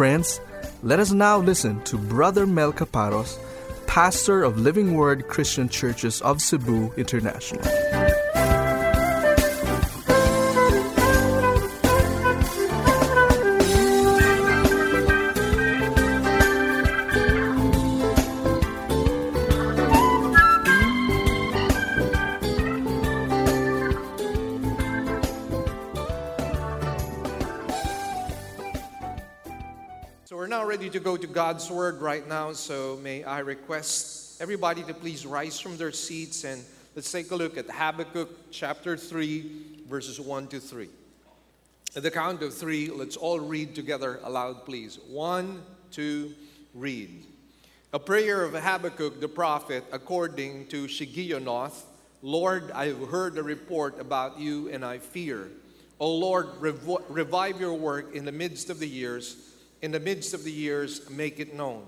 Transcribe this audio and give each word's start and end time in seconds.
Friends, 0.00 0.40
let 0.82 0.98
us 0.98 1.12
now 1.12 1.36
listen 1.36 1.82
to 1.82 1.98
Brother 1.98 2.46
Mel 2.46 2.72
Caparos, 2.72 3.38
pastor 3.86 4.42
of 4.42 4.58
Living 4.58 4.94
Word 4.94 5.28
Christian 5.28 5.68
Churches 5.68 6.22
of 6.22 6.40
Cebu 6.40 6.90
International. 6.96 7.62
God's 31.40 31.70
Word 31.70 32.02
right 32.02 32.28
now, 32.28 32.52
so 32.52 32.98
may 33.02 33.24
I 33.24 33.38
request 33.38 34.42
everybody 34.42 34.82
to 34.82 34.92
please 34.92 35.24
rise 35.24 35.58
from 35.58 35.78
their 35.78 35.90
seats 35.90 36.44
and 36.44 36.62
let's 36.94 37.10
take 37.10 37.30
a 37.30 37.34
look 37.34 37.56
at 37.56 37.64
Habakkuk 37.70 38.28
chapter 38.50 38.94
3, 38.94 39.50
verses 39.88 40.20
1 40.20 40.48
to 40.48 40.60
3. 40.60 40.90
At 41.96 42.02
the 42.02 42.10
count 42.10 42.42
of 42.42 42.52
three, 42.52 42.90
let's 42.90 43.16
all 43.16 43.40
read 43.40 43.74
together 43.74 44.20
aloud, 44.22 44.66
please. 44.66 44.98
One, 45.08 45.62
two, 45.90 46.34
read. 46.74 47.24
A 47.94 47.98
prayer 47.98 48.44
of 48.44 48.52
Habakkuk 48.52 49.18
the 49.18 49.26
prophet 49.26 49.82
according 49.92 50.66
to 50.66 50.88
Shigionoth. 50.88 51.84
Lord, 52.20 52.70
I 52.72 52.88
have 52.88 53.08
heard 53.08 53.38
a 53.38 53.42
report 53.42 53.98
about 53.98 54.38
you 54.38 54.68
and 54.68 54.84
I 54.84 54.98
fear. 54.98 55.48
O 56.00 56.14
Lord, 56.14 56.48
rev- 56.58 56.98
revive 57.08 57.58
your 57.58 57.74
work 57.74 58.14
in 58.14 58.26
the 58.26 58.32
midst 58.32 58.68
of 58.68 58.78
the 58.78 58.86
years 58.86 59.49
in 59.82 59.92
the 59.92 60.00
midst 60.00 60.34
of 60.34 60.44
the 60.44 60.52
years, 60.52 61.08
make 61.10 61.40
it 61.40 61.54
known. 61.54 61.86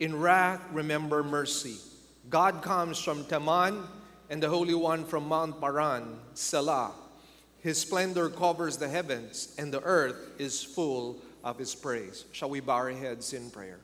In 0.00 0.18
wrath, 0.18 0.60
remember 0.72 1.22
mercy. 1.22 1.76
God 2.28 2.62
comes 2.62 2.98
from 2.98 3.24
Teman, 3.24 3.86
and 4.30 4.42
the 4.42 4.48
Holy 4.48 4.74
One 4.74 5.04
from 5.04 5.28
Mount 5.28 5.60
Paran, 5.60 6.18
Selah. 6.34 6.92
His 7.60 7.78
splendor 7.78 8.30
covers 8.30 8.78
the 8.78 8.88
heavens, 8.88 9.54
and 9.58 9.72
the 9.72 9.82
earth 9.82 10.30
is 10.38 10.62
full 10.62 11.18
of 11.44 11.58
his 11.58 11.74
praise. 11.74 12.24
Shall 12.32 12.50
we 12.50 12.60
bow 12.60 12.76
our 12.76 12.90
heads 12.90 13.34
in 13.34 13.50
prayer? 13.50 13.78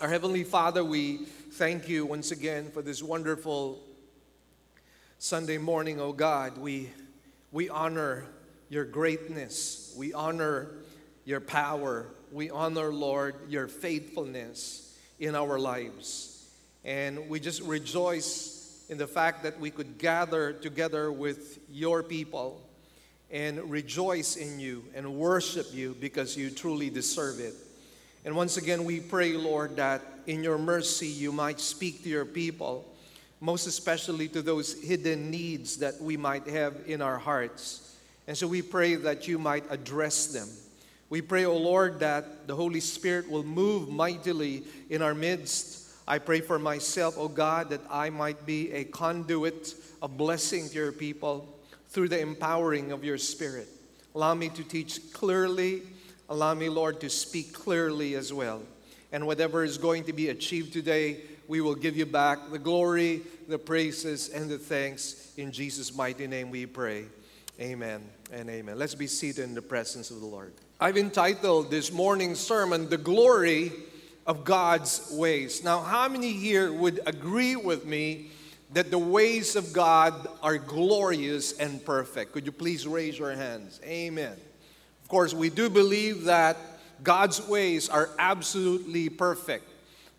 Our 0.00 0.08
Heavenly 0.08 0.44
Father, 0.44 0.82
we 0.82 1.26
thank 1.52 1.88
you 1.88 2.06
once 2.06 2.30
again 2.30 2.70
for 2.70 2.82
this 2.82 3.02
wonderful 3.02 3.80
Sunday 5.18 5.58
morning, 5.58 6.00
O 6.00 6.04
oh 6.04 6.12
God. 6.12 6.58
We, 6.58 6.90
we 7.52 7.68
honor 7.68 8.26
your 8.68 8.84
greatness, 8.84 9.94
we 9.96 10.12
honor 10.12 10.70
your 11.24 11.40
power, 11.40 12.06
we 12.34 12.50
honor, 12.50 12.92
Lord, 12.92 13.36
your 13.48 13.68
faithfulness 13.68 14.92
in 15.20 15.36
our 15.36 15.56
lives. 15.56 16.44
And 16.84 17.28
we 17.28 17.38
just 17.38 17.62
rejoice 17.62 18.84
in 18.88 18.98
the 18.98 19.06
fact 19.06 19.44
that 19.44 19.60
we 19.60 19.70
could 19.70 19.98
gather 19.98 20.52
together 20.52 21.12
with 21.12 21.60
your 21.70 22.02
people 22.02 22.60
and 23.30 23.70
rejoice 23.70 24.34
in 24.34 24.58
you 24.58 24.84
and 24.96 25.14
worship 25.14 25.72
you 25.72 25.96
because 26.00 26.36
you 26.36 26.50
truly 26.50 26.90
deserve 26.90 27.38
it. 27.38 27.54
And 28.24 28.34
once 28.34 28.56
again, 28.56 28.84
we 28.84 28.98
pray, 28.98 29.34
Lord, 29.34 29.76
that 29.76 30.02
in 30.26 30.42
your 30.42 30.58
mercy 30.58 31.06
you 31.06 31.30
might 31.30 31.60
speak 31.60 32.02
to 32.02 32.08
your 32.08 32.24
people, 32.24 32.84
most 33.40 33.68
especially 33.68 34.26
to 34.28 34.42
those 34.42 34.82
hidden 34.82 35.30
needs 35.30 35.76
that 35.76 36.00
we 36.00 36.16
might 36.16 36.48
have 36.48 36.74
in 36.86 37.00
our 37.00 37.18
hearts. 37.18 37.96
And 38.26 38.36
so 38.36 38.48
we 38.48 38.60
pray 38.60 38.96
that 38.96 39.28
you 39.28 39.38
might 39.38 39.64
address 39.70 40.26
them 40.26 40.48
we 41.10 41.20
pray, 41.20 41.44
O 41.44 41.56
Lord, 41.56 42.00
that 42.00 42.46
the 42.46 42.56
Holy 42.56 42.80
Spirit 42.80 43.30
will 43.30 43.44
move 43.44 43.88
mightily 43.88 44.64
in 44.90 45.02
our 45.02 45.14
midst. 45.14 45.90
I 46.06 46.18
pray 46.18 46.40
for 46.40 46.58
myself, 46.58 47.16
O 47.18 47.28
God, 47.28 47.70
that 47.70 47.80
I 47.90 48.10
might 48.10 48.44
be 48.46 48.72
a 48.72 48.84
conduit 48.84 49.74
of 50.02 50.16
blessing 50.16 50.68
to 50.68 50.74
your 50.74 50.92
people 50.92 51.58
through 51.88 52.08
the 52.08 52.20
empowering 52.20 52.92
of 52.92 53.04
your 53.04 53.18
Spirit. 53.18 53.68
Allow 54.14 54.34
me 54.34 54.48
to 54.50 54.64
teach 54.64 55.12
clearly. 55.12 55.82
Allow 56.28 56.54
me, 56.54 56.68
Lord, 56.68 57.00
to 57.00 57.10
speak 57.10 57.52
clearly 57.52 58.14
as 58.14 58.32
well. 58.32 58.62
And 59.12 59.26
whatever 59.26 59.62
is 59.62 59.78
going 59.78 60.04
to 60.04 60.12
be 60.12 60.28
achieved 60.30 60.72
today, 60.72 61.20
we 61.46 61.60
will 61.60 61.74
give 61.74 61.96
you 61.96 62.06
back 62.06 62.50
the 62.50 62.58
glory, 62.58 63.22
the 63.48 63.58
praises, 63.58 64.28
and 64.28 64.50
the 64.50 64.58
thanks. 64.58 65.32
In 65.36 65.52
Jesus' 65.52 65.94
mighty 65.94 66.26
name 66.26 66.50
we 66.50 66.66
pray. 66.66 67.04
Amen 67.60 68.02
and 68.32 68.50
amen. 68.50 68.78
Let's 68.78 68.94
be 68.94 69.06
seated 69.06 69.44
in 69.44 69.54
the 69.54 69.62
presence 69.62 70.10
of 70.10 70.20
the 70.20 70.26
Lord. 70.26 70.52
I've 70.80 70.96
entitled 70.96 71.70
this 71.70 71.92
morning's 71.92 72.40
sermon, 72.40 72.88
The 72.88 72.98
Glory 72.98 73.70
of 74.26 74.44
God's 74.44 75.08
Ways. 75.12 75.62
Now, 75.62 75.80
how 75.80 76.08
many 76.08 76.32
here 76.32 76.72
would 76.72 76.98
agree 77.06 77.54
with 77.54 77.86
me 77.86 78.30
that 78.72 78.90
the 78.90 78.98
ways 78.98 79.54
of 79.54 79.72
God 79.72 80.26
are 80.42 80.58
glorious 80.58 81.52
and 81.52 81.82
perfect? 81.84 82.32
Could 82.32 82.44
you 82.44 82.50
please 82.50 82.88
raise 82.88 83.16
your 83.16 83.30
hands? 83.30 83.80
Amen. 83.84 84.36
Of 85.02 85.08
course, 85.08 85.32
we 85.32 85.48
do 85.48 85.70
believe 85.70 86.24
that 86.24 86.56
God's 87.04 87.46
ways 87.46 87.88
are 87.88 88.10
absolutely 88.18 89.08
perfect. 89.08 89.70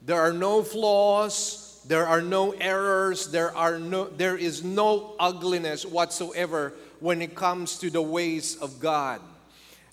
There 0.03 0.21
are 0.21 0.33
no 0.33 0.63
flaws, 0.63 1.83
there 1.85 2.07
are 2.07 2.21
no 2.21 2.51
errors, 2.51 3.27
there, 3.27 3.53
are 3.57 3.77
no, 3.77 4.05
there 4.05 4.37
is 4.37 4.63
no 4.63 5.15
ugliness 5.19 5.85
whatsoever 5.85 6.71
when 7.01 7.21
it 7.21 7.35
comes 7.35 7.77
to 7.79 7.89
the 7.89 8.01
ways 8.01 8.55
of 8.55 8.79
God. 8.79 9.19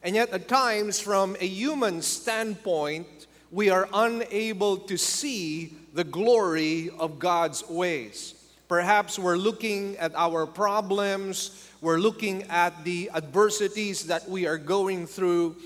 And 0.04 0.16
yet, 0.16 0.30
at 0.30 0.48
times, 0.48 0.98
from 0.98 1.36
a 1.40 1.46
human 1.46 2.02
standpoint, 2.02 3.06
we 3.52 3.70
are 3.70 3.88
unable 3.92 4.78
to 4.78 4.96
see 4.96 5.74
the 5.94 6.02
glory 6.04 6.90
of 6.98 7.18
God's 7.18 7.68
ways. 7.68 8.34
Perhaps 8.66 9.18
we're 9.18 9.36
looking 9.36 9.96
at 9.98 10.12
our 10.16 10.46
problems, 10.46 11.68
we're 11.80 11.98
looking 11.98 12.44
at 12.44 12.84
the 12.84 13.10
adversities 13.14 14.06
that 14.06 14.28
we 14.28 14.46
are 14.46 14.58
going 14.58 15.06
through, 15.06 15.56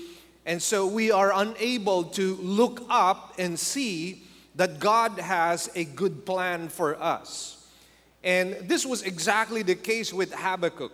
and 0.45 0.61
so 0.61 0.85
we 0.85 1.09
are 1.11 1.31
unable 1.33 2.03
to 2.03 2.35
look 2.35 2.85
up 2.89 3.33
and 3.39 3.57
see 3.57 4.23
that 4.55 4.79
God 4.79 5.17
has 5.19 5.69
a 5.73 5.85
good 5.85 6.25
plan 6.25 6.67
for 6.67 7.01
us. 7.01 7.65
And 8.23 8.53
this 8.63 8.85
was 8.85 9.03
exactly 9.03 9.61
the 9.61 9.75
case 9.75 10.13
with 10.13 10.33
Habakkuk. 10.33 10.91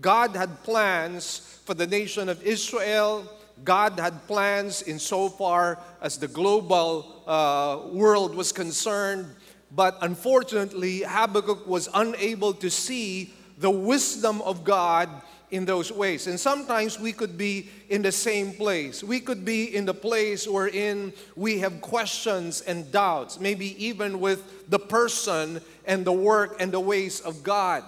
God 0.00 0.34
had 0.34 0.62
plans 0.62 1.60
for 1.64 1.74
the 1.74 1.86
nation 1.86 2.28
of 2.28 2.42
Israel. 2.42 3.28
God 3.64 3.98
had 3.98 4.26
plans 4.26 4.82
in 4.82 4.98
so 4.98 5.28
far 5.28 5.78
as 6.00 6.16
the 6.16 6.28
global 6.28 7.22
uh, 7.26 7.88
world 7.92 8.34
was 8.34 8.52
concerned. 8.52 9.26
But 9.72 9.98
unfortunately, 10.00 11.02
Habakkuk 11.02 11.66
was 11.66 11.88
unable 11.94 12.54
to 12.54 12.70
see 12.70 13.34
the 13.58 13.70
wisdom 13.70 14.40
of 14.42 14.64
God 14.64 15.08
in 15.50 15.64
those 15.64 15.92
ways. 15.92 16.26
And 16.26 16.38
sometimes 16.38 16.98
we 16.98 17.12
could 17.12 17.36
be 17.36 17.68
in 17.88 18.02
the 18.02 18.12
same 18.12 18.52
place. 18.52 19.02
We 19.02 19.20
could 19.20 19.44
be 19.44 19.74
in 19.74 19.84
the 19.84 19.94
place 19.94 20.46
wherein 20.46 21.12
we 21.36 21.58
have 21.58 21.80
questions 21.80 22.60
and 22.62 22.90
doubts, 22.90 23.40
maybe 23.40 23.84
even 23.84 24.20
with 24.20 24.70
the 24.70 24.78
person 24.78 25.60
and 25.84 26.04
the 26.04 26.12
work 26.12 26.56
and 26.60 26.72
the 26.72 26.80
ways 26.80 27.20
of 27.20 27.42
God. 27.42 27.84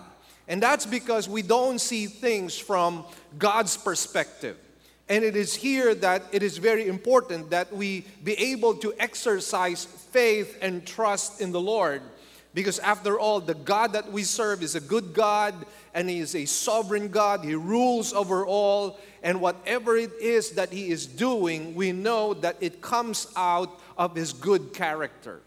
And 0.49 0.63
that's 0.63 0.87
because 0.87 1.29
we 1.29 1.43
don't 1.43 1.81
see 1.81 2.07
things 2.07 2.59
from 2.59 3.05
God's 3.39 3.77
perspective. 3.77 4.57
And 5.09 5.25
it 5.25 5.37
is 5.37 5.55
here 5.55 5.95
that 5.97 6.23
it 6.33 6.43
is 6.43 6.59
very 6.59 6.87
important 6.87 7.51
that 7.51 7.73
we 7.73 8.05
be 8.25 8.33
able 8.35 8.75
to 8.77 8.95
exercise 8.99 9.85
faith 9.85 10.59
and 10.63 10.87
trust 10.87 11.41
in 11.41 11.53
the 11.53 11.61
Lord. 11.61 12.03
Because 12.55 12.79
after 12.81 13.19
all, 13.19 13.41
the 13.41 13.55
God 13.55 13.95
that 13.95 14.13
we 14.13 14.25
serve 14.25 14.63
is 14.63 14.75
a 14.75 14.81
good 14.81 15.15
God 15.15 15.55
and 15.95 16.09
He 16.09 16.19
is 16.19 16.35
a 16.35 16.45
sovereign 16.45 17.09
God. 17.09 17.45
He 17.45 17.55
rules 17.55 18.13
over 18.13 18.45
all. 18.45 18.99
And 19.23 19.41
whatever 19.41 19.97
it 19.97 20.13
is 20.21 20.53
that 20.53 20.73
He 20.73 20.91
is 20.91 21.07
doing, 21.07 21.75
we 21.75 21.93
know 21.93 22.35
that 22.35 22.57
it 22.61 22.81
comes 22.83 23.27
out 23.37 23.81
of 23.97 24.15
His 24.15 24.33
good 24.33 24.75
character. 24.75 25.41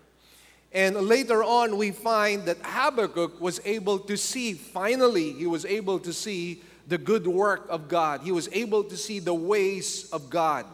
And 0.75 0.98
later 0.98 1.42
on, 1.42 1.77
we 1.77 1.92
find 1.92 2.44
that 2.45 2.57
Habakkuk 2.62 3.39
was 3.39 3.62
able 3.63 3.98
to 3.98 4.18
see, 4.18 4.51
finally, 4.51 5.31
he 5.31 5.48
was 5.48 5.63
able 5.63 6.00
to 6.00 6.12
see 6.12 6.62
the 6.86 6.98
good 6.98 7.25
work 7.25 7.66
of 7.69 7.88
God. 7.88 8.19
He 8.22 8.33
was 8.33 8.50
able 8.51 8.83
to 8.83 8.98
see 8.98 9.19
the 9.19 9.33
ways 9.33 10.10
of 10.12 10.30
God. 10.30 10.66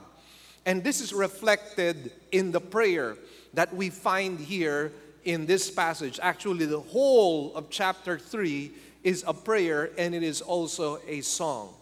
And 0.65 0.83
this 0.83 1.01
is 1.01 1.13
reflected 1.13 2.13
in 2.31 2.51
the 2.51 2.59
prayer 2.59 3.15
that 3.53 3.75
we 3.75 3.91
find 3.91 4.39
here 4.39 4.91
in 5.23 5.45
this 5.45 5.69
passage. 5.69 6.19
Actually, 6.19 6.65
the 6.65 6.79
whole 6.79 7.55
of 7.55 7.69
chapter 7.69 8.17
3 8.17 8.71
is 9.03 9.23
a 9.27 9.33
prayer 9.35 9.91
and 9.99 10.15
it 10.15 10.23
is 10.23 10.41
also 10.41 10.99
a 11.07 11.21
song. 11.21 11.75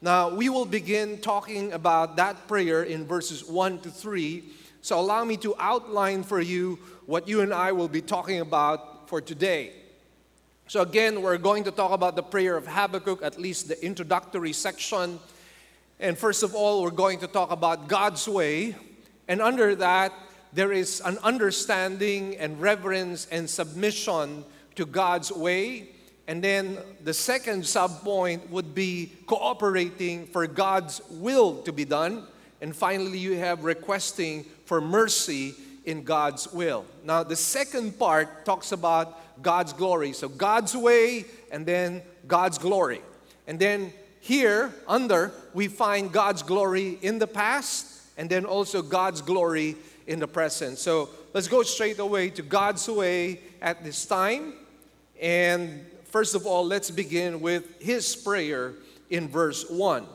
Now, 0.00 0.28
we 0.32 0.50
will 0.50 0.66
begin 0.66 1.18
talking 1.18 1.72
about 1.72 2.14
that 2.14 2.46
prayer 2.46 2.84
in 2.84 3.06
verses 3.06 3.44
1 3.44 3.80
to 3.80 3.90
3. 3.90 4.44
So, 4.82 5.00
allow 5.00 5.24
me 5.24 5.36
to 5.38 5.52
outline 5.58 6.22
for 6.22 6.40
you 6.40 6.78
what 7.06 7.28
you 7.28 7.40
and 7.40 7.54
I 7.54 7.72
will 7.72 7.88
be 7.88 8.02
talking 8.02 8.40
about 8.40 9.08
for 9.08 9.20
today. 9.20 9.72
So, 10.66 10.82
again, 10.82 11.22
we're 11.22 11.38
going 11.38 11.62
to 11.64 11.70
talk 11.70 11.92
about 11.92 12.16
the 12.16 12.22
prayer 12.22 12.56
of 12.56 12.66
Habakkuk, 12.66 13.22
at 13.22 13.38
least 13.38 13.68
the 13.68 13.84
introductory 13.84 14.52
section. 14.52 15.20
And 16.00 16.18
first 16.18 16.42
of 16.42 16.56
all, 16.56 16.82
we're 16.82 16.90
going 16.90 17.20
to 17.20 17.28
talk 17.28 17.52
about 17.52 17.86
God's 17.86 18.26
way. 18.26 18.74
And 19.28 19.40
under 19.40 19.76
that, 19.76 20.12
there 20.52 20.72
is 20.72 21.00
an 21.04 21.18
understanding 21.18 22.36
and 22.38 22.60
reverence 22.60 23.28
and 23.30 23.48
submission 23.48 24.44
to 24.74 24.84
God's 24.84 25.30
way. 25.30 25.90
And 26.26 26.42
then 26.42 26.78
the 27.04 27.14
second 27.14 27.62
subpoint 27.62 28.50
would 28.50 28.74
be 28.74 29.12
cooperating 29.26 30.26
for 30.26 30.48
God's 30.48 31.00
will 31.10 31.62
to 31.62 31.72
be 31.72 31.84
done. 31.84 32.24
And 32.60 32.74
finally, 32.74 33.18
you 33.18 33.36
have 33.36 33.62
requesting 33.62 34.44
for 34.64 34.80
mercy 34.80 35.54
in 35.86 36.02
God's 36.02 36.52
will. 36.52 36.84
Now, 37.04 37.22
the 37.22 37.36
second 37.36 37.98
part 37.98 38.44
talks 38.44 38.72
about 38.72 39.42
God's 39.42 39.72
glory. 39.72 40.12
So, 40.12 40.28
God's 40.28 40.76
way 40.76 41.24
and 41.50 41.64
then 41.64 42.02
God's 42.26 42.58
glory. 42.58 43.00
And 43.46 43.58
then 43.58 43.92
here, 44.20 44.74
under, 44.88 45.32
we 45.54 45.68
find 45.68 46.12
God's 46.12 46.42
glory 46.42 46.98
in 47.00 47.18
the 47.18 47.26
past 47.26 48.02
and 48.16 48.28
then 48.28 48.44
also 48.44 48.82
God's 48.82 49.22
glory 49.22 49.76
in 50.06 50.18
the 50.18 50.28
present. 50.28 50.78
So 50.78 51.10
let's 51.32 51.48
go 51.48 51.62
straight 51.62 51.98
away 51.98 52.30
to 52.30 52.42
God's 52.42 52.88
way 52.88 53.40
at 53.60 53.84
this 53.84 54.04
time. 54.06 54.54
And 55.20 55.84
first 56.06 56.34
of 56.34 56.46
all, 56.46 56.66
let's 56.66 56.90
begin 56.90 57.40
with 57.40 57.80
his 57.80 58.16
prayer 58.16 58.74
in 59.10 59.28
verse 59.28 59.68
1. 59.68 60.06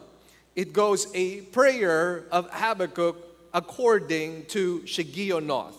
It 0.56 0.74
goes 0.74 1.08
a 1.14 1.42
prayer 1.42 2.26
of 2.32 2.50
Habakkuk 2.52 3.31
according 3.54 4.46
to 4.46 4.80
Shigionoth. 4.82 5.76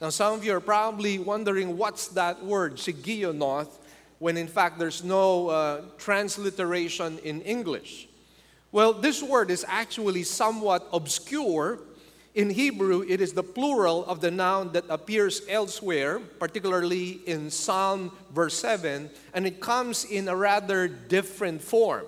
Now, 0.00 0.10
some 0.10 0.34
of 0.34 0.44
you 0.44 0.54
are 0.54 0.60
probably 0.60 1.18
wondering 1.18 1.78
what's 1.78 2.08
that 2.08 2.44
word, 2.44 2.76
Shigionoth 2.76 3.68
when 4.24 4.38
in 4.38 4.46
fact 4.46 4.78
there's 4.78 5.04
no 5.04 5.48
uh, 5.48 5.82
transliteration 5.98 7.18
in 7.24 7.42
English? 7.42 8.08
Well, 8.72 8.94
this 8.94 9.22
word 9.22 9.50
is 9.50 9.66
actually 9.68 10.22
somewhat 10.22 10.88
obscure. 10.94 11.80
In 12.34 12.50
Hebrew, 12.50 13.04
it 13.06 13.20
is 13.20 13.34
the 13.34 13.42
plural 13.42 14.04
of 14.06 14.22
the 14.22 14.30
noun 14.30 14.72
that 14.72 14.84
appears 14.88 15.42
elsewhere, 15.48 16.18
particularly 16.40 17.20
in 17.26 17.50
Psalm 17.50 18.10
verse 18.32 18.54
7, 18.54 19.10
and 19.34 19.46
it 19.46 19.60
comes 19.60 20.04
in 20.04 20.26
a 20.28 20.34
rather 20.34 20.88
different 20.88 21.60
form. 21.60 22.06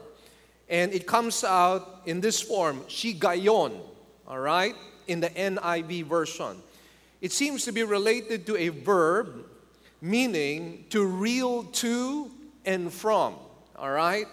And 0.70 0.92
it 0.92 1.06
comes 1.06 1.44
out 1.44 2.00
in 2.06 2.22
this 2.22 2.40
form, 2.40 2.80
shiggaion, 2.88 3.78
all 4.26 4.38
right, 4.38 4.74
in 5.06 5.20
the 5.20 5.30
NIV 5.30 6.04
version. 6.04 6.56
It 7.20 7.32
seems 7.32 7.64
to 7.64 7.72
be 7.72 7.82
related 7.82 8.46
to 8.46 8.56
a 8.56 8.68
verb 8.68 9.44
meaning 10.00 10.84
to 10.90 11.06
reel 11.06 11.64
to 11.64 12.30
and 12.64 12.92
from. 12.92 13.34
All 13.76 13.90
right? 13.90 14.26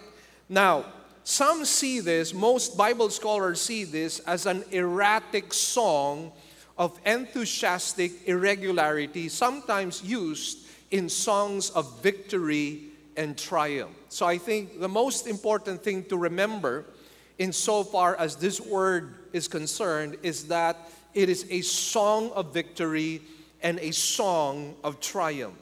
Now, 0.48 0.86
some 1.24 1.64
see 1.64 2.00
this, 2.00 2.34
most 2.34 2.76
Bible 2.76 3.08
scholars 3.08 3.60
see 3.60 3.84
this 3.84 4.18
as 4.20 4.46
an 4.46 4.64
erratic 4.70 5.54
song 5.54 6.32
of 6.76 6.98
enthusiastic 7.06 8.28
irregularity, 8.28 9.28
sometimes 9.28 10.02
used 10.02 10.66
in 10.90 11.08
songs 11.08 11.70
of 11.70 12.02
victory 12.02 12.82
and 13.16 13.38
triumph. 13.38 13.94
So 14.08 14.26
I 14.26 14.38
think 14.38 14.80
the 14.80 14.88
most 14.88 15.26
important 15.26 15.82
thing 15.82 16.04
to 16.04 16.16
remember 16.16 16.84
insofar 17.38 18.16
as 18.16 18.36
this 18.36 18.60
word 18.60 19.14
is 19.34 19.48
concerned 19.48 20.16
is 20.22 20.44
that 20.48 20.76
it 21.12 21.28
is 21.28 21.44
a 21.50 21.60
song 21.60 22.30
of 22.32 22.54
victory 22.54 23.20
and 23.62 23.78
a 23.80 23.90
song 23.90 24.74
of 24.82 25.00
triumph. 25.00 25.56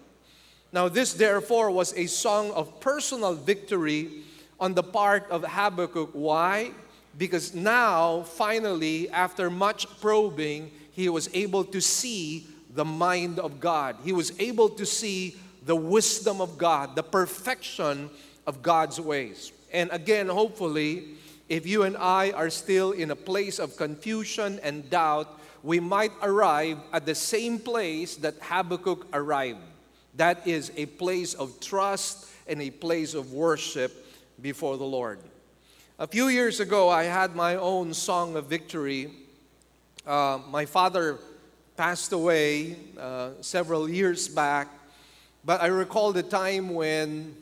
Now, 0.72 0.88
this 0.88 1.12
therefore 1.14 1.70
was 1.70 1.92
a 1.94 2.06
song 2.06 2.50
of 2.52 2.80
personal 2.80 3.34
victory 3.34 4.22
on 4.60 4.74
the 4.74 4.82
part 4.82 5.28
of 5.30 5.44
Habakkuk. 5.44 6.10
Why? 6.12 6.70
Because 7.18 7.54
now, 7.54 8.22
finally, 8.22 9.10
after 9.10 9.50
much 9.50 9.86
probing, 10.00 10.70
he 10.92 11.08
was 11.08 11.28
able 11.34 11.64
to 11.64 11.80
see 11.80 12.46
the 12.74 12.84
mind 12.84 13.38
of 13.38 13.60
God. 13.60 13.96
He 14.04 14.12
was 14.12 14.32
able 14.38 14.70
to 14.70 14.86
see 14.86 15.36
the 15.64 15.76
wisdom 15.76 16.40
of 16.40 16.56
God, 16.56 16.96
the 16.96 17.02
perfection 17.02 18.08
of 18.46 18.62
God's 18.62 18.98
ways. 19.00 19.52
And 19.72 19.90
again, 19.92 20.28
hopefully, 20.28 21.16
if 21.48 21.66
you 21.66 21.82
and 21.82 21.96
I 21.96 22.30
are 22.30 22.50
still 22.50 22.92
in 22.92 23.10
a 23.10 23.16
place 23.16 23.58
of 23.58 23.76
confusion 23.76 24.60
and 24.62 24.88
doubt, 24.88 25.40
we 25.62 25.80
might 25.80 26.12
arrive 26.22 26.78
at 26.92 27.06
the 27.06 27.14
same 27.14 27.58
place 27.58 28.16
that 28.16 28.34
Habakkuk 28.40 29.06
arrived. 29.12 29.60
That 30.16 30.46
is 30.46 30.72
a 30.76 30.86
place 30.86 31.34
of 31.34 31.60
trust 31.60 32.28
and 32.46 32.60
a 32.60 32.70
place 32.70 33.14
of 33.14 33.32
worship 33.32 34.06
before 34.40 34.76
the 34.76 34.84
Lord. 34.84 35.20
A 35.98 36.06
few 36.06 36.28
years 36.28 36.58
ago, 36.58 36.88
I 36.88 37.04
had 37.04 37.36
my 37.36 37.56
own 37.56 37.94
song 37.94 38.36
of 38.36 38.46
victory. 38.46 39.10
Uh, 40.06 40.40
my 40.50 40.66
father 40.66 41.18
passed 41.76 42.12
away 42.12 42.76
uh, 42.98 43.30
several 43.40 43.88
years 43.88 44.28
back, 44.28 44.68
but 45.44 45.62
I 45.62 45.66
recall 45.66 46.12
the 46.12 46.22
time 46.22 46.74
when 46.74 47.36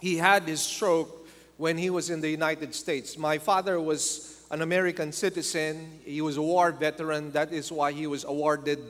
he 0.00 0.16
had 0.16 0.42
his 0.42 0.60
stroke 0.60 1.21
when 1.62 1.78
he 1.78 1.90
was 1.90 2.10
in 2.10 2.20
the 2.20 2.28
United 2.28 2.74
States. 2.74 3.16
My 3.16 3.38
father 3.38 3.80
was 3.80 4.42
an 4.50 4.62
American 4.62 5.12
citizen. 5.12 6.00
He 6.04 6.20
was 6.20 6.36
a 6.36 6.42
war 6.42 6.72
veteran. 6.72 7.30
That 7.30 7.52
is 7.52 7.70
why 7.70 7.92
he 7.92 8.08
was 8.08 8.24
awarded 8.24 8.80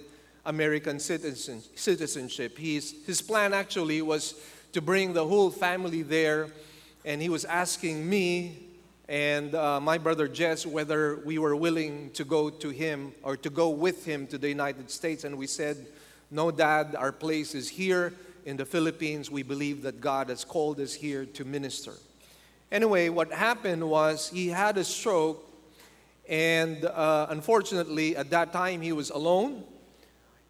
American 0.47 0.99
citizen, 0.99 1.63
citizenship. 1.75 2.57
He's, 2.57 2.95
his 3.05 3.21
plan 3.21 3.53
actually 3.53 4.01
was 4.01 4.37
to 4.73 4.81
bring 4.81 5.13
the 5.13 5.27
whole 5.27 5.51
family 5.51 6.01
there, 6.01 6.49
and 7.05 7.21
he 7.21 7.29
was 7.29 7.45
asking 7.45 8.09
me 8.09 8.69
and 9.07 9.55
uh, 9.55 9.79
my 9.79 9.99
brother 9.99 10.27
Jess 10.27 10.65
whether 10.65 11.17
we 11.27 11.37
were 11.37 11.55
willing 11.55 12.11
to 12.13 12.25
go 12.25 12.49
to 12.49 12.71
him 12.71 13.13
or 13.23 13.37
to 13.37 13.51
go 13.51 13.69
with 13.69 14.07
him 14.07 14.27
to 14.29 14.39
the 14.39 14.49
United 14.49 14.91
States. 14.91 15.25
And 15.25 15.37
we 15.37 15.47
said, 15.47 15.77
No, 16.31 16.51
Dad, 16.51 16.97
our 16.97 17.13
place 17.13 17.55
is 17.55 17.69
here 17.69 18.15
in 18.47 18.57
the 18.57 18.65
Philippines. 18.65 19.31
We 19.31 19.43
believe 19.43 19.83
that 19.83 20.01
God 20.01 20.31
has 20.31 20.43
called 20.43 20.81
us 20.81 20.95
here 20.95 21.27
to 21.27 21.45
minister. 21.45 21.93
Anyway, 22.73 23.09
what 23.11 23.31
happened 23.31 23.89
was 23.89 24.31
he 24.31 24.49
had 24.49 24.77
a 24.79 24.85
stroke 24.85 25.47
and 26.27 26.87
uh, 26.87 27.27
unfortunately, 27.29 28.17
at 28.17 28.31
that 28.31 28.53
time, 28.53 28.81
he 28.81 28.93
was 28.93 29.11
alone. 29.11 29.65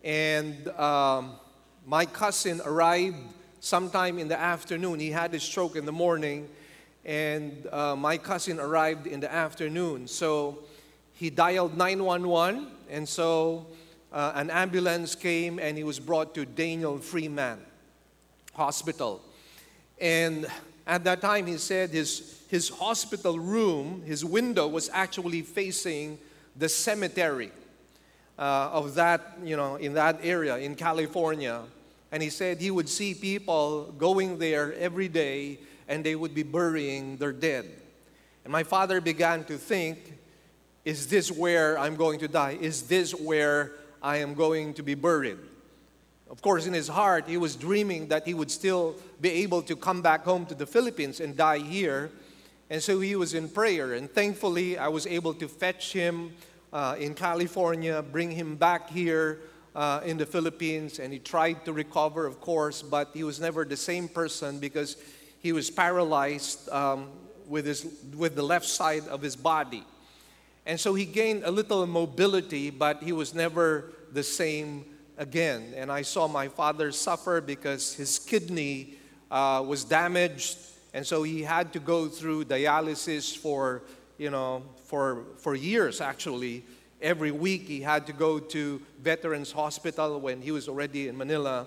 And 0.04 0.69
um, 0.69 1.32
my 1.84 2.06
cousin 2.06 2.60
arrived 2.64 3.16
sometime 3.58 4.20
in 4.20 4.28
the 4.28 4.38
afternoon. 4.38 5.00
He 5.00 5.10
had 5.10 5.34
a 5.34 5.40
stroke 5.40 5.74
in 5.74 5.84
the 5.84 5.92
morning, 5.92 6.48
and 7.04 7.66
uh, 7.72 7.96
my 7.96 8.19
cousin 8.19 8.60
arrived 8.60 9.08
in 9.08 9.18
the 9.18 9.32
afternoon. 9.32 10.06
So 10.06 10.60
he 11.14 11.30
dialed 11.30 11.76
911, 11.76 12.68
and 12.88 13.08
so 13.08 13.66
uh, 14.12 14.30
an 14.37 14.50
ambulance 14.50 15.16
came, 15.16 15.58
and 15.58 15.76
he 15.76 15.82
was 15.82 15.99
brought 15.99 16.32
to 16.37 16.44
Daniel 16.44 16.99
Freeman 16.99 17.58
Hospital. 18.54 19.20
And 20.00 20.47
at 20.92 21.04
that 21.04 21.22
time, 21.22 21.46
he 21.46 21.56
said 21.56 21.88
his 21.88 22.42
his 22.52 22.68
hospital 22.68 23.38
room, 23.38 24.02
his 24.04 24.26
window 24.26 24.68
was 24.68 24.90
actually 24.92 25.40
facing 25.40 26.18
the 26.54 26.68
cemetery 26.68 27.50
uh, 28.38 28.68
of 28.70 28.94
that, 28.94 29.38
you 29.42 29.56
know, 29.56 29.76
in 29.76 29.94
that 29.94 30.18
area 30.22 30.58
in 30.58 30.75
California. 30.75 31.62
And 32.12 32.22
he 32.22 32.28
said 32.28 32.61
he 32.61 32.70
would 32.70 32.90
see 32.90 33.14
people 33.14 33.94
going 33.96 34.37
there 34.37 34.75
every 34.75 35.08
day 35.08 35.61
and 35.88 36.04
they 36.04 36.14
would 36.14 36.34
be 36.34 36.42
burying 36.42 37.16
their 37.16 37.32
dead. 37.32 37.70
And 38.44 38.52
my 38.52 38.64
father 38.64 39.00
began 39.00 39.44
to 39.44 39.56
think, 39.56 40.18
is 40.84 41.06
this 41.06 41.32
where 41.32 41.78
I'm 41.78 41.96
going 41.96 42.18
to 42.18 42.28
die? 42.28 42.58
Is 42.61 42.82
this 42.82 43.14
where 43.14 43.72
I 44.02 44.18
am 44.18 44.34
going 44.34 44.75
to 44.75 44.82
be 44.82 44.94
buried? 44.94 45.38
Of 46.32 46.40
course, 46.40 46.66
in 46.66 46.72
his 46.72 46.88
heart, 46.88 47.28
he 47.28 47.36
was 47.36 47.56
dreaming 47.56 48.08
that 48.08 48.26
he 48.26 48.32
would 48.32 48.50
still 48.50 48.96
be 49.20 49.28
able 49.44 49.60
to 49.64 49.76
come 49.76 50.00
back 50.00 50.24
home 50.24 50.46
to 50.46 50.54
the 50.54 50.64
Philippines 50.64 51.20
and 51.20 51.36
die 51.36 51.58
here. 51.58 52.10
And 52.70 52.82
so 52.82 53.00
he 53.00 53.14
was 53.16 53.34
in 53.34 53.50
prayer. 53.50 53.92
And 53.92 54.10
thankfully, 54.10 54.78
I 54.78 54.88
was 54.88 55.06
able 55.06 55.34
to 55.34 55.46
fetch 55.46 55.92
him 55.92 56.32
uh, 56.72 56.96
in 56.98 57.12
California, 57.12 58.00
bring 58.00 58.30
him 58.30 58.56
back 58.56 58.88
here 58.88 59.40
uh, 59.76 60.00
in 60.06 60.16
the 60.16 60.24
Philippines. 60.24 61.00
And 61.00 61.12
he 61.12 61.18
tried 61.18 61.66
to 61.66 61.72
recover, 61.74 62.24
of 62.26 62.40
course, 62.40 62.80
but 62.80 63.10
he 63.12 63.24
was 63.24 63.38
never 63.38 63.66
the 63.66 63.76
same 63.76 64.08
person 64.08 64.58
because 64.58 64.96
he 65.40 65.52
was 65.52 65.70
paralyzed 65.70 66.66
um, 66.70 67.10
with, 67.46 67.66
his, 67.66 67.86
with 68.16 68.36
the 68.36 68.42
left 68.42 68.64
side 68.64 69.06
of 69.08 69.20
his 69.20 69.36
body. 69.36 69.84
And 70.64 70.80
so 70.80 70.94
he 70.94 71.04
gained 71.04 71.42
a 71.44 71.50
little 71.50 71.86
mobility, 71.86 72.70
but 72.70 73.02
he 73.02 73.12
was 73.12 73.34
never 73.34 73.92
the 74.12 74.22
same 74.22 74.86
again. 75.23 75.73
And 75.76 75.91
I 75.91 76.02
saw 76.02 76.26
my 76.26 76.49
father 76.49 76.91
suffer 76.91 77.41
because 77.41 77.95
his 77.95 78.19
kidney 78.19 78.95
uh, 79.31 79.64
was 79.67 79.85
damaged 79.85 80.59
and 80.95 81.07
so 81.07 81.23
he 81.23 81.43
had 81.43 81.73
to 81.73 81.79
go 81.79 82.09
through 82.09 82.45
dialysis 82.45 83.35
for, 83.35 83.83
you 84.19 84.31
know, 84.31 84.62
for, 84.85 85.25
for 85.38 85.55
years 85.55 86.00
actually. 86.00 86.64
Every 87.00 87.31
week 87.31 87.62
he 87.62 87.81
had 87.81 88.07
to 88.09 88.12
go 88.12 88.38
to 88.38 88.81
Veterans 89.00 89.52
Hospital 89.52 90.21
when 90.21 90.43
he 90.43 90.50
was 90.50 90.69
already 90.69 91.09
in 91.09 91.17
Manila. 91.17 91.67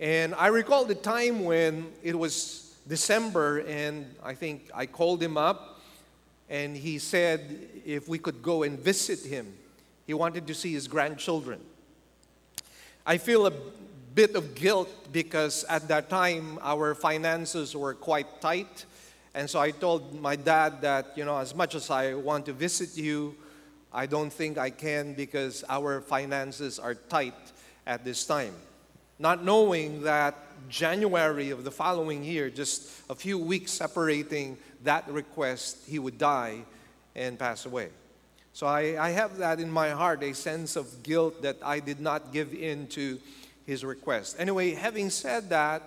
And 0.00 0.34
I 0.34 0.46
recall 0.46 0.84
the 0.84 0.94
time 0.94 1.44
when 1.44 1.92
it 2.02 2.18
was 2.18 2.74
December 2.88 3.58
and 3.60 4.06
I 4.22 4.34
think 4.34 4.70
I 4.74 4.86
called 4.86 5.22
him 5.22 5.36
up 5.36 5.80
and 6.48 6.76
he 6.76 6.98
said 6.98 7.68
if 7.84 8.08
we 8.08 8.18
could 8.18 8.40
go 8.42 8.62
and 8.62 8.78
visit 8.78 9.24
him. 9.28 9.52
He 10.06 10.14
wanted 10.14 10.46
to 10.46 10.54
see 10.54 10.72
his 10.72 10.88
grandchildren. 10.88 11.60
I 13.04 13.18
feel 13.18 13.46
a 13.46 13.52
bit 14.14 14.36
of 14.36 14.54
guilt 14.54 14.88
because 15.10 15.64
at 15.68 15.88
that 15.88 16.08
time 16.08 16.58
our 16.62 16.94
finances 16.94 17.74
were 17.74 17.94
quite 17.94 18.40
tight. 18.40 18.84
And 19.34 19.50
so 19.50 19.58
I 19.58 19.72
told 19.72 20.20
my 20.20 20.36
dad 20.36 20.82
that, 20.82 21.16
you 21.16 21.24
know, 21.24 21.36
as 21.36 21.52
much 21.52 21.74
as 21.74 21.90
I 21.90 22.14
want 22.14 22.46
to 22.46 22.52
visit 22.52 22.96
you, 22.96 23.34
I 23.92 24.06
don't 24.06 24.32
think 24.32 24.56
I 24.56 24.70
can 24.70 25.14
because 25.14 25.64
our 25.68 26.00
finances 26.00 26.78
are 26.78 26.94
tight 26.94 27.34
at 27.86 28.04
this 28.04 28.24
time. 28.24 28.54
Not 29.18 29.44
knowing 29.44 30.02
that 30.02 30.36
January 30.68 31.50
of 31.50 31.64
the 31.64 31.70
following 31.72 32.22
year, 32.22 32.50
just 32.50 32.88
a 33.10 33.16
few 33.16 33.36
weeks 33.36 33.72
separating 33.72 34.58
that 34.84 35.08
request, 35.08 35.78
he 35.88 35.98
would 35.98 36.18
die 36.18 36.60
and 37.16 37.36
pass 37.38 37.66
away. 37.66 37.88
So 38.54 38.66
I, 38.66 39.02
I 39.02 39.10
have 39.10 39.38
that 39.38 39.60
in 39.60 39.70
my 39.70 39.90
heart, 39.90 40.22
a 40.22 40.34
sense 40.34 40.76
of 40.76 41.02
guilt 41.02 41.40
that 41.42 41.56
I 41.64 41.80
did 41.80 42.00
not 42.00 42.32
give 42.32 42.52
in 42.52 42.86
to 42.88 43.18
his 43.66 43.82
request. 43.82 44.36
Anyway, 44.38 44.74
having 44.74 45.08
said 45.08 45.48
that, 45.50 45.82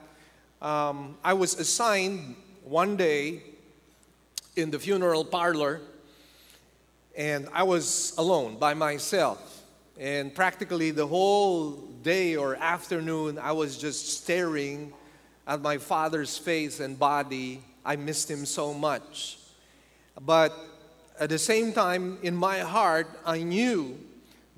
um, 0.62 1.16
I 1.24 1.34
was 1.34 1.60
assigned 1.60 2.36
one 2.64 2.98
day 2.98 3.44
in 4.56 4.72
the 4.72 4.80
funeral 4.80 5.24
parlor, 5.24 5.82
and 7.16 7.48
I 7.54 7.64
was 7.64 8.16
alone 8.18 8.58
by 8.58 8.74
myself. 8.74 9.62
And 10.00 10.34
practically 10.34 10.90
the 10.90 11.06
whole 11.06 11.72
day 12.02 12.36
or 12.36 12.56
afternoon, 12.56 13.38
I 13.38 13.52
was 13.52 13.78
just 13.78 14.22
staring 14.24 14.92
at 15.46 15.62
my 15.62 15.78
father's 15.78 16.38
face 16.38 16.80
and 16.80 16.98
body. 16.98 17.62
I 17.86 17.96
missed 17.96 18.30
him 18.30 18.46
so 18.46 18.74
much. 18.74 19.38
But 20.20 20.54
at 21.20 21.30
the 21.30 21.40
same 21.40 21.74
time, 21.74 22.18
in 22.22 22.36
my 22.36 22.60
heart, 22.60 23.08
I 23.26 23.44
knew 23.44 23.98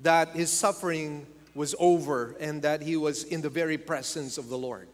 that 0.00 0.30
his 0.30 0.50
suffering 0.50 1.26
was 1.54 1.74
over 1.78 2.36
and 2.40 2.62
that 2.62 2.82
he 2.82 2.96
was 2.96 3.24
in 3.24 3.40
the 3.40 3.50
very 3.50 3.78
presence 3.78 4.38
of 4.38 4.48
the 4.48 4.58
Lord. 4.58 4.88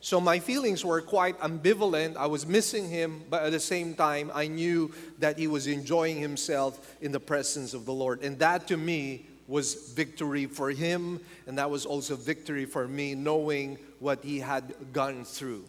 So 0.00 0.20
my 0.20 0.40
feelings 0.40 0.84
were 0.84 1.00
quite 1.00 1.38
ambivalent. 1.38 2.16
I 2.16 2.26
was 2.26 2.44
missing 2.44 2.88
him, 2.88 3.22
but 3.30 3.44
at 3.44 3.52
the 3.52 3.60
same 3.60 3.94
time, 3.94 4.32
I 4.34 4.48
knew 4.48 4.92
that 5.20 5.38
he 5.38 5.46
was 5.46 5.68
enjoying 5.68 6.18
himself 6.18 6.96
in 7.00 7.12
the 7.12 7.20
presence 7.20 7.72
of 7.72 7.86
the 7.86 7.92
Lord. 7.92 8.20
And 8.22 8.36
that 8.40 8.66
to 8.68 8.76
me 8.76 9.26
was 9.46 9.92
victory 9.92 10.46
for 10.46 10.70
him, 10.70 11.20
and 11.46 11.56
that 11.58 11.70
was 11.70 11.86
also 11.86 12.16
victory 12.16 12.64
for 12.64 12.88
me, 12.88 13.14
knowing 13.14 13.78
what 14.00 14.24
he 14.24 14.40
had 14.40 14.74
gone 14.92 15.24
through. 15.24 15.64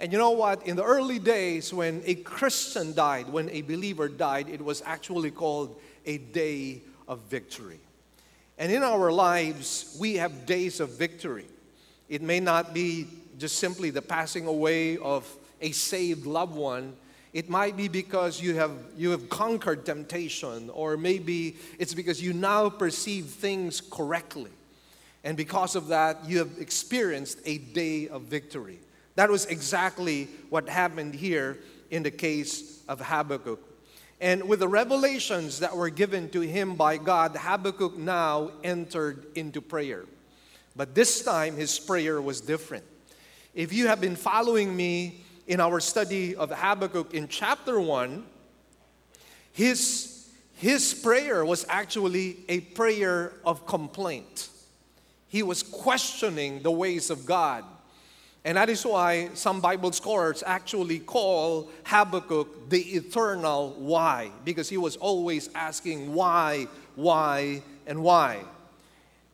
And 0.00 0.12
you 0.12 0.18
know 0.18 0.32
what? 0.32 0.66
In 0.66 0.76
the 0.76 0.84
early 0.84 1.18
days, 1.18 1.72
when 1.72 2.02
a 2.04 2.16
Christian 2.16 2.94
died, 2.94 3.28
when 3.28 3.48
a 3.50 3.62
believer 3.62 4.08
died, 4.08 4.48
it 4.48 4.60
was 4.60 4.82
actually 4.84 5.30
called 5.30 5.80
a 6.04 6.18
day 6.18 6.82
of 7.06 7.20
victory. 7.20 7.78
And 8.58 8.70
in 8.70 8.82
our 8.82 9.12
lives, 9.12 9.96
we 9.98 10.14
have 10.14 10.46
days 10.46 10.80
of 10.80 10.90
victory. 10.90 11.46
It 12.08 12.22
may 12.22 12.40
not 12.40 12.74
be 12.74 13.06
just 13.38 13.58
simply 13.58 13.90
the 13.90 14.02
passing 14.02 14.46
away 14.46 14.96
of 14.98 15.28
a 15.60 15.72
saved 15.72 16.26
loved 16.26 16.54
one. 16.54 16.96
It 17.32 17.48
might 17.48 17.76
be 17.76 17.88
because 17.88 18.40
you 18.40 18.54
have, 18.54 18.72
you 18.96 19.10
have 19.10 19.28
conquered 19.28 19.84
temptation, 19.84 20.70
or 20.70 20.96
maybe 20.96 21.56
it's 21.78 21.94
because 21.94 22.22
you 22.22 22.32
now 22.32 22.68
perceive 22.68 23.26
things 23.26 23.80
correctly. 23.80 24.50
And 25.24 25.36
because 25.36 25.74
of 25.74 25.88
that, 25.88 26.28
you 26.28 26.38
have 26.38 26.58
experienced 26.58 27.38
a 27.44 27.58
day 27.58 28.08
of 28.08 28.22
victory. 28.22 28.78
That 29.16 29.30
was 29.30 29.46
exactly 29.46 30.28
what 30.50 30.68
happened 30.68 31.14
here 31.14 31.58
in 31.90 32.02
the 32.02 32.10
case 32.10 32.82
of 32.88 33.00
Habakkuk. 33.00 33.60
And 34.20 34.48
with 34.48 34.60
the 34.60 34.68
revelations 34.68 35.60
that 35.60 35.76
were 35.76 35.90
given 35.90 36.28
to 36.30 36.40
him 36.40 36.76
by 36.76 36.96
God, 36.96 37.36
Habakkuk 37.36 37.96
now 37.96 38.50
entered 38.62 39.26
into 39.34 39.60
prayer. 39.60 40.04
But 40.76 40.94
this 40.94 41.22
time, 41.22 41.56
his 41.56 41.78
prayer 41.78 42.20
was 42.20 42.40
different. 42.40 42.84
If 43.54 43.72
you 43.72 43.86
have 43.86 44.00
been 44.00 44.16
following 44.16 44.74
me 44.74 45.24
in 45.46 45.60
our 45.60 45.78
study 45.78 46.34
of 46.34 46.50
Habakkuk 46.50 47.14
in 47.14 47.28
chapter 47.28 47.78
1, 47.78 48.24
his, 49.52 50.28
his 50.54 50.94
prayer 50.94 51.44
was 51.44 51.64
actually 51.68 52.38
a 52.48 52.60
prayer 52.60 53.32
of 53.44 53.66
complaint. 53.66 54.48
He 55.28 55.42
was 55.42 55.62
questioning 55.62 56.62
the 56.62 56.70
ways 56.72 57.10
of 57.10 57.26
God. 57.26 57.64
And 58.44 58.58
that 58.58 58.68
is 58.68 58.84
why 58.84 59.30
some 59.32 59.60
Bible 59.60 59.92
scholars 59.92 60.42
actually 60.46 60.98
call 60.98 61.70
Habakkuk 61.84 62.68
the 62.68 62.80
eternal 62.80 63.74
why, 63.78 64.30
because 64.44 64.68
he 64.68 64.76
was 64.76 64.96
always 64.96 65.48
asking 65.54 66.12
why, 66.12 66.68
why, 66.94 67.62
and 67.86 68.02
why. 68.02 68.40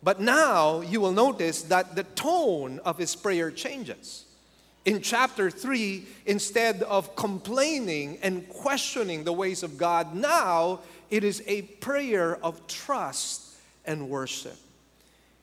But 0.03 0.21
now 0.21 0.81
you 0.81 1.01
will 1.01 1.13
notice 1.13 1.63
that 1.63 1.97
the 1.97 2.05
tone 2.05 2.79
of 2.85 2.99
his 2.99 3.17
prayer 3.17 3.51
changes. 3.51 4.27
In 4.85 5.03
chapter 5.03 5.51
3, 5.51 6.07
instead 6.25 6.83
of 6.85 7.15
complaining 7.17 8.19
and 8.23 8.49
questioning 8.49 9.25
the 9.25 9.33
ways 9.33 9.63
of 9.63 9.77
God, 9.77 10.15
now 10.15 10.81
it 11.11 11.25
is 11.25 11.43
a 11.47 11.63
prayer 11.63 12.37
of 12.45 12.67
trust 12.67 13.57
and 13.85 14.09
worship. 14.09 14.57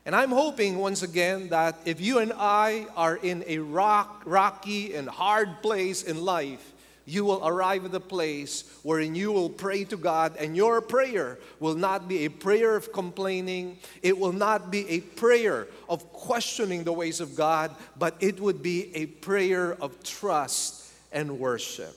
And 0.07 0.15
I'm 0.15 0.31
hoping 0.31 0.77
once 0.77 1.03
again 1.03 1.49
that 1.49 1.75
if 1.83 1.99
you 1.99 2.19
and 2.19 2.31
I 2.31 2.87
are 2.95 3.17
in 3.17 3.43
a 3.45 3.57
rock, 3.57 4.23
rocky 4.23 4.95
and 4.95 5.09
hard 5.09 5.61
place 5.61 6.01
in 6.01 6.23
life, 6.23 6.71
you 7.05 7.25
will 7.25 7.45
arrive 7.45 7.83
at 7.83 7.91
the 7.91 7.99
place 7.99 8.63
wherein 8.83 9.15
you 9.15 9.33
will 9.33 9.49
pray 9.49 9.83
to 9.83 9.97
God, 9.97 10.37
and 10.37 10.55
your 10.55 10.79
prayer 10.79 11.37
will 11.59 11.75
not 11.75 12.07
be 12.07 12.23
a 12.23 12.29
prayer 12.29 12.77
of 12.77 12.93
complaining. 12.93 13.79
It 14.01 14.17
will 14.17 14.31
not 14.31 14.71
be 14.71 14.87
a 14.87 15.01
prayer 15.01 15.67
of 15.89 16.13
questioning 16.13 16.85
the 16.85 16.93
ways 16.93 17.19
of 17.19 17.35
God, 17.35 17.75
but 17.99 18.15
it 18.21 18.39
would 18.39 18.63
be 18.63 18.95
a 18.95 19.07
prayer 19.07 19.73
of 19.73 20.01
trust 20.03 20.89
and 21.11 21.37
worship. 21.37 21.93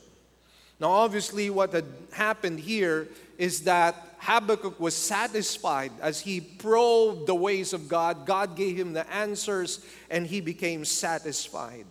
Now, 0.80 0.90
obviously, 0.90 1.48
what 1.48 1.72
had 1.72 1.86
happened 2.10 2.58
here 2.58 3.06
is 3.38 3.60
that 3.60 3.94
Habakkuk 4.20 4.78
was 4.78 4.94
satisfied 4.94 5.92
as 6.00 6.20
he 6.20 6.40
probed 6.40 7.26
the 7.26 7.34
ways 7.34 7.72
of 7.72 7.88
God. 7.88 8.26
God 8.26 8.54
gave 8.54 8.76
him 8.76 8.92
the 8.92 9.10
answers, 9.10 9.84
and 10.10 10.26
he 10.26 10.40
became 10.40 10.84
satisfied. 10.84 11.86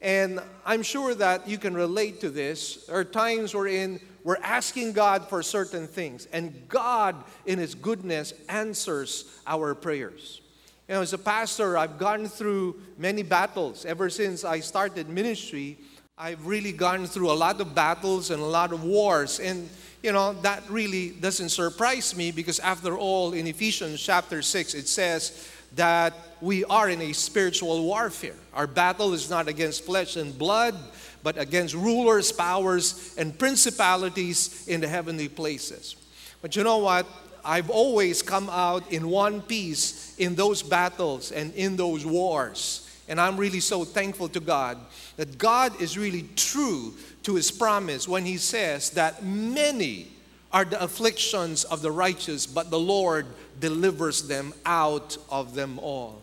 And 0.00 0.40
I'm 0.64 0.82
sure 0.82 1.14
that 1.14 1.46
you 1.48 1.58
can 1.58 1.74
relate 1.74 2.20
to 2.20 2.30
this. 2.30 2.86
There 2.86 2.96
are 2.96 3.04
times 3.04 3.54
wherein 3.54 4.00
we're 4.24 4.36
asking 4.42 4.92
God 4.92 5.28
for 5.28 5.42
certain 5.42 5.86
things, 5.86 6.26
and 6.32 6.68
God, 6.68 7.16
in 7.46 7.58
His 7.58 7.74
goodness, 7.74 8.32
answers 8.48 9.24
our 9.46 9.74
prayers. 9.74 10.40
You 10.88 10.94
know, 10.94 11.02
as 11.02 11.12
a 11.12 11.18
pastor, 11.18 11.76
I've 11.76 11.98
gone 11.98 12.28
through 12.28 12.80
many 12.96 13.22
battles. 13.22 13.84
Ever 13.84 14.08
since 14.08 14.44
I 14.44 14.60
started 14.60 15.08
ministry, 15.08 15.78
I've 16.16 16.46
really 16.46 16.72
gone 16.72 17.06
through 17.06 17.30
a 17.30 17.34
lot 17.34 17.60
of 17.60 17.74
battles 17.74 18.30
and 18.30 18.40
a 18.40 18.46
lot 18.46 18.72
of 18.72 18.84
wars. 18.84 19.38
And, 19.38 19.68
you 20.02 20.12
know, 20.12 20.32
that 20.42 20.62
really 20.70 21.10
doesn't 21.10 21.48
surprise 21.48 22.16
me 22.16 22.30
because, 22.30 22.58
after 22.60 22.96
all, 22.96 23.32
in 23.32 23.46
Ephesians 23.46 24.00
chapter 24.00 24.42
6, 24.42 24.74
it 24.74 24.88
says, 24.88 25.48
that 25.74 26.14
we 26.40 26.64
are 26.64 26.88
in 26.88 27.00
a 27.02 27.12
spiritual 27.12 27.84
warfare. 27.84 28.36
Our 28.54 28.66
battle 28.66 29.12
is 29.12 29.28
not 29.28 29.48
against 29.48 29.84
flesh 29.84 30.16
and 30.16 30.36
blood, 30.36 30.74
but 31.22 31.36
against 31.36 31.74
rulers, 31.74 32.32
powers, 32.32 33.14
and 33.18 33.38
principalities 33.38 34.66
in 34.68 34.80
the 34.80 34.88
heavenly 34.88 35.28
places. 35.28 35.96
But 36.40 36.56
you 36.56 36.64
know 36.64 36.78
what? 36.78 37.06
I've 37.44 37.70
always 37.70 38.22
come 38.22 38.48
out 38.50 38.90
in 38.92 39.08
one 39.08 39.42
piece 39.42 40.16
in 40.18 40.34
those 40.34 40.62
battles 40.62 41.32
and 41.32 41.52
in 41.54 41.76
those 41.76 42.04
wars. 42.04 42.87
And 43.08 43.20
I'm 43.20 43.36
really 43.36 43.60
so 43.60 43.84
thankful 43.84 44.28
to 44.30 44.40
God 44.40 44.78
that 45.16 45.38
God 45.38 45.80
is 45.80 45.96
really 45.96 46.28
true 46.36 46.94
to 47.22 47.34
his 47.34 47.50
promise 47.50 48.06
when 48.06 48.24
he 48.24 48.36
says 48.36 48.90
that 48.90 49.24
many 49.24 50.08
are 50.52 50.64
the 50.64 50.82
afflictions 50.82 51.64
of 51.64 51.82
the 51.82 51.90
righteous, 51.90 52.46
but 52.46 52.70
the 52.70 52.78
Lord 52.78 53.26
delivers 53.60 54.28
them 54.28 54.54
out 54.64 55.16
of 55.30 55.54
them 55.54 55.78
all. 55.78 56.22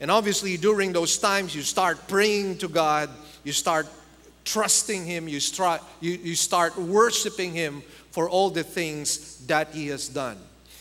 And 0.00 0.10
obviously, 0.10 0.56
during 0.56 0.92
those 0.92 1.16
times, 1.18 1.54
you 1.54 1.62
start 1.62 2.08
praying 2.08 2.58
to 2.58 2.68
God, 2.68 3.08
you 3.44 3.52
start 3.52 3.86
trusting 4.44 5.04
Him, 5.04 5.28
you 5.28 5.38
start, 5.38 5.82
you, 6.00 6.12
you 6.12 6.34
start 6.34 6.76
worshiping 6.76 7.52
Him 7.52 7.82
for 8.10 8.28
all 8.28 8.50
the 8.50 8.64
things 8.64 9.38
that 9.46 9.68
He 9.72 9.88
has 9.88 10.08
done. 10.08 10.38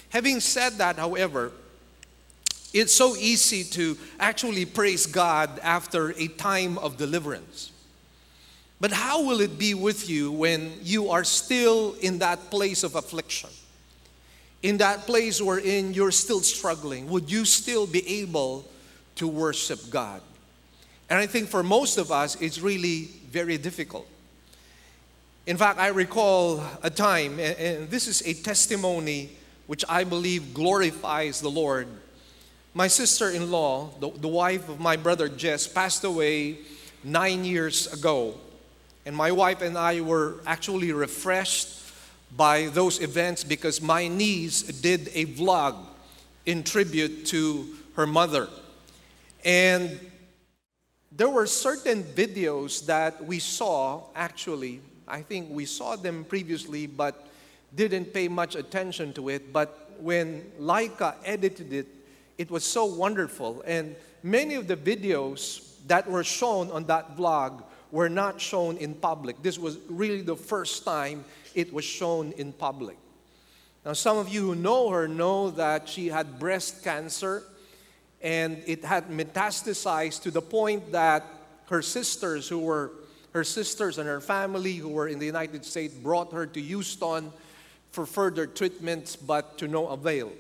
Having 0.10 0.40
said 0.40 0.74
that, 0.74 0.98
however, 0.98 1.52
it's 2.74 2.94
so 2.94 3.16
easy 3.16 3.64
to 3.66 3.98
actually 4.20 4.66
praise 4.66 5.06
God 5.06 5.60
after 5.62 6.12
a 6.12 6.28
time 6.28 6.78
of 6.78 6.98
deliverance. 6.98 7.72
But 8.80 8.92
how 8.92 9.24
will 9.24 9.42
it 9.42 9.60
be 9.60 9.74
with 9.74 10.10
you 10.10 10.32
when 10.32 10.72
you 10.82 11.10
are 11.10 11.24
still 11.24 11.96
in 12.02 12.20
that 12.20 12.50
place 12.50 12.84
of 12.84 12.96
affliction? 12.96 13.50
In 14.64 14.78
that 14.78 15.06
place 15.06 15.42
wherein 15.42 15.94
you're 15.94 16.12
still 16.12 16.40
struggling, 16.40 17.08
would 17.10 17.30
you 17.30 17.46
still 17.46 17.86
be 17.86 18.22
able 18.22 18.66
to 19.16 19.28
worship 19.28 19.90
God? 19.90 20.22
And 21.10 21.20
I 21.20 21.28
think 21.28 21.50
for 21.50 21.62
most 21.62 21.98
of 21.98 22.12
us, 22.12 22.40
it's 22.42 22.60
really 22.60 23.10
very 23.30 23.58
difficult. 23.58 24.08
In 25.46 25.58
fact, 25.58 25.80
I 25.80 25.88
recall 25.88 26.64
a 26.82 26.90
time, 26.90 27.40
and 27.40 27.90
this 27.90 28.08
is 28.08 28.22
a 28.26 28.34
testimony 28.34 29.32
which 29.68 29.84
I 29.90 30.04
believe 30.06 30.54
glorifies 30.54 31.42
the 31.42 31.50
Lord. 31.50 31.88
My 32.74 32.88
sister 32.88 33.30
in 33.30 33.52
law, 33.52 33.90
the, 34.00 34.10
the 34.12 34.30
wife 34.30 34.70
of 34.70 34.80
my 34.80 34.96
brother 34.96 35.28
Jess, 35.28 35.68
passed 35.68 36.06
away 36.06 36.60
nine 37.04 37.44
years 37.44 37.92
ago. 37.92 38.36
And 39.06 39.14
my 39.16 39.32
wife 39.32 39.62
and 39.62 39.78
I 39.78 40.00
were 40.00 40.36
actually 40.46 40.94
refreshed 40.94 41.80
by 42.36 42.68
those 42.68 43.02
events 43.02 43.44
because 43.44 43.82
my 43.82 44.08
niece 44.08 44.64
did 44.64 45.10
a 45.14 45.26
vlog 45.26 45.76
in 46.46 46.64
tribute 46.64 47.26
to 47.28 47.68
her 47.96 48.08
mother. 48.08 48.48
And 49.44 50.00
there 51.12 51.30
were 51.30 51.48
certain 51.48 52.04
videos 52.04 52.86
that 52.86 53.26
we 53.26 53.40
saw 53.40 54.04
actually. 54.16 54.80
I 55.10 55.24
think 55.24 55.50
we 55.50 55.66
saw 55.66 55.98
them 55.98 56.24
previously, 56.24 56.88
but 56.88 57.28
didn't 57.76 58.14
pay 58.14 58.30
much 58.30 58.56
attention 58.56 59.12
to 59.14 59.28
it. 59.28 59.52
But 59.52 59.92
when 60.00 60.50
Laika 60.58 61.16
edited 61.26 61.74
it, 61.74 61.88
it 62.42 62.50
was 62.50 62.64
so 62.64 62.86
wonderful. 62.86 63.62
And 63.68 63.96
many 64.24 64.56
of 64.56 64.68
the 64.68 64.76
videos 64.76 65.76
that 65.86 66.10
were 66.10 66.24
shown 66.24 66.72
on 66.72 66.86
that 66.86 67.16
vlog 67.16 67.64
were 67.92 68.10
not 68.10 68.42
shown 68.42 68.78
in 68.78 68.96
public. 68.96 69.44
This 69.44 69.60
was 69.60 69.78
really 69.88 70.24
the 70.24 70.36
first 70.36 70.84
time 70.84 71.24
it 71.54 71.72
was 71.72 71.86
shown 71.86 72.32
in 72.32 72.52
public. 72.52 72.98
Now, 73.86 73.94
some 73.94 74.18
of 74.18 74.28
you 74.28 74.42
who 74.42 74.56
know 74.56 74.90
her 74.90 75.08
know 75.08 75.52
that 75.52 75.88
she 75.88 76.08
had 76.08 76.40
breast 76.40 76.84
cancer 76.84 77.44
and 78.24 78.60
it 78.66 78.84
had 78.84 79.10
metastasized 79.10 80.24
to 80.24 80.32
the 80.32 80.42
point 80.42 80.92
that 80.94 81.24
her 81.68 81.84
sisters, 81.84 82.50
who 82.50 82.58
were 82.58 82.92
her 83.34 83.44
sisters 83.44 84.00
and 84.00 84.08
her 84.08 84.20
family 84.20 84.74
who 84.74 84.90
were 84.90 85.08
in 85.08 85.20
the 85.20 85.28
United 85.28 85.64
States, 85.64 85.94
brought 85.94 86.34
her 86.34 86.48
to 86.48 86.60
Houston 86.60 87.32
for 87.92 88.08
further 88.08 88.48
treatments, 88.48 89.16
but 89.16 89.60
to 89.60 89.68
no 89.68 89.90
avail. 89.90 90.32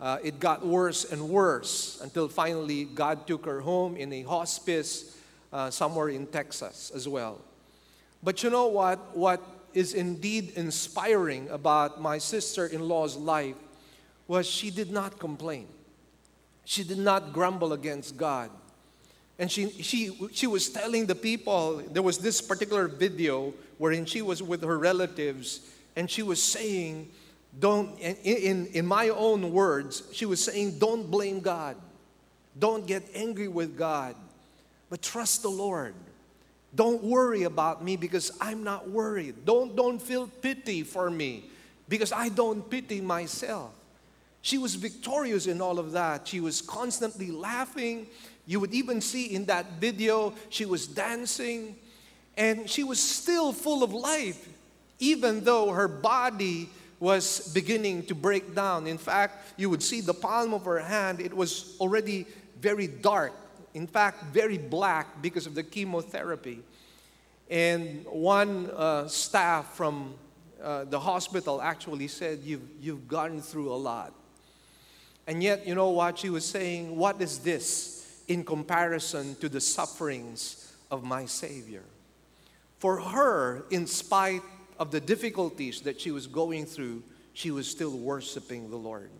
Uh, 0.00 0.18
it 0.22 0.40
got 0.40 0.66
worse 0.66 1.04
and 1.04 1.28
worse 1.28 2.00
until 2.02 2.28
finally 2.28 2.84
God 2.84 3.26
took 3.26 3.44
her 3.44 3.60
home 3.60 3.96
in 3.96 4.12
a 4.12 4.22
hospice 4.22 5.18
uh, 5.52 5.70
somewhere 5.70 6.08
in 6.08 6.26
Texas 6.26 6.90
as 6.94 7.06
well. 7.06 7.38
But 8.22 8.42
you 8.42 8.50
know 8.50 8.68
what? 8.68 9.16
What 9.16 9.42
is 9.74 9.94
indeed 9.94 10.52
inspiring 10.56 11.48
about 11.50 12.00
my 12.00 12.18
sister 12.18 12.66
in 12.66 12.88
law's 12.88 13.16
life 13.16 13.56
was 14.26 14.46
she 14.46 14.70
did 14.70 14.90
not 14.90 15.18
complain. 15.18 15.66
She 16.64 16.84
did 16.84 16.98
not 16.98 17.32
grumble 17.32 17.72
against 17.72 18.16
God. 18.16 18.50
And 19.38 19.50
she, 19.50 19.70
she, 19.82 20.16
she 20.32 20.46
was 20.46 20.68
telling 20.68 21.06
the 21.06 21.14
people, 21.14 21.82
there 21.90 22.02
was 22.02 22.18
this 22.18 22.40
particular 22.40 22.88
video 22.88 23.54
wherein 23.78 24.04
she 24.04 24.22
was 24.22 24.42
with 24.42 24.62
her 24.62 24.78
relatives, 24.78 25.60
and 25.96 26.10
she 26.10 26.22
was 26.22 26.42
saying, 26.42 27.10
don't, 27.58 27.98
in, 27.98 28.66
in, 28.66 28.86
my 28.86 29.08
own 29.08 29.52
words, 29.52 30.04
she 30.12 30.24
was 30.24 30.42
saying, 30.42 30.78
don't 30.78 31.10
blame 31.10 31.40
God. 31.40 31.76
Don't 32.58 32.86
get 32.86 33.02
angry 33.14 33.48
with 33.48 33.76
God, 33.76 34.14
but 34.88 35.02
trust 35.02 35.42
the 35.42 35.48
Lord. 35.48 35.94
Don't 36.74 37.02
worry 37.02 37.42
about 37.42 37.82
me 37.82 37.96
because 37.96 38.30
I'm 38.40 38.62
not 38.62 38.88
worried. 38.88 39.44
Don't, 39.44 39.74
don't 39.74 40.00
feel 40.00 40.28
pity 40.28 40.82
for 40.82 41.10
me 41.10 41.44
because 41.88 42.12
I 42.12 42.28
don't 42.28 42.68
pity 42.70 43.00
myself. 43.00 43.72
She 44.42 44.56
was 44.56 44.74
victorious 44.76 45.46
in 45.46 45.60
all 45.60 45.78
of 45.78 45.92
that. 45.92 46.28
She 46.28 46.40
was 46.40 46.62
constantly 46.62 47.30
laughing. 47.30 48.06
You 48.46 48.60
would 48.60 48.72
even 48.72 49.00
see 49.00 49.34
in 49.34 49.46
that 49.46 49.72
video, 49.80 50.34
she 50.48 50.64
was 50.64 50.86
dancing 50.86 51.76
and 52.36 52.70
she 52.70 52.84
was 52.84 53.00
still 53.00 53.52
full 53.52 53.82
of 53.82 53.92
life, 53.92 54.48
even 54.98 55.44
though 55.44 55.72
her 55.72 55.88
body 55.88 56.70
was 57.00 57.50
beginning 57.52 58.04
to 58.06 58.14
break 58.14 58.54
down. 58.54 58.86
In 58.86 58.98
fact, 58.98 59.54
you 59.58 59.68
would 59.70 59.82
see 59.82 60.00
the 60.00 60.14
palm 60.14 60.54
of 60.54 60.64
her 60.64 60.78
hand, 60.78 61.20
it 61.20 61.34
was 61.34 61.76
already 61.80 62.26
very 62.60 62.86
dark 62.86 63.32
in 63.74 63.86
fact, 63.86 64.24
very 64.24 64.58
black 64.58 65.22
because 65.22 65.46
of 65.46 65.54
the 65.54 65.62
chemotherapy. 65.62 66.62
And 67.48 68.04
one 68.06 68.70
uh, 68.70 69.08
staff 69.08 69.74
from 69.74 70.14
uh, 70.62 70.84
the 70.84 71.00
hospital 71.00 71.60
actually 71.62 72.08
said, 72.08 72.40
you've, 72.44 72.68
you've 72.80 73.08
gone 73.08 73.40
through 73.40 73.72
a 73.72 73.76
lot. 73.76 74.12
And 75.26 75.42
yet, 75.42 75.66
you 75.66 75.74
know 75.74 75.90
what? 75.90 76.18
She 76.18 76.30
was 76.30 76.44
saying, 76.44 76.96
What 76.96 77.20
is 77.20 77.38
this 77.38 78.22
in 78.26 78.42
comparison 78.42 79.36
to 79.36 79.48
the 79.48 79.60
sufferings 79.60 80.74
of 80.90 81.04
my 81.04 81.26
Savior? 81.26 81.84
For 82.78 83.00
her, 83.00 83.64
in 83.70 83.86
spite 83.86 84.42
of 84.80 84.90
the 84.90 85.00
difficulties 85.00 85.82
that 85.82 86.00
she 86.00 86.10
was 86.10 86.26
going 86.26 86.64
through, 86.64 87.02
she 87.34 87.50
was 87.50 87.70
still 87.70 87.96
worshiping 87.96 88.70
the 88.70 88.76
Lord. 88.76 89.10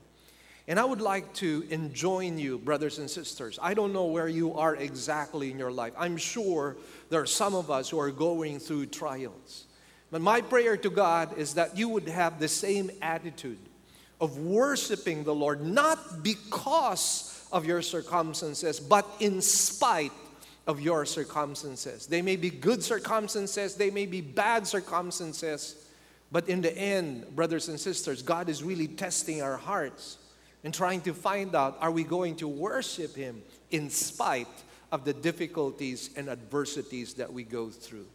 And 0.66 0.80
I 0.80 0.84
would 0.84 1.00
like 1.02 1.32
to 1.34 1.66
enjoin 1.70 2.38
you, 2.38 2.58
brothers 2.58 2.98
and 2.98 3.10
sisters. 3.10 3.58
I 3.60 3.74
don't 3.74 3.92
know 3.92 4.06
where 4.06 4.28
you 4.28 4.54
are 4.54 4.74
exactly 4.74 5.50
in 5.50 5.58
your 5.58 5.70
life. 5.70 5.92
I'm 5.98 6.16
sure 6.16 6.76
there 7.10 7.20
are 7.20 7.26
some 7.26 7.54
of 7.54 7.70
us 7.70 7.90
who 7.90 7.98
are 7.98 8.10
going 8.10 8.58
through 8.58 8.86
trials. 8.86 9.66
But 10.10 10.22
my 10.22 10.40
prayer 10.40 10.76
to 10.78 10.90
God 10.90 11.36
is 11.36 11.54
that 11.54 11.76
you 11.76 11.88
would 11.90 12.08
have 12.08 12.40
the 12.40 12.48
same 12.48 12.90
attitude 13.02 13.58
of 14.20 14.38
worshiping 14.38 15.24
the 15.24 15.34
Lord, 15.34 15.64
not 15.64 16.22
because 16.22 17.48
of 17.52 17.66
your 17.66 17.82
circumstances, 17.82 18.80
but 18.80 19.06
in 19.20 19.42
spite 19.42 20.12
of 20.66 20.80
your 20.80 21.04
circumstances. 21.04 22.06
They 22.06 22.22
may 22.22 22.36
be 22.36 22.50
good 22.50 22.82
circumstances, 22.82 23.74
they 23.74 23.90
may 23.90 24.06
be 24.06 24.20
bad 24.20 24.66
circumstances, 24.66 25.88
but 26.32 26.48
in 26.48 26.60
the 26.60 26.76
end, 26.76 27.34
brothers 27.34 27.68
and 27.68 27.78
sisters, 27.78 28.22
God 28.22 28.48
is 28.48 28.62
really 28.62 28.86
testing 28.86 29.42
our 29.42 29.56
hearts 29.56 30.18
and 30.62 30.72
trying 30.72 31.00
to 31.02 31.14
find 31.14 31.54
out 31.54 31.76
are 31.80 31.90
we 31.90 32.04
going 32.04 32.36
to 32.36 32.48
worship 32.48 33.16
Him 33.16 33.42
in 33.70 33.90
spite 33.90 34.46
of 34.92 35.04
the 35.04 35.12
difficulties 35.12 36.10
and 36.16 36.28
adversities 36.28 37.14
that 37.14 37.32
we 37.32 37.42
go 37.42 37.68
through. 37.68 38.06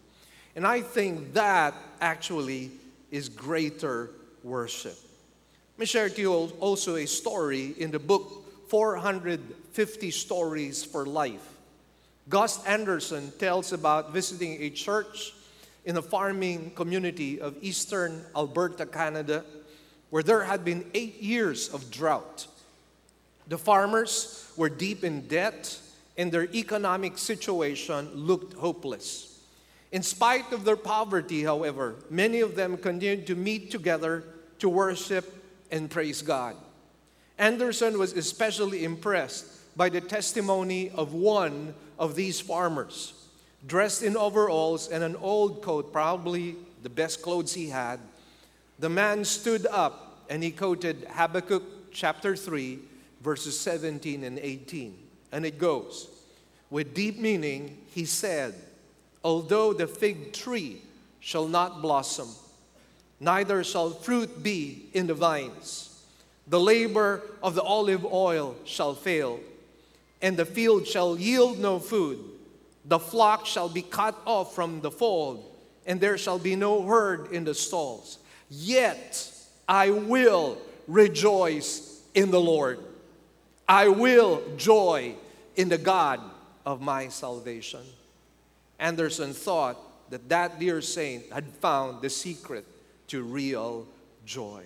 And 0.56 0.66
I 0.66 0.82
think 0.82 1.34
that 1.34 1.74
actually 2.00 2.72
is 3.12 3.30
greater 3.30 4.12
worship. 4.44 4.98
Let 5.74 5.80
me 5.80 5.86
share 5.86 6.10
to 6.10 6.22
you 6.22 6.34
also 6.34 6.96
a 6.96 7.06
story 7.06 7.76
in 7.78 7.92
the 7.92 8.00
book 8.00 8.70
450 8.70 10.12
Stories 10.12 10.84
for 10.84 11.06
Life. 11.06 11.55
Gus 12.28 12.64
Anderson 12.66 13.32
tells 13.38 13.72
about 13.72 14.12
visiting 14.12 14.62
a 14.62 14.70
church 14.70 15.34
in 15.86 15.98
a 15.98 16.02
farming 16.02 16.72
community 16.72 17.40
of 17.40 17.56
eastern 17.62 18.26
Alberta, 18.36 18.86
Canada 18.86 19.44
where 20.10 20.24
there 20.24 20.44
had 20.44 20.64
been 20.64 20.90
eight 20.94 21.22
years 21.22 21.70
of 21.70 21.92
drought. 21.92 22.48
The 23.48 23.58
farmers 23.58 24.52
were 24.56 24.70
deep 24.70 25.04
in 25.04 25.28
debt, 25.28 25.78
and 26.18 26.32
their 26.32 26.46
economic 26.54 27.18
situation 27.18 28.10
looked 28.14 28.54
hopeless. 28.54 29.40
In 29.92 30.02
spite 30.02 30.52
of 30.52 30.64
their 30.64 30.78
poverty, 30.78 31.44
however, 31.44 31.96
many 32.10 32.40
of 32.40 32.56
them 32.56 32.78
continued 32.78 33.28
to 33.28 33.36
meet 33.36 33.72
together 33.72 34.24
to 34.60 34.70
worship 34.70 35.32
and 35.72 35.90
praise 35.90 36.22
God. 36.22 36.56
Anderson 37.38 38.00
was 38.00 38.14
especially 38.14 38.84
impressed 38.84 39.46
by 39.76 39.90
the 39.90 40.02
testimony 40.02 40.90
of 40.92 41.14
one 41.14 41.74
of 41.98 42.16
these 42.16 42.40
farmers. 42.40 43.14
Dressed 43.66 44.04
in 44.04 44.16
overalls 44.16 44.90
and 44.90 45.04
an 45.04 45.16
old 45.18 45.62
coat, 45.62 45.92
probably 45.92 46.56
the 46.84 46.90
best 46.90 47.22
clothes 47.22 47.54
he 47.54 47.70
had, 47.70 48.00
the 48.80 48.90
man 48.90 49.26
stood 49.26 49.66
up 49.68 50.24
and 50.30 50.44
he 50.44 50.52
quoted 50.52 51.08
Habakkuk 51.10 51.64
chapter 51.92 52.36
3, 52.36 52.80
verses 53.22 53.60
17 53.60 54.24
and 54.24 54.38
18. 54.40 54.98
And 55.32 55.46
it 55.46 55.58
goes, 55.58 56.10
with 56.70 56.94
deep 56.94 57.18
meaning, 57.18 57.78
he 57.94 58.06
said, 58.06 58.54
Although 59.24 59.74
the 59.74 59.88
fig 59.88 60.34
tree 60.34 60.82
shall 61.20 61.48
not 61.48 61.82
blossom, 61.82 62.30
neither 63.20 63.64
shall 63.64 63.90
fruit 63.92 64.44
be 64.44 64.90
in 64.94 65.08
the 65.08 65.14
vines, 65.14 66.04
the 66.48 66.60
labor 66.60 67.22
of 67.42 67.56
the 67.56 67.64
olive 67.64 68.06
oil 68.06 68.56
shall 68.66 68.94
fail, 68.94 69.40
and 70.26 70.36
the 70.36 70.46
field 70.46 70.88
shall 70.88 71.16
yield 71.20 71.60
no 71.60 71.78
food. 71.78 72.18
The 72.86 72.98
flock 72.98 73.46
shall 73.46 73.70
be 73.70 73.84
cut 73.84 74.20
off 74.26 74.56
from 74.56 74.82
the 74.82 74.90
fold, 74.90 75.46
and 75.86 76.02
there 76.02 76.18
shall 76.18 76.40
be 76.40 76.56
no 76.56 76.82
herd 76.82 77.32
in 77.32 77.44
the 77.44 77.54
stalls. 77.54 78.18
Yet 78.50 79.32
I 79.70 79.92
will 79.92 80.58
rejoice 80.88 82.02
in 82.16 82.32
the 82.32 82.42
Lord. 82.42 82.80
I 83.70 83.90
will 83.90 84.42
joy 84.58 85.14
in 85.58 85.70
the 85.70 85.78
God 85.78 86.22
of 86.66 86.82
my 86.82 87.10
salvation. 87.10 87.84
Anderson 88.80 89.32
thought 89.32 89.78
that 90.10 90.28
that 90.30 90.60
dear 90.60 90.82
saint 90.82 91.32
had 91.32 91.46
found 91.62 92.02
the 92.02 92.10
secret 92.10 92.66
to 93.10 93.22
real 93.22 93.86
joy. 94.26 94.64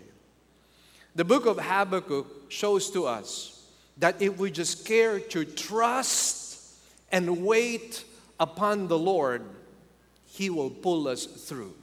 The 1.15 1.25
book 1.25 1.45
of 1.45 1.59
Habakkuk 1.59 2.45
shows 2.47 2.89
to 2.91 3.07
us 3.07 3.58
that 3.99 4.21
if 4.21 4.37
we 4.37 4.49
just 4.49 4.85
care 4.85 5.19
to 5.19 5.45
trust 5.45 6.75
and 7.11 7.45
wait 7.45 8.03
upon 8.39 8.87
the 8.87 8.97
Lord, 8.97 9.43
He 10.25 10.49
will 10.49 10.69
pull 10.69 11.07
us 11.07 11.25
through. 11.25 11.73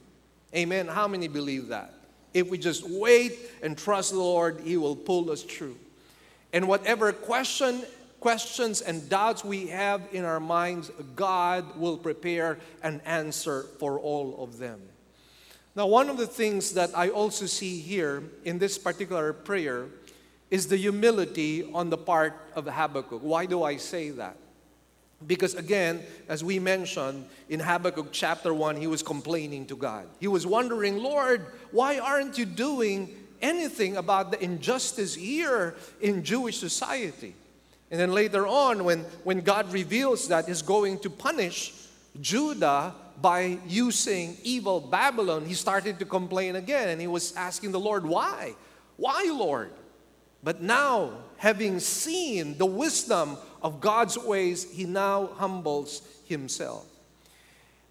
Amen. 0.55 0.87
How 0.87 1.07
many 1.07 1.27
believe 1.27 1.67
that? 1.67 1.93
If 2.33 2.49
we 2.49 2.57
just 2.57 2.87
wait 2.89 3.37
and 3.61 3.77
trust 3.77 4.11
the 4.11 4.19
Lord, 4.19 4.61
He 4.63 4.77
will 4.77 4.95
pull 4.95 5.31
us 5.31 5.43
through. 5.43 5.77
And 6.53 6.67
whatever 6.67 7.11
question, 7.11 7.83
questions 8.19 8.81
and 8.81 9.07
doubts 9.09 9.43
we 9.43 9.67
have 9.67 10.01
in 10.11 10.25
our 10.25 10.39
minds, 10.39 10.91
God 11.15 11.77
will 11.77 11.97
prepare 11.97 12.57
an 12.81 13.01
answer 13.05 13.63
for 13.79 13.99
all 13.99 14.43
of 14.43 14.57
them. 14.57 14.81
Now, 15.75 15.85
one 15.85 16.09
of 16.09 16.17
the 16.17 16.25
things 16.25 16.73
that 16.73 16.97
I 16.97 17.09
also 17.09 17.45
see 17.45 17.79
here 17.79 18.23
in 18.45 18.57
this 18.57 18.79
particular 18.79 19.33
prayer 19.33 19.85
is 20.49 20.67
the 20.67 20.77
humility 20.77 21.69
on 21.73 21.89
the 21.89 21.97
part 21.97 22.33
of 22.55 22.65
Habakkuk. 22.65 23.21
Why 23.21 23.45
do 23.45 23.63
I 23.63 23.77
say 23.77 24.09
that? 24.11 24.37
Because 25.25 25.55
again, 25.55 26.03
as 26.29 26.43
we 26.43 26.59
mentioned 26.59 27.25
in 27.49 27.59
Habakkuk 27.59 28.09
chapter 28.11 28.53
1, 28.53 28.75
he 28.75 28.87
was 28.87 29.01
complaining 29.01 29.65
to 29.65 29.75
God. 29.75 30.07
He 30.19 30.27
was 30.27 30.45
wondering, 30.45 30.97
Lord, 30.97 31.45
why 31.71 31.97
aren't 31.97 32.37
you 32.37 32.45
doing 32.45 33.09
anything 33.41 33.97
about 33.97 34.31
the 34.31 34.43
injustice 34.43 35.15
here 35.15 35.75
in 36.01 36.23
Jewish 36.23 36.59
society? 36.59 37.33
And 37.89 37.99
then 37.99 38.11
later 38.11 38.45
on, 38.45 38.83
when, 38.83 38.99
when 39.23 39.41
God 39.41 39.71
reveals 39.71 40.27
that 40.27 40.47
He's 40.47 40.61
going 40.61 40.99
to 40.99 41.09
punish 41.09 41.73
Judah 42.19 42.93
by 43.19 43.57
using 43.67 44.37
evil 44.43 44.79
Babylon, 44.79 45.45
he 45.45 45.53
started 45.53 45.97
to 45.99 46.05
complain 46.05 46.55
again. 46.55 46.89
And 46.89 47.01
he 47.01 47.07
was 47.07 47.35
asking 47.35 47.71
the 47.71 47.79
Lord, 47.79 48.05
Why? 48.05 48.55
Why, 48.97 49.31
Lord? 49.33 49.71
But 50.43 50.61
now, 50.61 51.11
having 51.37 51.79
seen 51.79 52.57
the 52.57 52.65
wisdom 52.65 53.37
of 53.61 53.81
God's 53.81 54.17
ways, 54.17 54.71
he 54.71 54.85
now 54.85 55.27
humbles 55.35 56.01
himself. 56.25 56.85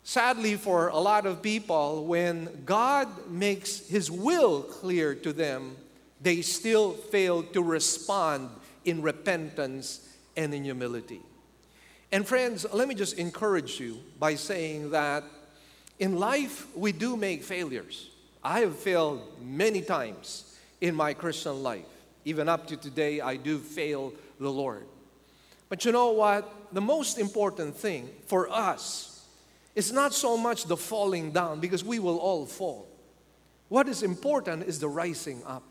Sadly, 0.04 0.54
for 0.54 0.88
a 0.88 0.98
lot 0.98 1.26
of 1.26 1.42
people, 1.42 2.04
when 2.04 2.62
God 2.64 3.28
makes 3.28 3.88
his 3.88 4.10
will 4.10 4.62
clear 4.62 5.14
to 5.16 5.32
them, 5.32 5.76
they 6.20 6.42
still 6.42 6.92
fail 6.92 7.42
to 7.42 7.62
respond 7.62 8.50
in 8.84 9.02
repentance 9.02 10.08
and 10.36 10.54
in 10.54 10.62
humility. 10.62 11.20
And, 12.12 12.26
friends, 12.26 12.64
let 12.72 12.86
me 12.86 12.94
just 12.94 13.18
encourage 13.18 13.80
you 13.80 13.98
by 14.18 14.36
saying 14.36 14.92
that 14.92 15.24
in 15.98 16.18
life 16.18 16.68
we 16.76 16.92
do 16.92 17.16
make 17.16 17.42
failures. 17.42 18.10
I 18.44 18.60
have 18.60 18.76
failed 18.76 19.22
many 19.42 19.82
times 19.82 20.56
in 20.80 20.94
my 20.94 21.14
Christian 21.14 21.64
life. 21.64 21.84
Even 22.26 22.48
up 22.48 22.66
to 22.66 22.76
today, 22.76 23.20
I 23.20 23.36
do 23.36 23.58
fail 23.58 24.12
the 24.40 24.50
Lord. 24.50 24.84
But 25.68 25.84
you 25.84 25.92
know 25.92 26.10
what? 26.10 26.52
The 26.72 26.80
most 26.80 27.18
important 27.18 27.76
thing 27.76 28.10
for 28.26 28.50
us 28.50 29.24
is 29.76 29.92
not 29.92 30.12
so 30.12 30.36
much 30.36 30.64
the 30.64 30.76
falling 30.76 31.30
down 31.30 31.60
because 31.60 31.84
we 31.84 32.00
will 32.00 32.18
all 32.18 32.44
fall. 32.44 32.88
What 33.68 33.88
is 33.88 34.02
important 34.02 34.64
is 34.64 34.80
the 34.80 34.88
rising 34.88 35.40
up. 35.46 35.62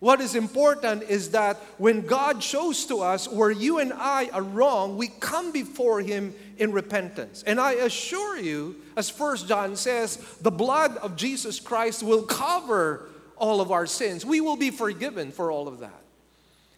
What 0.00 0.20
is 0.20 0.34
important 0.34 1.04
is 1.04 1.30
that 1.30 1.58
when 1.78 2.06
God 2.06 2.42
shows 2.42 2.84
to 2.86 3.02
us 3.02 3.28
where 3.28 3.52
you 3.52 3.78
and 3.78 3.92
I 3.92 4.30
are 4.32 4.42
wrong, 4.42 4.96
we 4.96 5.06
come 5.20 5.52
before 5.52 6.00
Him 6.00 6.34
in 6.58 6.72
repentance. 6.72 7.44
And 7.46 7.60
I 7.60 7.74
assure 7.74 8.36
you, 8.36 8.74
as 8.96 9.08
First 9.08 9.46
John 9.46 9.76
says, 9.76 10.16
the 10.40 10.50
blood 10.50 10.96
of 10.96 11.14
Jesus 11.14 11.60
Christ 11.60 12.02
will 12.02 12.24
cover 12.24 13.10
all 13.36 13.60
of 13.60 13.70
our 13.70 13.86
sins. 13.86 14.24
We 14.24 14.40
will 14.40 14.56
be 14.56 14.70
forgiven 14.70 15.32
for 15.32 15.50
all 15.50 15.68
of 15.68 15.80
that. 15.80 16.02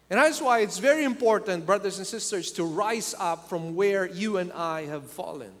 And 0.09 0.19
that's 0.19 0.41
why 0.41 0.59
it's 0.59 0.77
very 0.77 1.03
important, 1.03 1.65
brothers 1.65 1.97
and 1.97 2.05
sisters, 2.05 2.51
to 2.53 2.63
rise 2.63 3.15
up 3.17 3.49
from 3.49 3.75
where 3.75 4.05
you 4.05 4.37
and 4.37 4.51
I 4.53 4.85
have 4.85 5.09
fallen. 5.09 5.51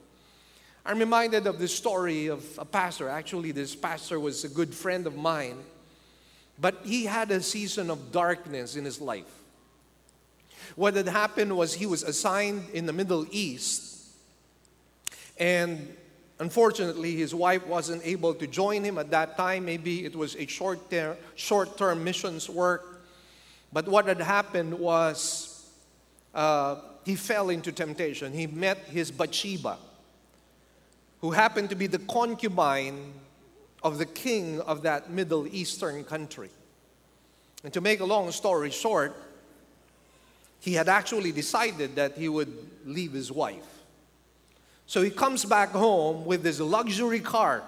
I'm 0.85 0.99
reminded 0.99 1.47
of 1.47 1.57
the 1.57 1.67
story 1.67 2.27
of 2.27 2.45
a 2.59 2.65
pastor. 2.65 3.09
Actually, 3.09 3.51
this 3.51 3.75
pastor 3.75 4.19
was 4.19 4.43
a 4.43 4.49
good 4.49 4.73
friend 4.73 5.07
of 5.07 5.15
mine, 5.15 5.57
but 6.59 6.81
he 6.83 7.05
had 7.05 7.31
a 7.31 7.41
season 7.41 7.89
of 7.89 8.11
darkness 8.11 8.75
in 8.75 8.85
his 8.85 9.01
life. 9.01 9.25
What 10.75 10.93
had 10.95 11.07
happened 11.07 11.57
was 11.57 11.73
he 11.73 11.87
was 11.87 12.03
assigned 12.03 12.69
in 12.71 12.85
the 12.85 12.93
Middle 12.93 13.25
East, 13.31 14.05
and 15.39 15.95
Unfortunately, 16.39 17.15
his 17.15 17.33
wife 17.33 17.65
wasn't 17.65 18.05
able 18.05 18.33
to 18.33 18.45
join 18.45 18.83
him 18.83 18.97
at 18.97 19.09
that 19.11 19.37
time. 19.37 19.65
Maybe 19.65 20.03
it 20.03 20.15
was 20.15 20.35
a 20.35 20.45
short 20.47 20.89
term, 20.91 21.15
short 21.35 21.77
term 21.77 22.03
missions 22.03 22.49
work. 22.49 23.03
But 23.71 23.87
what 23.87 24.07
had 24.07 24.19
happened 24.19 24.77
was 24.77 25.65
uh, 26.33 26.77
he 27.05 27.15
fell 27.15 27.49
into 27.49 27.71
temptation. 27.71 28.33
He 28.33 28.47
met 28.47 28.79
his 28.79 29.11
Bathsheba, 29.11 29.77
who 31.21 31.31
happened 31.31 31.69
to 31.69 31.75
be 31.75 31.87
the 31.87 31.99
concubine 31.99 33.13
of 33.81 33.97
the 33.97 34.05
king 34.05 34.59
of 34.61 34.81
that 34.81 35.09
Middle 35.09 35.47
Eastern 35.47 36.03
country. 36.03 36.49
And 37.63 37.71
to 37.73 37.81
make 37.81 37.99
a 38.01 38.05
long 38.05 38.31
story 38.31 38.71
short, 38.71 39.15
he 40.59 40.73
had 40.73 40.89
actually 40.89 41.31
decided 41.31 41.95
that 41.95 42.17
he 42.17 42.27
would 42.27 42.51
leave 42.85 43.13
his 43.13 43.31
wife. 43.31 43.74
So 44.87 45.01
he 45.01 45.09
comes 45.09 45.45
back 45.45 45.69
home 45.69 46.25
with 46.25 46.43
this 46.43 46.59
luxury 46.59 47.19
car, 47.19 47.63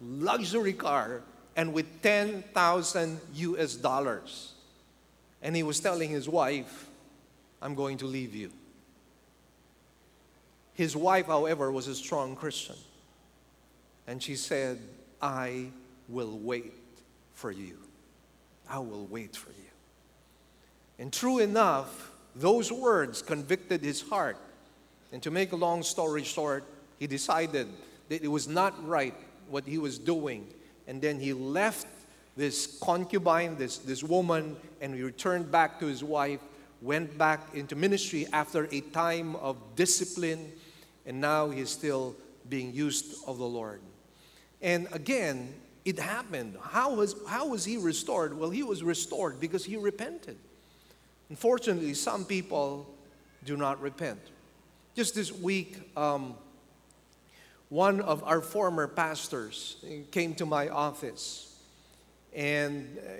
luxury 0.00 0.72
car, 0.72 1.22
and 1.56 1.72
with 1.72 2.02
10,000 2.02 3.20
US 3.34 3.74
dollars. 3.74 4.52
And 5.42 5.56
he 5.56 5.62
was 5.62 5.80
telling 5.80 6.10
his 6.10 6.28
wife, 6.28 6.88
I'm 7.60 7.74
going 7.74 7.98
to 7.98 8.06
leave 8.06 8.34
you. 8.34 8.50
His 10.74 10.96
wife, 10.96 11.26
however, 11.26 11.70
was 11.70 11.88
a 11.88 11.94
strong 11.94 12.36
Christian. 12.36 12.76
And 14.06 14.22
she 14.22 14.36
said, 14.36 14.78
I 15.20 15.66
will 16.08 16.38
wait 16.38 16.72
for 17.34 17.50
you. 17.50 17.78
I 18.68 18.78
will 18.78 19.06
wait 19.06 19.36
for 19.36 19.50
you. 19.50 19.56
And 20.98 21.12
true 21.12 21.40
enough, 21.40 22.12
those 22.34 22.72
words 22.72 23.20
convicted 23.20 23.82
his 23.82 24.00
heart 24.00 24.38
and 25.12 25.22
to 25.22 25.30
make 25.30 25.52
a 25.52 25.56
long 25.56 25.82
story 25.82 26.24
short, 26.24 26.64
he 26.98 27.06
decided 27.06 27.68
that 28.08 28.22
it 28.22 28.28
was 28.28 28.48
not 28.48 28.86
right 28.86 29.14
what 29.48 29.64
he 29.64 29.78
was 29.78 29.98
doing. 29.98 30.46
And 30.86 31.00
then 31.00 31.20
he 31.20 31.32
left 31.32 31.86
this 32.36 32.78
concubine, 32.80 33.56
this, 33.56 33.78
this 33.78 34.02
woman, 34.02 34.56
and 34.80 34.94
he 34.94 35.02
returned 35.02 35.52
back 35.52 35.78
to 35.80 35.86
his 35.86 36.02
wife, 36.02 36.40
went 36.80 37.16
back 37.18 37.54
into 37.54 37.76
ministry 37.76 38.26
after 38.32 38.68
a 38.72 38.80
time 38.80 39.36
of 39.36 39.56
discipline, 39.76 40.50
and 41.06 41.20
now 41.20 41.50
he's 41.50 41.70
still 41.70 42.16
being 42.48 42.72
used 42.72 43.22
of 43.26 43.38
the 43.38 43.44
Lord. 43.44 43.80
And 44.62 44.88
again, 44.92 45.52
it 45.84 45.98
happened. 45.98 46.56
How 46.60 46.94
was, 46.94 47.14
how 47.28 47.48
was 47.48 47.64
he 47.64 47.76
restored? 47.76 48.38
Well, 48.38 48.50
he 48.50 48.62
was 48.62 48.82
restored 48.82 49.40
because 49.40 49.64
he 49.64 49.76
repented. 49.76 50.36
Unfortunately, 51.28 51.94
some 51.94 52.24
people 52.24 52.88
do 53.44 53.56
not 53.56 53.80
repent. 53.80 54.20
Just 54.94 55.14
this 55.14 55.32
week, 55.32 55.78
um, 55.96 56.34
one 57.70 58.02
of 58.02 58.22
our 58.24 58.42
former 58.42 58.86
pastors 58.86 59.82
came 60.10 60.34
to 60.34 60.44
my 60.44 60.68
office, 60.68 61.56
and 62.34 62.98
uh, 62.98 63.10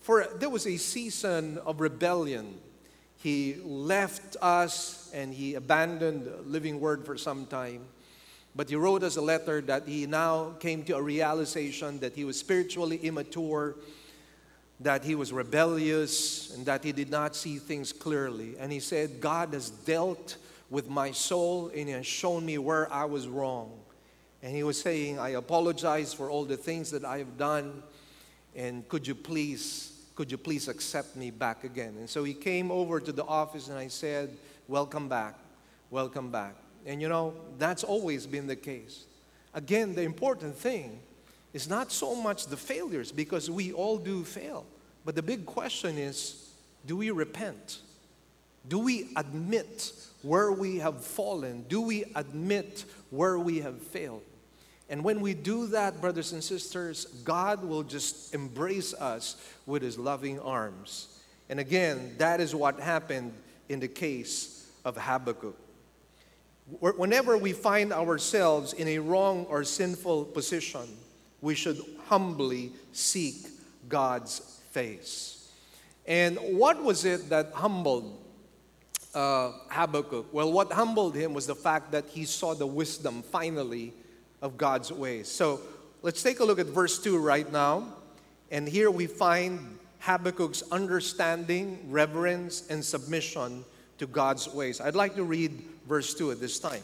for 0.00 0.28
there 0.38 0.48
was 0.48 0.64
a 0.68 0.76
season 0.76 1.58
of 1.66 1.80
rebellion. 1.80 2.60
He 3.16 3.56
left 3.64 4.36
us 4.40 5.10
and 5.12 5.34
he 5.34 5.56
abandoned 5.56 6.30
Living 6.46 6.78
Word 6.78 7.04
for 7.04 7.18
some 7.18 7.46
time. 7.46 7.80
But 8.54 8.70
he 8.70 8.76
wrote 8.76 9.02
us 9.02 9.16
a 9.16 9.20
letter 9.20 9.60
that 9.62 9.88
he 9.88 10.06
now 10.06 10.54
came 10.60 10.84
to 10.84 10.96
a 10.96 11.02
realization 11.02 11.98
that 11.98 12.14
he 12.14 12.24
was 12.24 12.38
spiritually 12.38 12.98
immature, 12.98 13.74
that 14.78 15.02
he 15.02 15.16
was 15.16 15.32
rebellious, 15.32 16.54
and 16.54 16.64
that 16.66 16.84
he 16.84 16.92
did 16.92 17.10
not 17.10 17.34
see 17.34 17.58
things 17.58 17.92
clearly. 17.92 18.54
And 18.60 18.70
he 18.70 18.78
said, 18.78 19.20
God 19.20 19.52
has 19.52 19.70
dealt 19.70 20.36
with 20.70 20.88
my 20.88 21.10
soul 21.10 21.68
and 21.74 21.88
he 21.88 21.94
has 21.94 22.06
shown 22.06 22.44
me 22.44 22.58
where 22.58 22.92
I 22.92 23.04
was 23.04 23.28
wrong. 23.28 23.72
And 24.42 24.54
he 24.54 24.62
was 24.62 24.80
saying, 24.80 25.18
I 25.18 25.30
apologize 25.30 26.14
for 26.14 26.30
all 26.30 26.44
the 26.44 26.56
things 26.56 26.90
that 26.92 27.04
I 27.04 27.18
have 27.18 27.36
done. 27.36 27.82
And 28.54 28.88
could 28.88 29.06
you 29.06 29.14
please, 29.14 29.92
could 30.14 30.30
you 30.30 30.38
please 30.38 30.68
accept 30.68 31.16
me 31.16 31.30
back 31.30 31.64
again? 31.64 31.94
And 31.98 32.08
so 32.08 32.24
he 32.24 32.34
came 32.34 32.70
over 32.70 33.00
to 33.00 33.12
the 33.12 33.24
office 33.24 33.68
and 33.68 33.78
I 33.78 33.88
said, 33.88 34.30
Welcome 34.68 35.08
back, 35.08 35.34
welcome 35.90 36.30
back. 36.30 36.54
And 36.84 37.00
you 37.00 37.08
know, 37.08 37.34
that's 37.58 37.82
always 37.82 38.26
been 38.26 38.46
the 38.46 38.56
case. 38.56 39.04
Again, 39.54 39.94
the 39.94 40.02
important 40.02 40.54
thing 40.54 41.00
is 41.52 41.68
not 41.68 41.90
so 41.90 42.14
much 42.14 42.46
the 42.46 42.56
failures 42.56 43.10
because 43.10 43.50
we 43.50 43.72
all 43.72 43.96
do 43.96 44.24
fail. 44.24 44.66
But 45.04 45.14
the 45.14 45.22
big 45.22 45.46
question 45.46 45.96
is 45.96 46.50
do 46.86 46.96
we 46.96 47.10
repent? 47.10 47.80
Do 48.68 48.78
we 48.78 49.08
admit 49.16 49.92
where 50.22 50.50
we 50.52 50.78
have 50.78 51.04
fallen? 51.04 51.64
Do 51.68 51.80
we 51.80 52.04
admit 52.14 52.84
where 53.10 53.38
we 53.38 53.60
have 53.60 53.80
failed? 53.80 54.22
And 54.90 55.04
when 55.04 55.20
we 55.20 55.34
do 55.34 55.66
that, 55.68 56.00
brothers 56.00 56.32
and 56.32 56.42
sisters, 56.42 57.04
God 57.24 57.62
will 57.62 57.82
just 57.82 58.34
embrace 58.34 58.94
us 58.94 59.36
with 59.66 59.82
his 59.82 59.98
loving 59.98 60.40
arms. 60.40 61.08
And 61.48 61.60
again, 61.60 62.14
that 62.18 62.40
is 62.40 62.54
what 62.54 62.80
happened 62.80 63.32
in 63.68 63.80
the 63.80 63.88
case 63.88 64.66
of 64.84 64.96
Habakkuk. 64.96 65.56
Whenever 66.80 67.36
we 67.36 67.52
find 67.52 67.92
ourselves 67.92 68.72
in 68.72 68.88
a 68.88 68.98
wrong 68.98 69.46
or 69.46 69.64
sinful 69.64 70.26
position, 70.26 70.88
We 71.40 71.54
should 71.54 71.80
humbly 72.06 72.72
seek 72.92 73.46
God's 73.88 74.60
face. 74.70 75.50
And 76.06 76.36
what 76.38 76.82
was 76.82 77.04
it 77.04 77.28
that 77.30 77.52
humbled 77.54 78.17
uh, 79.14 79.52
Habakkuk? 79.68 80.32
Well, 80.32 80.52
what 80.52 80.72
humbled 80.72 81.14
him 81.14 81.34
was 81.34 81.46
the 81.46 81.54
fact 81.54 81.92
that 81.92 82.06
he 82.08 82.24
saw 82.24 82.54
the 82.54 82.66
wisdom 82.66 83.22
finally 83.22 83.92
of 84.42 84.56
God's 84.56 84.92
ways. 84.92 85.28
So 85.28 85.60
let's 86.02 86.22
take 86.22 86.40
a 86.40 86.44
look 86.44 86.58
at 86.58 86.66
verse 86.66 86.98
2 87.02 87.18
right 87.18 87.50
now. 87.50 87.94
And 88.50 88.68
here 88.68 88.90
we 88.90 89.06
find 89.06 89.78
Habakkuk's 90.00 90.62
understanding, 90.70 91.78
reverence, 91.88 92.68
and 92.68 92.84
submission 92.84 93.64
to 93.98 94.06
God's 94.06 94.48
ways. 94.48 94.80
I'd 94.80 94.94
like 94.94 95.16
to 95.16 95.24
read 95.24 95.62
verse 95.88 96.14
2 96.14 96.30
at 96.30 96.40
this 96.40 96.58
time. 96.58 96.82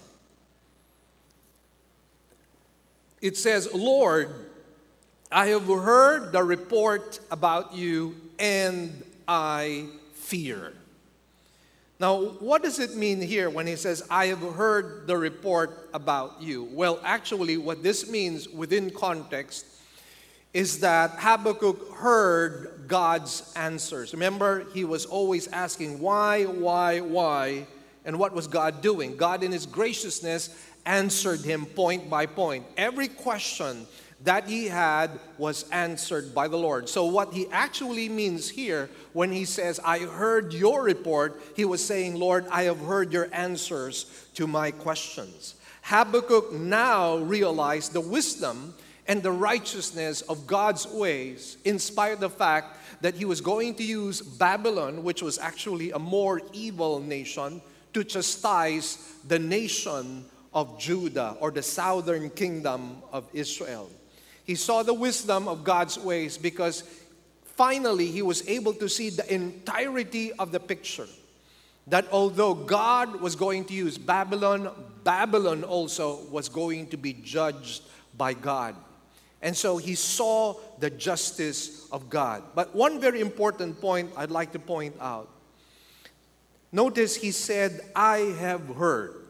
It 3.20 3.36
says, 3.36 3.72
Lord, 3.72 4.34
I 5.32 5.46
have 5.46 5.66
heard 5.66 6.32
the 6.32 6.42
report 6.42 7.20
about 7.30 7.74
you 7.74 8.16
and 8.38 9.02
I 9.26 9.86
fear. 10.12 10.74
Now, 12.00 12.20
what 12.20 12.62
does 12.62 12.80
it 12.80 12.96
mean 12.96 13.20
here 13.20 13.48
when 13.48 13.66
he 13.66 13.76
says, 13.76 14.04
I 14.10 14.26
have 14.26 14.40
heard 14.40 15.06
the 15.06 15.16
report 15.16 15.88
about 15.94 16.42
you? 16.42 16.64
Well, 16.72 16.98
actually, 17.04 17.56
what 17.56 17.82
this 17.82 18.10
means 18.10 18.48
within 18.48 18.90
context 18.90 19.66
is 20.52 20.80
that 20.80 21.10
Habakkuk 21.18 21.94
heard 21.94 22.84
God's 22.88 23.52
answers. 23.56 24.12
Remember, 24.12 24.66
he 24.72 24.84
was 24.84 25.04
always 25.06 25.48
asking, 25.48 26.00
why, 26.00 26.44
why, 26.44 27.00
why? 27.00 27.66
And 28.04 28.18
what 28.18 28.32
was 28.32 28.46
God 28.48 28.82
doing? 28.82 29.16
God, 29.16 29.42
in 29.42 29.52
his 29.52 29.66
graciousness, 29.66 30.50
answered 30.86 31.40
him 31.40 31.64
point 31.64 32.10
by 32.10 32.26
point. 32.26 32.66
Every 32.76 33.08
question 33.08 33.86
that 34.22 34.48
he 34.48 34.66
had 34.68 35.10
was 35.38 35.68
answered 35.70 36.34
by 36.34 36.48
the 36.48 36.56
Lord. 36.56 36.88
So, 36.88 37.04
what 37.06 37.32
he 37.32 37.46
actually 37.50 38.08
means 38.08 38.48
here 38.48 38.88
when 39.12 39.32
he 39.32 39.44
says, 39.44 39.80
I 39.84 40.00
heard 40.00 40.52
your 40.52 40.82
report, 40.82 41.40
he 41.56 41.64
was 41.64 41.84
saying, 41.84 42.14
Lord, 42.14 42.46
I 42.50 42.64
have 42.64 42.80
heard 42.80 43.12
your 43.12 43.28
answers 43.32 44.28
to 44.34 44.46
my 44.46 44.70
questions. 44.70 45.56
Habakkuk 45.82 46.52
now 46.52 47.18
realized 47.18 47.92
the 47.92 48.00
wisdom 48.00 48.74
and 49.06 49.22
the 49.22 49.32
righteousness 49.32 50.22
of 50.22 50.46
God's 50.46 50.86
ways, 50.86 51.58
in 51.64 51.78
spite 51.78 52.14
of 52.14 52.20
the 52.20 52.30
fact 52.30 52.78
that 53.02 53.14
he 53.14 53.26
was 53.26 53.42
going 53.42 53.74
to 53.74 53.84
use 53.84 54.22
Babylon, 54.22 55.04
which 55.04 55.20
was 55.20 55.38
actually 55.38 55.90
a 55.90 55.98
more 55.98 56.40
evil 56.54 57.00
nation, 57.00 57.60
to 57.92 58.02
chastise 58.02 59.14
the 59.28 59.38
nation 59.38 60.24
of 60.54 60.78
Judah 60.78 61.36
or 61.40 61.50
the 61.50 61.62
southern 61.62 62.30
kingdom 62.30 63.02
of 63.12 63.28
Israel. 63.34 63.90
He 64.44 64.54
saw 64.54 64.82
the 64.82 64.94
wisdom 64.94 65.48
of 65.48 65.64
God's 65.64 65.98
ways 65.98 66.36
because 66.36 66.84
finally 67.56 68.06
he 68.06 68.22
was 68.22 68.46
able 68.46 68.74
to 68.74 68.88
see 68.88 69.10
the 69.10 69.32
entirety 69.32 70.32
of 70.32 70.52
the 70.52 70.60
picture. 70.60 71.06
That 71.86 72.06
although 72.12 72.54
God 72.54 73.20
was 73.20 73.36
going 73.36 73.64
to 73.66 73.74
use 73.74 73.98
Babylon, 73.98 74.70
Babylon 75.02 75.64
also 75.64 76.20
was 76.30 76.48
going 76.48 76.88
to 76.88 76.96
be 76.96 77.12
judged 77.12 77.82
by 78.16 78.32
God. 78.34 78.74
And 79.42 79.54
so 79.54 79.76
he 79.76 79.94
saw 79.94 80.54
the 80.78 80.88
justice 80.88 81.86
of 81.90 82.08
God. 82.08 82.42
But 82.54 82.74
one 82.74 83.00
very 83.00 83.20
important 83.20 83.80
point 83.80 84.10
I'd 84.16 84.30
like 84.30 84.52
to 84.52 84.58
point 84.58 84.96
out. 85.00 85.28
Notice 86.72 87.14
he 87.14 87.30
said, 87.30 87.82
I 87.94 88.18
have 88.40 88.66
heard. 88.76 89.23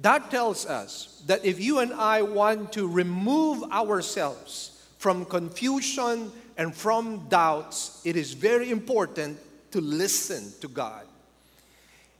That 0.00 0.30
tells 0.30 0.66
us 0.66 1.22
that 1.26 1.44
if 1.44 1.60
you 1.60 1.80
and 1.80 1.92
I 1.92 2.22
want 2.22 2.72
to 2.74 2.86
remove 2.86 3.64
ourselves 3.64 4.86
from 4.98 5.24
confusion 5.24 6.30
and 6.56 6.74
from 6.74 7.28
doubts, 7.28 8.00
it 8.04 8.16
is 8.16 8.32
very 8.32 8.70
important 8.70 9.38
to 9.72 9.80
listen 9.80 10.52
to 10.60 10.68
God. 10.68 11.04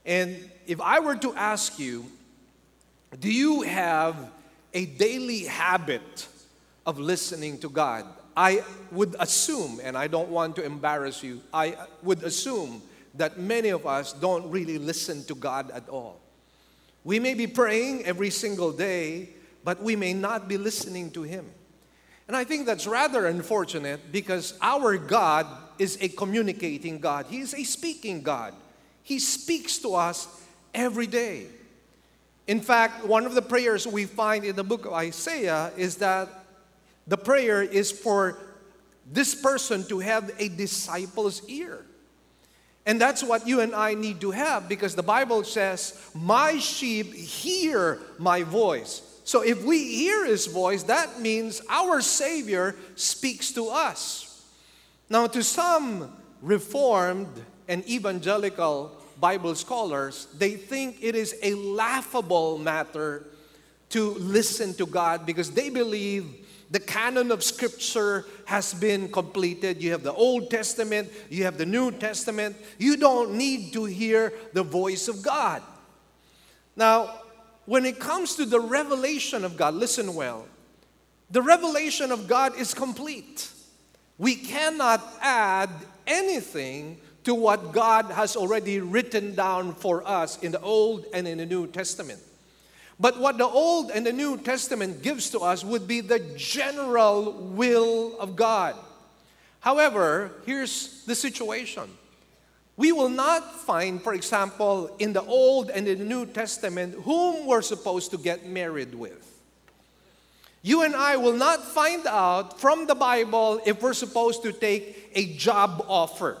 And 0.05 0.49
if 0.67 0.81
I 0.81 0.99
were 0.99 1.15
to 1.17 1.33
ask 1.35 1.79
you, 1.79 2.05
do 3.19 3.31
you 3.31 3.61
have 3.61 4.15
a 4.73 4.85
daily 4.85 5.45
habit 5.45 6.27
of 6.85 6.99
listening 6.99 7.59
to 7.59 7.69
God? 7.69 8.05
I 8.35 8.63
would 8.91 9.15
assume, 9.19 9.79
and 9.83 9.97
I 9.97 10.07
don't 10.07 10.29
want 10.29 10.55
to 10.57 10.63
embarrass 10.63 11.23
you, 11.23 11.41
I 11.53 11.75
would 12.03 12.23
assume 12.23 12.81
that 13.15 13.39
many 13.39 13.69
of 13.69 13.85
us 13.85 14.13
don't 14.13 14.49
really 14.49 14.77
listen 14.77 15.23
to 15.25 15.35
God 15.35 15.71
at 15.71 15.89
all. 15.89 16.19
We 17.03 17.19
may 17.19 17.33
be 17.33 17.47
praying 17.47 18.05
every 18.05 18.29
single 18.29 18.71
day, 18.71 19.29
but 19.63 19.81
we 19.81 19.95
may 19.95 20.13
not 20.13 20.47
be 20.47 20.57
listening 20.57 21.11
to 21.11 21.23
Him. 21.23 21.45
And 22.27 22.35
I 22.35 22.43
think 22.43 22.65
that's 22.65 22.85
rather 22.85 23.25
unfortunate 23.25 24.11
because 24.11 24.57
our 24.61 24.97
God 24.97 25.47
is 25.79 25.97
a 26.01 26.09
communicating 26.09 26.99
God, 26.99 27.25
He 27.29 27.39
is 27.39 27.53
a 27.53 27.63
speaking 27.63 28.21
God. 28.21 28.53
He 29.01 29.17
speaks 29.17 29.79
to 29.79 29.95
us 29.95 30.27
every 30.73 31.07
day. 31.07 31.47
In 32.47 32.61
fact, 32.61 33.05
one 33.05 33.25
of 33.25 33.33
the 33.33 33.41
prayers 33.41 33.87
we 33.87 34.05
find 34.05 34.43
in 34.43 34.55
the 34.55 34.63
book 34.63 34.85
of 34.85 34.93
Isaiah 34.93 35.71
is 35.77 35.97
that 35.97 36.29
the 37.07 37.17
prayer 37.17 37.63
is 37.63 37.91
for 37.91 38.37
this 39.11 39.33
person 39.33 39.83
to 39.87 39.99
have 39.99 40.31
a 40.37 40.49
disciple's 40.49 41.47
ear. 41.47 41.85
And 42.89 42.99
that's 42.99 43.21
what 43.21 43.45
you 43.45 43.59
and 43.59 43.75
I 43.75 43.93
need 43.93 44.19
to 44.21 44.31
have 44.31 44.67
because 44.67 44.95
the 44.95 45.03
Bible 45.03 45.43
says, 45.43 46.09
My 46.15 46.57
sheep 46.57 47.13
hear 47.13 47.99
my 48.17 48.41
voice. 48.41 49.03
So 49.25 49.43
if 49.43 49.63
we 49.63 49.93
hear 49.93 50.25
his 50.25 50.47
voice, 50.47 50.81
that 50.83 51.21
means 51.21 51.61
our 51.69 52.01
Savior 52.01 52.75
speaks 52.95 53.51
to 53.51 53.69
us. 53.69 54.43
Now, 55.07 55.27
to 55.27 55.43
some 55.43 56.11
Reformed 56.41 57.45
and 57.67 57.87
evangelical 57.87 58.97
Bible 59.19 59.53
scholars, 59.53 60.27
they 60.39 60.55
think 60.55 60.97
it 60.99 61.13
is 61.13 61.35
a 61.43 61.53
laughable 61.53 62.57
matter 62.57 63.27
to 63.89 64.15
listen 64.15 64.73
to 64.73 64.87
God 64.87 65.27
because 65.27 65.51
they 65.51 65.69
believe 65.69 66.38
the 66.71 66.79
canon 66.79 67.31
of 67.31 67.43
Scripture 67.43 68.25
has 68.45 68.73
been 68.73 69.11
completed. 69.11 69.81
You 69.81 69.91
have 69.91 70.03
the 70.03 70.13
Old 70.13 70.51
Testament, 70.51 71.09
you 71.29 71.43
have 71.43 71.57
the 71.57 71.65
New 71.65 71.91
Testament. 71.91 72.55
You 72.77 72.95
don't 72.95 73.33
need 73.33 73.73
to 73.73 73.85
hear 73.85 74.33
the 74.53 74.63
voice 74.63 75.07
of 75.07 75.23
God. 75.23 75.63
Now, 76.75 77.21
when 77.65 77.85
it 77.85 77.99
comes 77.99 78.35
to 78.35 78.45
the 78.45 78.59
revelation 78.59 79.43
of 79.43 79.57
God, 79.57 79.73
listen 79.73 80.13
well. 80.13 80.47
The 81.31 81.41
revelation 81.41 82.11
of 82.11 82.27
God 82.27 82.55
is 82.55 82.73
complete. 82.73 83.49
We 84.17 84.35
cannot 84.35 85.05
add 85.21 85.69
anything 86.07 86.99
to 87.23 87.35
what 87.35 87.71
God 87.71 88.05
has 88.05 88.35
already 88.35 88.79
written 88.79 89.35
down 89.35 89.73
for 89.75 90.07
us 90.07 90.39
in 90.39 90.51
the 90.51 90.61
Old 90.61 91.05
and 91.13 91.27
in 91.27 91.37
the 91.39 91.45
New 91.45 91.67
Testament. 91.67 92.19
But 92.99 93.17
what 93.19 93.37
the 93.37 93.47
Old 93.47 93.91
and 93.91 94.05
the 94.05 94.11
New 94.11 94.37
Testament 94.37 95.01
gives 95.01 95.29
to 95.29 95.39
us 95.39 95.63
would 95.63 95.87
be 95.87 96.01
the 96.01 96.19
general 96.35 97.31
will 97.31 98.19
of 98.19 98.35
God. 98.35 98.75
However, 99.61 100.31
here's 100.45 101.03
the 101.05 101.15
situation. 101.15 101.89
We 102.75 102.91
will 102.91 103.09
not 103.09 103.59
find, 103.61 104.01
for 104.01 104.13
example, 104.13 104.95
in 104.99 105.13
the 105.13 105.21
Old 105.23 105.69
and 105.69 105.87
in 105.87 105.99
the 105.99 106.05
New 106.05 106.25
Testament, 106.25 106.95
whom 107.03 107.45
we're 107.45 107.61
supposed 107.61 108.11
to 108.11 108.17
get 108.17 108.45
married 108.45 108.95
with. 108.95 109.25
You 110.61 110.83
and 110.83 110.95
I 110.95 111.15
will 111.15 111.35
not 111.35 111.63
find 111.63 112.05
out 112.05 112.59
from 112.59 112.85
the 112.85 112.95
Bible 112.95 113.61
if 113.65 113.81
we're 113.81 113.93
supposed 113.93 114.43
to 114.43 114.51
take 114.51 115.09
a 115.15 115.33
job 115.35 115.85
offer. 115.87 116.37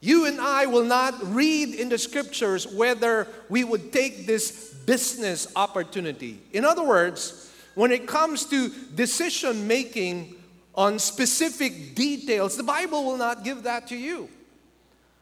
You 0.00 0.26
and 0.26 0.40
I 0.40 0.66
will 0.66 0.84
not 0.84 1.14
read 1.34 1.74
in 1.74 1.90
the 1.90 1.98
scriptures 1.98 2.66
whether 2.66 3.28
we 3.48 3.64
would 3.64 3.92
take 3.92 4.26
this 4.26 4.71
business 4.86 5.46
opportunity. 5.56 6.40
In 6.52 6.64
other 6.64 6.82
words, 6.82 7.50
when 7.74 7.92
it 7.92 8.06
comes 8.06 8.44
to 8.46 8.68
decision 8.94 9.66
making 9.66 10.34
on 10.74 10.98
specific 10.98 11.94
details, 11.94 12.56
the 12.56 12.62
Bible 12.62 13.04
will 13.04 13.16
not 13.16 13.44
give 13.44 13.62
that 13.64 13.88
to 13.88 13.96
you. 13.96 14.28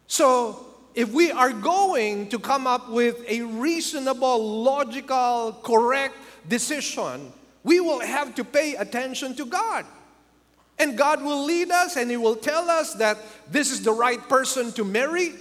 So, 0.06 0.66
if 0.94 1.12
we 1.12 1.30
are 1.30 1.52
going 1.52 2.28
to 2.30 2.38
come 2.38 2.66
up 2.66 2.90
with 2.90 3.22
a 3.28 3.42
reasonable, 3.42 4.62
logical, 4.62 5.58
correct 5.62 6.16
decision, 6.48 7.32
we 7.62 7.78
will 7.78 8.00
have 8.00 8.34
to 8.34 8.44
pay 8.44 8.74
attention 8.74 9.36
to 9.36 9.46
God. 9.46 9.86
And 10.78 10.96
God 10.96 11.22
will 11.22 11.44
lead 11.44 11.70
us 11.70 11.96
and 11.96 12.10
He 12.10 12.16
will 12.16 12.34
tell 12.34 12.68
us 12.68 12.94
that 12.94 13.18
this 13.50 13.70
is 13.70 13.82
the 13.82 13.92
right 13.92 14.20
person 14.28 14.72
to 14.72 14.84
marry. 14.84 15.34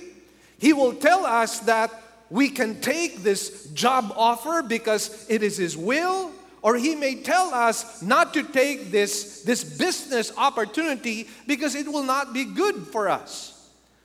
He 0.59 0.73
will 0.73 0.93
tell 0.93 1.25
us 1.25 1.59
that 1.61 1.91
we 2.29 2.49
can 2.49 2.81
take 2.81 3.23
this 3.23 3.67
job 3.69 4.13
offer 4.15 4.61
because 4.61 5.25
it 5.29 5.43
is 5.43 5.57
His 5.57 5.75
will, 5.75 6.31
or 6.61 6.75
He 6.75 6.95
may 6.95 7.15
tell 7.15 7.53
us 7.53 8.01
not 8.01 8.33
to 8.33 8.43
take 8.43 8.91
this, 8.91 9.43
this 9.43 9.63
business 9.63 10.31
opportunity 10.37 11.27
because 11.47 11.75
it 11.75 11.87
will 11.87 12.03
not 12.03 12.33
be 12.33 12.45
good 12.45 12.75
for 12.75 13.09
us. 13.09 13.55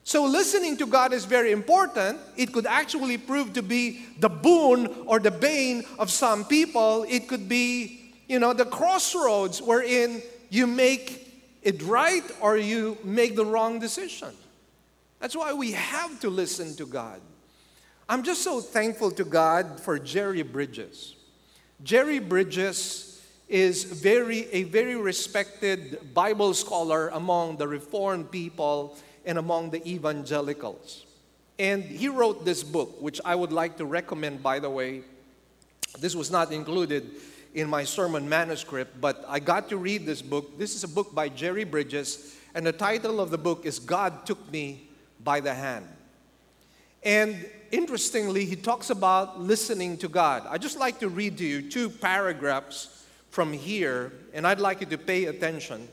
So, 0.06 0.24
listening 0.24 0.76
to 0.78 0.86
God 0.86 1.14
is 1.14 1.24
very 1.24 1.50
important. 1.50 2.18
It 2.36 2.52
could 2.52 2.66
actually 2.66 3.16
prove 3.16 3.54
to 3.54 3.62
be 3.62 4.04
the 4.20 4.28
boon 4.28 4.86
or 5.06 5.18
the 5.18 5.30
bane 5.30 5.84
of 5.98 6.10
some 6.10 6.44
people. 6.44 7.06
It 7.08 7.26
could 7.26 7.48
be 7.48 8.04
you 8.28 8.38
know, 8.38 8.52
the 8.52 8.64
crossroads 8.64 9.60
wherein 9.60 10.22
you 10.50 10.66
make 10.66 11.58
it 11.62 11.82
right 11.82 12.24
or 12.40 12.56
you 12.56 12.98
make 13.04 13.36
the 13.36 13.44
wrong 13.44 13.78
decision. 13.78 14.30
That's 15.20 15.36
why 15.36 15.52
we 15.52 15.72
have 15.72 16.20
to 16.20 16.30
listen 16.30 16.74
to 16.76 16.86
God. 16.86 17.20
I'm 18.06 18.22
just 18.22 18.42
so 18.42 18.60
thankful 18.60 19.10
to 19.12 19.24
God 19.24 19.80
for 19.80 19.98
Jerry 19.98 20.42
Bridges. 20.42 21.14
Jerry 21.82 22.18
Bridges 22.18 23.24
is 23.48 23.84
very 23.84 24.46
a 24.52 24.64
very 24.64 24.94
respected 24.94 26.12
Bible 26.12 26.52
scholar 26.52 27.08
among 27.08 27.56
the 27.56 27.66
reformed 27.66 28.30
people 28.30 28.98
and 29.24 29.38
among 29.38 29.70
the 29.70 29.86
evangelicals. 29.88 31.06
And 31.58 31.82
he 31.82 32.08
wrote 32.08 32.44
this 32.44 32.62
book 32.62 33.00
which 33.00 33.22
I 33.24 33.34
would 33.34 33.52
like 33.52 33.78
to 33.78 33.86
recommend 33.86 34.42
by 34.42 34.58
the 34.58 34.68
way. 34.68 35.02
This 35.98 36.14
was 36.14 36.30
not 36.30 36.52
included 36.52 37.10
in 37.54 37.70
my 37.70 37.84
sermon 37.84 38.28
manuscript, 38.28 39.00
but 39.00 39.24
I 39.26 39.38
got 39.38 39.70
to 39.70 39.78
read 39.78 40.04
this 40.04 40.20
book. 40.20 40.58
This 40.58 40.74
is 40.74 40.84
a 40.84 40.88
book 40.88 41.14
by 41.14 41.30
Jerry 41.30 41.64
Bridges, 41.64 42.36
and 42.54 42.66
the 42.66 42.72
title 42.72 43.18
of 43.18 43.30
the 43.30 43.38
book 43.38 43.64
is 43.64 43.78
God 43.78 44.26
Took 44.26 44.52
Me 44.52 44.88
by 45.22 45.40
the 45.40 45.54
Hand. 45.54 45.88
And 47.02 47.46
interestingly, 47.74 48.44
he 48.44 48.56
talks 48.56 48.90
about 48.90 49.40
listening 49.40 49.96
to 49.98 50.08
God. 50.08 50.46
I 50.48 50.58
just 50.58 50.78
like 50.78 51.00
to 51.00 51.08
read 51.08 51.38
to 51.38 51.44
you 51.44 51.68
two 51.68 51.90
paragraphs 51.90 53.04
from 53.30 53.52
here, 53.52 54.12
and 54.32 54.46
I'd 54.46 54.60
like 54.60 54.80
you 54.80 54.86
to 54.86 54.98
pay 54.98 55.24
attention 55.24 55.88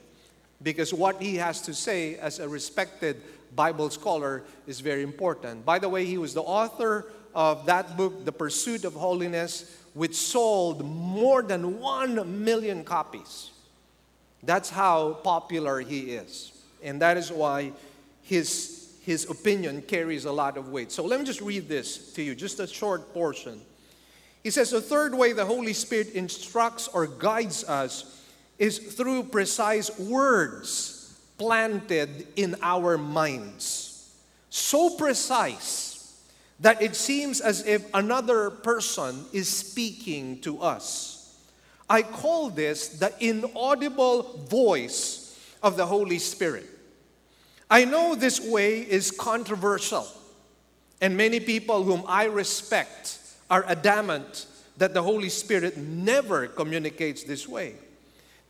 because 0.61 0.93
what 0.93 1.21
he 1.21 1.35
has 1.37 1.61
to 1.63 1.73
say 1.73 2.15
as 2.17 2.39
a 2.39 2.47
respected 2.47 3.21
Bible 3.55 3.89
scholar 3.89 4.43
is 4.67 4.79
very 4.79 5.01
important. 5.01 5.65
By 5.65 5.79
the 5.79 5.89
way, 5.89 6.05
he 6.05 6.17
was 6.17 6.33
the 6.33 6.43
author 6.43 7.07
of 7.33 7.65
that 7.65 7.97
book, 7.97 8.25
The 8.25 8.31
Pursuit 8.31 8.85
of 8.85 8.93
Holiness, 8.93 9.75
which 9.93 10.15
sold 10.15 10.85
more 10.85 11.41
than 11.41 11.79
1 11.79 12.43
million 12.43 12.83
copies. 12.83 13.51
That's 14.43 14.69
how 14.69 15.13
popular 15.23 15.79
he 15.79 16.11
is. 16.11 16.51
And 16.83 17.01
that 17.01 17.17
is 17.17 17.31
why 17.31 17.73
his, 18.23 18.80
his 19.01 19.29
opinion 19.29 19.81
carries 19.81 20.25
a 20.25 20.31
lot 20.31 20.57
of 20.57 20.69
weight. 20.69 20.91
So 20.91 21.03
let 21.03 21.19
me 21.19 21.25
just 21.25 21.41
read 21.41 21.67
this 21.67 22.13
to 22.13 22.21
you, 22.21 22.35
just 22.35 22.59
a 22.59 22.67
short 22.67 23.13
portion. 23.13 23.61
He 24.43 24.49
says, 24.49 24.71
The 24.71 24.81
third 24.81 25.15
way 25.15 25.33
the 25.33 25.45
Holy 25.45 25.73
Spirit 25.73 26.13
instructs 26.13 26.87
or 26.87 27.07
guides 27.07 27.63
us 27.63 28.21
is 28.59 28.77
through 28.77 29.23
precise 29.23 29.97
words 29.99 31.19
planted 31.37 32.27
in 32.35 32.55
our 32.61 32.97
minds. 32.97 34.13
So 34.51 34.91
precise 34.91 36.21
that 36.59 36.81
it 36.81 36.95
seems 36.95 37.41
as 37.41 37.65
if 37.65 37.83
another 37.95 38.51
person 38.51 39.25
is 39.33 39.49
speaking 39.49 40.39
to 40.41 40.61
us. 40.61 41.39
I 41.89 42.03
call 42.03 42.51
this 42.51 42.87
the 42.99 43.11
inaudible 43.19 44.45
voice 44.47 45.35
of 45.63 45.75
the 45.75 45.85
Holy 45.87 46.19
Spirit. 46.19 46.67
I 47.71 47.85
know 47.85 48.15
this 48.15 48.41
way 48.41 48.81
is 48.81 49.11
controversial, 49.11 50.05
and 50.99 51.15
many 51.15 51.39
people 51.39 51.83
whom 51.83 52.03
I 52.05 52.25
respect 52.25 53.17
are 53.49 53.63
adamant 53.65 54.45
that 54.75 54.93
the 54.93 55.01
Holy 55.01 55.29
Spirit 55.29 55.77
never 55.77 56.47
communicates 56.47 57.23
this 57.23 57.47
way. 57.47 57.75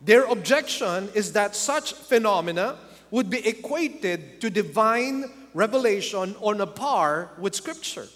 Their 0.00 0.24
objection 0.24 1.08
is 1.14 1.34
that 1.34 1.54
such 1.54 1.92
phenomena 1.92 2.78
would 3.12 3.30
be 3.30 3.46
equated 3.46 4.40
to 4.40 4.50
divine 4.50 5.30
revelation 5.54 6.34
on 6.40 6.60
a 6.60 6.66
par 6.66 7.30
with 7.38 7.54
Scripture. 7.54 8.08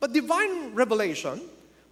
But 0.00 0.12
divine 0.12 0.74
revelation, 0.74 1.40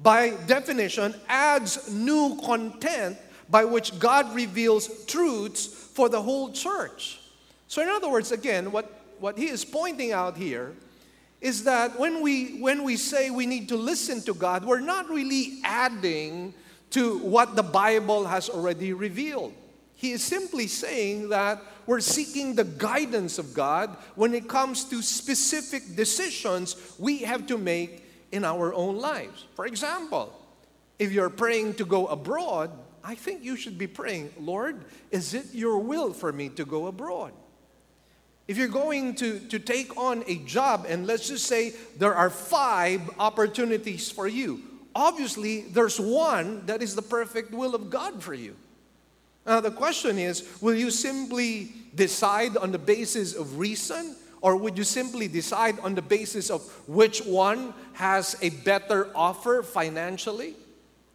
by 0.00 0.30
definition, 0.48 1.14
adds 1.28 1.88
new 1.88 2.36
content 2.44 3.16
by 3.48 3.64
which 3.64 3.96
God 4.00 4.34
reveals 4.34 5.04
truths 5.04 5.66
for 5.66 6.08
the 6.08 6.20
whole 6.20 6.50
church. 6.50 7.19
So, 7.70 7.80
in 7.82 7.88
other 7.88 8.10
words, 8.10 8.32
again, 8.32 8.72
what, 8.72 8.90
what 9.20 9.38
he 9.38 9.46
is 9.46 9.64
pointing 9.64 10.10
out 10.10 10.36
here 10.36 10.74
is 11.40 11.62
that 11.62 11.96
when 12.00 12.20
we, 12.20 12.58
when 12.58 12.82
we 12.82 12.96
say 12.96 13.30
we 13.30 13.46
need 13.46 13.68
to 13.68 13.76
listen 13.76 14.20
to 14.22 14.34
God, 14.34 14.64
we're 14.64 14.80
not 14.80 15.08
really 15.08 15.60
adding 15.62 16.52
to 16.90 17.18
what 17.18 17.54
the 17.54 17.62
Bible 17.62 18.24
has 18.24 18.48
already 18.48 18.92
revealed. 18.92 19.54
He 19.94 20.10
is 20.10 20.20
simply 20.20 20.66
saying 20.66 21.28
that 21.28 21.62
we're 21.86 22.00
seeking 22.00 22.56
the 22.56 22.64
guidance 22.64 23.38
of 23.38 23.54
God 23.54 23.96
when 24.16 24.34
it 24.34 24.48
comes 24.48 24.82
to 24.86 25.00
specific 25.00 25.94
decisions 25.94 26.74
we 26.98 27.18
have 27.18 27.46
to 27.46 27.56
make 27.56 28.04
in 28.32 28.44
our 28.44 28.74
own 28.74 28.98
lives. 28.98 29.46
For 29.54 29.66
example, 29.66 30.36
if 30.98 31.12
you're 31.12 31.30
praying 31.30 31.74
to 31.74 31.84
go 31.84 32.08
abroad, 32.08 32.72
I 33.04 33.14
think 33.14 33.44
you 33.44 33.54
should 33.54 33.78
be 33.78 33.86
praying, 33.86 34.34
Lord, 34.40 34.84
is 35.12 35.34
it 35.34 35.54
your 35.54 35.78
will 35.78 36.12
for 36.12 36.32
me 36.32 36.48
to 36.48 36.64
go 36.64 36.88
abroad? 36.88 37.32
If 38.50 38.58
you're 38.58 38.66
going 38.66 39.14
to, 39.14 39.38
to 39.38 39.60
take 39.60 39.96
on 39.96 40.24
a 40.26 40.38
job, 40.38 40.84
and 40.88 41.06
let's 41.06 41.28
just 41.28 41.46
say 41.46 41.72
there 41.98 42.16
are 42.16 42.28
five 42.28 43.00
opportunities 43.20 44.10
for 44.10 44.26
you, 44.26 44.60
obviously 44.92 45.60
there's 45.60 46.00
one 46.00 46.66
that 46.66 46.82
is 46.82 46.96
the 46.96 47.02
perfect 47.02 47.52
will 47.52 47.76
of 47.76 47.90
God 47.90 48.20
for 48.20 48.34
you. 48.34 48.56
Now, 49.46 49.60
the 49.60 49.70
question 49.70 50.18
is 50.18 50.48
will 50.60 50.74
you 50.74 50.90
simply 50.90 51.70
decide 51.94 52.56
on 52.56 52.72
the 52.72 52.78
basis 52.78 53.36
of 53.36 53.56
reason, 53.56 54.16
or 54.40 54.56
would 54.56 54.76
you 54.76 54.82
simply 54.82 55.28
decide 55.28 55.78
on 55.78 55.94
the 55.94 56.02
basis 56.02 56.50
of 56.50 56.62
which 56.88 57.24
one 57.24 57.72
has 57.92 58.34
a 58.42 58.50
better 58.50 59.12
offer 59.14 59.62
financially? 59.62 60.56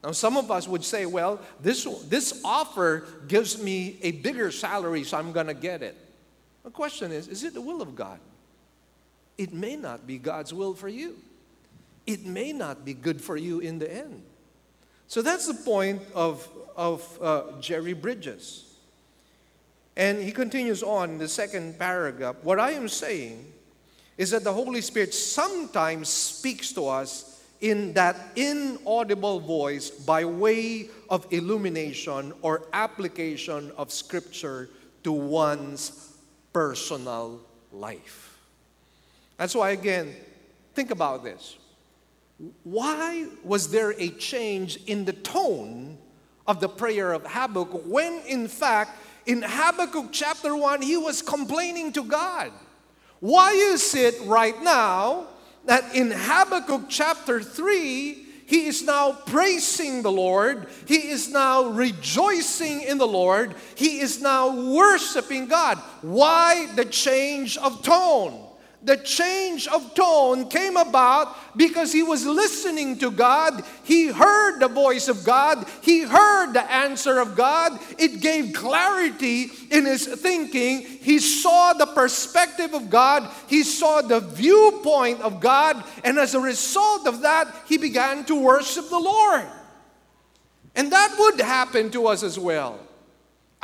Now, 0.06 0.14
some 0.14 0.38
of 0.38 0.52
us 0.52 0.70
would 0.70 0.86
say, 0.86 1.06
well, 1.06 1.42
this, 1.60 1.84
this 2.08 2.40
offer 2.46 3.04
gives 3.28 3.62
me 3.62 4.00
a 4.04 4.12
bigger 4.12 4.52
salary, 4.52 5.04
so 5.04 5.18
I'm 5.18 5.34
going 5.34 5.48
to 5.48 5.54
get 5.54 5.84
it. 5.84 5.98
The 6.66 6.72
question 6.72 7.14
is, 7.14 7.30
is 7.30 7.44
it 7.44 7.54
the 7.54 7.62
will 7.62 7.82
of 7.82 7.96
God? 7.96 8.20
It 9.38 9.54
may 9.54 9.78
not 9.78 10.06
be 10.06 10.18
God's 10.18 10.54
will 10.54 10.74
for 10.74 10.90
you. 10.90 11.16
It 12.06 12.26
may 12.26 12.52
not 12.52 12.84
be 12.84 12.94
good 12.94 13.22
for 13.22 13.38
you 13.38 13.60
in 13.60 13.80
the 13.80 13.92
end. 13.92 14.22
So 15.08 15.22
that's 15.22 15.48
the 15.48 15.54
point 15.54 16.02
of 16.14 16.48
of 16.76 17.20
uh, 17.22 17.44
Jerry 17.62 17.94
Bridges. 17.94 18.74
And 19.96 20.22
he 20.22 20.32
continues 20.32 20.84
on 20.84 21.12
in 21.12 21.18
the 21.18 21.28
second 21.28 21.80
paragraph. 21.80 22.36
What 22.44 22.60
I 22.60 22.72
am 22.72 22.90
saying 22.90 23.46
is 24.18 24.32
that 24.32 24.44
the 24.44 24.52
Holy 24.52 24.82
Spirit 24.82 25.14
sometimes 25.14 26.10
speaks 26.10 26.74
to 26.74 26.88
us 26.88 27.42
in 27.62 27.94
that 27.94 28.18
inaudible 28.36 29.40
voice 29.40 29.90
by 29.90 30.26
way 30.26 30.90
of 31.10 31.26
illumination 31.32 32.34
or 32.42 32.64
application 32.74 33.72
of 33.78 33.92
Scripture 33.92 34.70
to 35.04 35.14
one's 35.14 36.15
personal 36.56 37.42
life. 37.74 38.40
That's 39.36 39.54
why, 39.54 39.72
again, 39.72 40.16
think 40.74 40.90
about 40.90 41.22
this. 41.22 41.58
Why 42.64 43.28
was 43.44 43.70
there 43.72 43.94
a 44.00 44.08
change 44.12 44.80
in 44.88 45.04
the 45.04 45.12
tone 45.12 45.98
of 46.48 46.62
the 46.62 46.70
prayer 46.70 47.12
of 47.12 47.26
Habakkuk, 47.26 47.82
when 47.86 48.22
in 48.26 48.48
fact, 48.48 48.92
in 49.26 49.44
Habakkuk 49.46 50.14
chapter 50.14 50.56
1, 50.56 50.82
he 50.82 50.96
was 50.96 51.22
complaining 51.22 51.92
to 51.92 52.04
God. 52.06 52.54
Why 53.20 53.52
is 53.52 53.94
it 53.94 54.16
right 54.24 54.56
now 54.64 55.28
that 55.66 55.94
in 55.94 56.10
Habakkuk 56.10 56.84
chapter 56.88 57.44
3, 57.44 58.25
he 58.46 58.68
is 58.68 58.84
now 58.84 59.12
praising 59.12 60.04
the 60.04 60.12
Lord. 60.12 60.68
He 60.86 61.10
is 61.10 61.30
now 61.30 61.66
rejoicing 61.66 62.82
in 62.84 63.00
the 63.00 63.08
Lord. 63.08 63.56
He 63.74 64.00
is 64.00 64.22
now 64.22 64.72
worshiping 64.74 65.48
God. 65.48 65.80
Why 66.02 66.68
the 66.76 66.86
change 66.86 67.58
of 67.58 67.82
tone? 67.82 68.45
The 68.86 68.98
change 68.98 69.68
of 69.68 69.96
tone 69.96 70.48
came 70.48 70.78
about 70.78 71.36
because 71.58 71.92
he 71.92 72.04
was 72.04 72.26
listening 72.26 72.98
to 73.00 73.10
God. 73.10 73.64
He 73.84 74.08
heard 74.08 74.60
the 74.60 74.68
voice 74.68 75.08
of 75.08 75.24
God. 75.24 75.66
He 75.82 76.04
heard 76.04 76.54
the 76.54 76.72
answer 76.72 77.20
of 77.20 77.36
God. 77.36 77.80
It 77.98 78.22
gave 78.22 78.54
clarity 78.54 79.50
in 79.72 79.86
his 79.86 80.06
thinking. 80.06 80.82
He 80.82 81.20
saw 81.20 81.74
the 81.74 81.88
perspective 81.88 82.74
of 82.74 82.90
God. 82.90 83.30
He 83.48 83.64
saw 83.64 84.02
the 84.02 84.20
viewpoint 84.20 85.22
of 85.22 85.40
God. 85.40 85.84
And 86.04 86.20
as 86.20 86.36
a 86.36 86.40
result 86.40 87.08
of 87.08 87.22
that, 87.22 87.54
he 87.68 87.78
began 87.78 88.24
to 88.26 88.36
worship 88.36 88.90
the 88.90 89.00
Lord. 89.00 89.46
And 90.76 90.92
that 90.92 91.16
would 91.18 91.42
happen 91.42 91.90
to 91.92 92.08
us 92.08 92.22
as 92.22 92.38
well. 92.38 92.80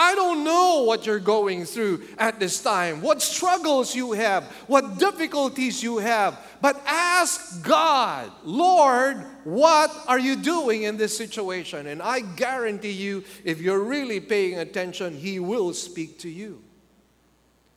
I 0.02 0.16
don't 0.16 0.44
know 0.44 0.82
what 0.82 1.06
you're 1.06 1.20
going 1.20 1.64
through 1.64 2.02
at 2.18 2.40
this 2.40 2.60
time, 2.60 3.04
what 3.04 3.22
struggles 3.22 3.96
you 3.96 4.14
have, 4.14 4.46
what 4.66 4.98
difficulties 4.98 5.84
you 5.84 6.00
have, 6.00 6.40
but 6.60 6.82
ask 6.88 7.64
God, 7.64 8.32
Lord, 8.44 9.18
what 9.44 9.96
are 10.08 10.18
you 10.18 10.38
doing 10.38 10.84
in 10.84 10.98
this 10.98 11.16
situation? 11.16 11.86
And 11.86 12.02
I 12.02 12.22
guarantee 12.22 12.94
you, 12.94 13.24
if 13.44 13.62
you're 13.62 13.84
really 13.84 14.20
paying 14.20 14.58
attention, 14.58 15.16
He 15.16 15.40
will 15.40 15.72
speak 15.72 16.18
to 16.20 16.30
you, 16.30 16.64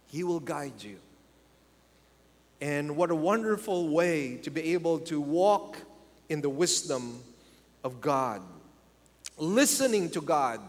He 0.07 0.25
will 0.25 0.41
guide 0.41 0.83
you. 0.83 0.97
And 2.63 2.97
what 2.97 3.11
a 3.11 3.15
wonderful 3.15 3.91
way 3.91 4.39
to 4.45 4.51
be 4.51 4.73
able 4.73 5.01
to 5.01 5.21
walk 5.21 5.77
in 6.31 6.41
the 6.41 6.49
wisdom 6.49 7.21
of 7.83 8.01
God. 8.01 8.41
listening 9.37 10.09
to 10.09 10.23
God 10.23 10.61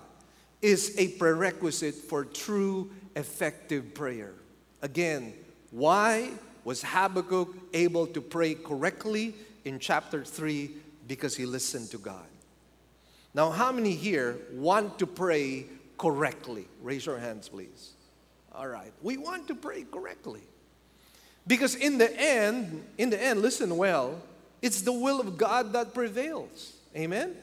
is 0.61 0.95
a 0.97 1.09
prerequisite 1.09 1.95
for 1.95 2.25
true, 2.25 2.91
effective 3.15 3.93
prayer. 3.93 4.33
Again, 4.81 5.33
why 5.71 6.31
was 6.63 6.81
Habakkuk 6.81 7.55
able 7.73 8.07
to 8.07 8.21
pray 8.21 8.55
correctly 8.55 9.35
in 9.63 9.79
chapter 9.79 10.23
3? 10.23 10.71
Because 11.07 11.35
he 11.35 11.45
listened 11.45 11.91
to 11.91 11.97
God. 11.97 12.25
Now, 13.33 13.51
how 13.51 13.71
many 13.71 13.93
here 13.93 14.37
want 14.53 14.97
to 14.99 15.07
pray 15.07 15.65
correctly? 15.97 16.67
Raise 16.81 17.05
your 17.05 17.19
hands, 17.19 17.49
please. 17.49 17.91
All 18.53 18.67
right. 18.67 18.91
We 19.01 19.17
want 19.17 19.47
to 19.49 19.55
pray 19.55 19.85
correctly. 19.91 20.41
Because 21.45 21.75
in 21.75 21.97
the 21.97 22.11
end, 22.19 22.83
in 22.97 23.09
the 23.09 23.21
end, 23.21 23.41
listen 23.41 23.75
well, 23.77 24.21
it's 24.61 24.81
the 24.81 24.93
will 24.93 25.19
of 25.19 25.37
God 25.37 25.73
that 25.73 25.93
prevails. 25.93 26.73
Amen? 26.95 27.35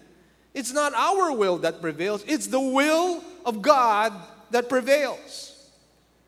It's 0.55 0.73
not 0.73 0.93
our 0.95 1.33
will 1.33 1.59
that 1.59 1.81
prevails, 1.81 2.25
it's 2.27 2.47
the 2.47 2.61
will 2.61 3.23
of 3.45 3.63
God 3.63 4.13
that 4.51 4.69
prevails. 4.69 5.71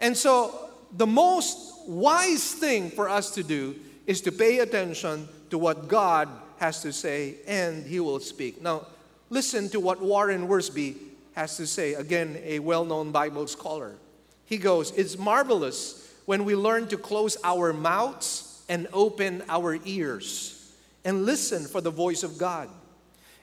And 0.01 0.17
so, 0.17 0.71
the 0.97 1.07
most 1.07 1.89
wise 1.89 2.53
thing 2.53 2.91
for 2.91 3.09
us 3.09 3.31
to 3.33 3.43
do 3.43 3.77
is 4.07 4.21
to 4.23 4.33
pay 4.33 4.61
attention 4.61 5.29
to 5.51 5.59
what 5.59 5.89
God 5.89 6.29
has 6.59 6.83
to 6.83 6.93
say, 6.93 7.37
and 7.47 7.85
He 7.85 8.01
will 8.01 8.21
speak. 8.21 8.63
Now, 8.63 8.87
listen 9.31 9.69
to 9.71 9.81
what 9.81 10.01
Warren 10.01 10.49
Wiersbe 10.49 10.97
has 11.35 11.57
to 11.57 11.67
say. 11.67 11.95
Again, 11.95 12.39
a 12.43 12.59
well 12.59 12.85
known 12.85 13.13
Bible 13.13 13.47
scholar. 13.47 13.97
He 14.47 14.57
goes, 14.59 14.93
It's 14.93 15.19
marvelous 15.19 16.13
when 16.27 16.45
we 16.45 16.55
learn 16.55 16.89
to 16.89 16.97
close 16.97 17.37
our 17.45 17.73
mouths 17.73 18.63
and 18.69 18.87
open 18.93 19.43
our 19.49 19.79
ears 19.85 20.73
and 21.05 21.27
listen 21.27 21.65
for 21.65 21.81
the 21.81 21.91
voice 21.91 22.23
of 22.23 22.39
God. 22.39 22.69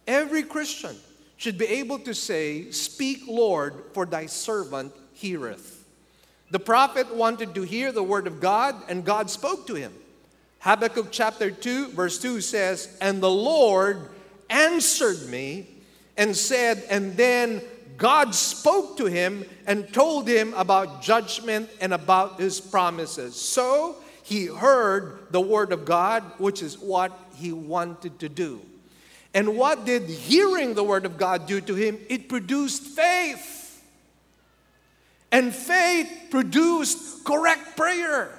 Every 0.07 0.43
Christian 0.43 0.95
should 1.37 1.57
be 1.57 1.65
able 1.65 1.99
to 1.99 2.13
say, 2.13 2.71
Speak, 2.71 3.23
Lord, 3.27 3.73
for 3.93 4.05
thy 4.05 4.25
servant 4.25 4.93
heareth. 5.13 5.85
The 6.51 6.59
prophet 6.59 7.15
wanted 7.15 7.55
to 7.55 7.63
hear 7.63 7.91
the 7.91 8.03
word 8.03 8.27
of 8.27 8.39
God, 8.39 8.75
and 8.89 9.05
God 9.05 9.29
spoke 9.29 9.67
to 9.67 9.75
him. 9.75 9.93
Habakkuk 10.59 11.07
chapter 11.11 11.49
2, 11.49 11.89
verse 11.89 12.19
2 12.19 12.41
says, 12.41 12.95
And 13.01 13.23
the 13.23 13.29
Lord 13.29 14.09
answered 14.49 15.27
me 15.29 15.67
and 16.17 16.35
said, 16.35 16.83
and 16.89 17.17
then 17.17 17.61
God 17.97 18.35
spoke 18.35 18.97
to 18.97 19.05
him 19.05 19.45
and 19.65 19.91
told 19.93 20.27
him 20.27 20.53
about 20.55 21.01
judgment 21.01 21.69
and 21.79 21.93
about 21.93 22.39
his 22.39 22.59
promises. 22.59 23.35
So 23.35 23.95
he 24.23 24.47
heard 24.47 25.27
the 25.31 25.41
word 25.41 25.71
of 25.71 25.85
God, 25.85 26.23
which 26.37 26.61
is 26.61 26.77
what 26.77 27.17
he 27.35 27.51
wanted 27.51 28.19
to 28.19 28.29
do. 28.29 28.61
And 29.33 29.55
what 29.57 29.85
did 29.85 30.03
hearing 30.03 30.73
the 30.73 30.83
word 30.83 31.05
of 31.05 31.17
God 31.17 31.47
do 31.47 31.61
to 31.61 31.75
him? 31.75 31.97
It 32.09 32.27
produced 32.27 32.83
faith. 32.83 33.81
And 35.31 35.55
faith 35.55 36.09
produced 36.29 37.23
correct 37.23 37.77
prayer. 37.77 38.37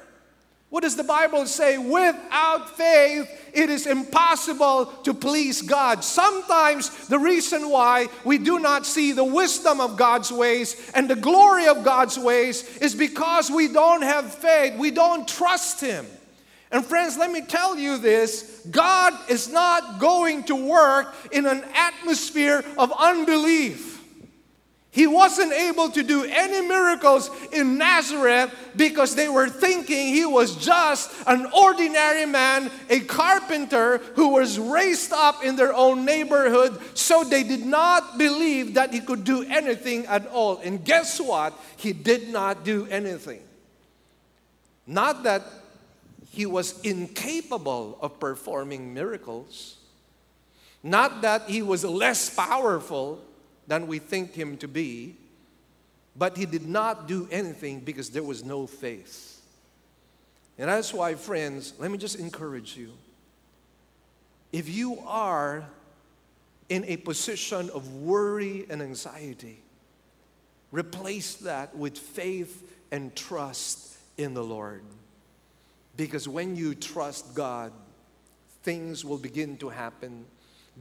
What 0.68 0.84
does 0.84 0.96
the 0.96 1.04
Bible 1.04 1.44
say? 1.46 1.76
Without 1.76 2.76
faith, 2.76 3.28
it 3.52 3.68
is 3.68 3.86
impossible 3.86 4.86
to 5.04 5.12
please 5.12 5.60
God. 5.60 6.02
Sometimes 6.02 7.08
the 7.08 7.18
reason 7.18 7.68
why 7.68 8.08
we 8.24 8.38
do 8.38 8.58
not 8.58 8.86
see 8.86 9.12
the 9.12 9.22
wisdom 9.22 9.82
of 9.82 9.98
God's 9.98 10.32
ways 10.32 10.90
and 10.94 11.10
the 11.10 11.16
glory 11.16 11.66
of 11.66 11.84
God's 11.84 12.18
ways 12.18 12.78
is 12.78 12.94
because 12.94 13.50
we 13.50 13.68
don't 13.68 14.00
have 14.00 14.34
faith, 14.34 14.78
we 14.78 14.90
don't 14.90 15.28
trust 15.28 15.80
Him. 15.82 16.06
And 16.72 16.84
friends, 16.84 17.18
let 17.18 17.30
me 17.30 17.42
tell 17.42 17.76
you 17.76 17.98
this 17.98 18.66
God 18.70 19.12
is 19.28 19.52
not 19.52 20.00
going 20.00 20.44
to 20.44 20.56
work 20.56 21.14
in 21.30 21.46
an 21.46 21.62
atmosphere 21.74 22.64
of 22.78 22.92
unbelief. 22.98 23.90
He 24.90 25.06
wasn't 25.06 25.54
able 25.54 25.88
to 25.90 26.02
do 26.02 26.24
any 26.24 26.66
miracles 26.66 27.30
in 27.50 27.78
Nazareth 27.78 28.54
because 28.76 29.14
they 29.14 29.26
were 29.26 29.48
thinking 29.48 30.08
he 30.08 30.26
was 30.26 30.54
just 30.54 31.10
an 31.26 31.46
ordinary 31.46 32.26
man, 32.26 32.70
a 32.90 33.00
carpenter 33.00 33.98
who 34.16 34.28
was 34.28 34.58
raised 34.58 35.12
up 35.14 35.42
in 35.42 35.56
their 35.56 35.72
own 35.72 36.04
neighborhood. 36.04 36.78
So 36.92 37.24
they 37.24 37.42
did 37.42 37.64
not 37.64 38.18
believe 38.18 38.74
that 38.74 38.92
he 38.92 39.00
could 39.00 39.24
do 39.24 39.42
anything 39.44 40.04
at 40.06 40.26
all. 40.26 40.58
And 40.58 40.84
guess 40.84 41.18
what? 41.18 41.58
He 41.78 41.94
did 41.94 42.28
not 42.28 42.62
do 42.62 42.86
anything. 42.90 43.40
Not 44.86 45.22
that 45.22 45.42
he 46.32 46.46
was 46.46 46.80
incapable 46.80 47.98
of 48.00 48.18
performing 48.18 48.94
miracles, 48.94 49.76
not 50.82 51.20
that 51.20 51.42
he 51.42 51.60
was 51.60 51.84
less 51.84 52.34
powerful 52.34 53.20
than 53.66 53.86
we 53.86 53.98
think 53.98 54.32
him 54.32 54.56
to 54.56 54.66
be, 54.66 55.14
but 56.16 56.38
he 56.38 56.46
did 56.46 56.66
not 56.66 57.06
do 57.06 57.28
anything 57.30 57.80
because 57.80 58.08
there 58.08 58.22
was 58.22 58.42
no 58.42 58.66
faith. 58.66 59.42
And 60.56 60.70
that's 60.70 60.94
why, 60.94 61.16
friends, 61.16 61.74
let 61.78 61.90
me 61.90 61.98
just 61.98 62.18
encourage 62.18 62.78
you. 62.78 62.92
If 64.52 64.70
you 64.70 65.00
are 65.06 65.66
in 66.70 66.84
a 66.86 66.96
position 66.96 67.68
of 67.70 67.92
worry 67.92 68.64
and 68.70 68.80
anxiety, 68.80 69.62
replace 70.70 71.34
that 71.34 71.76
with 71.76 71.98
faith 71.98 72.74
and 72.90 73.14
trust 73.14 73.98
in 74.16 74.32
the 74.32 74.44
Lord. 74.44 74.82
Because 75.96 76.28
when 76.28 76.56
you 76.56 76.74
trust 76.74 77.34
God, 77.34 77.72
things 78.62 79.04
will 79.04 79.18
begin 79.18 79.56
to 79.58 79.68
happen. 79.68 80.24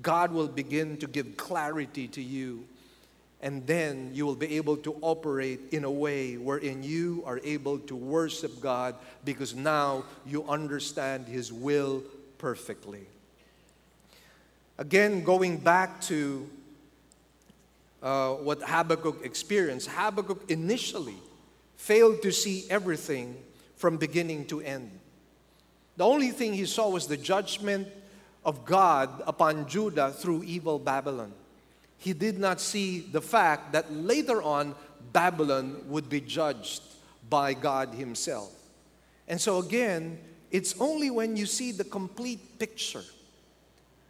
God 0.02 0.32
will 0.32 0.48
begin 0.48 0.98
to 0.98 1.08
give 1.08 1.36
clarity 1.38 2.08
to 2.10 2.22
you 2.22 2.66
and 3.42 3.66
then 3.66 4.12
you 4.14 4.26
will 4.26 4.36
be 4.36 4.58
able 4.58 4.78
to 4.78 4.96
operate 5.02 5.60
in 5.72 5.84
a 5.84 5.92
way 5.92 6.38
wherein 6.38 6.84
you 6.84 7.24
are 7.26 7.40
able 7.44 7.80
to 7.80 7.96
worship 7.96 8.62
God 8.62 8.96
because 9.26 9.56
now 9.56 10.04
you 10.26 10.48
understand 10.48 11.28
His 11.28 11.52
will 11.52 12.04
perfectly. 12.38 13.08
Again, 14.78 15.24
going 15.24 15.58
back 15.58 16.02
to 16.02 16.48
uh, 18.02 18.34
what 18.34 18.62
Habakkuk 18.62 19.26
experienced, 19.26 19.90
Habakkuk 19.90 20.50
initially 20.50 21.18
failed 21.78 22.22
to 22.22 22.32
see 22.32 22.66
everything 22.70 23.36
from 23.76 23.98
beginning 23.98 24.46
to 24.46 24.62
end. 24.62 24.92
The 25.98 26.06
only 26.06 26.30
thing 26.30 26.54
he 26.54 26.66
saw 26.66 26.90
was 26.90 27.08
the 27.08 27.18
judgment 27.18 27.88
of 28.44 28.66
God 28.66 29.22
upon 29.28 29.68
Judah 29.68 30.12
through 30.12 30.44
evil 30.44 30.80
Babylon 30.80 31.34
he 32.02 32.14
did 32.14 32.40
not 32.40 32.60
see 32.60 33.00
the 33.00 33.22
fact 33.22 33.74
that 33.74 33.94
later 33.94 34.42
on 34.42 34.74
Babylon 35.14 35.84
would 35.86 36.10
be 36.10 36.20
judged 36.20 36.82
by 37.30 37.54
God 37.54 37.94
Himself. 37.94 38.52
And 39.28 39.40
so, 39.40 39.60
again, 39.60 40.18
it's 40.50 40.74
only 40.82 41.12
when 41.12 41.38
you 41.38 41.46
see 41.46 41.72
the 41.72 41.84
complete 41.84 42.58
picture 42.58 43.04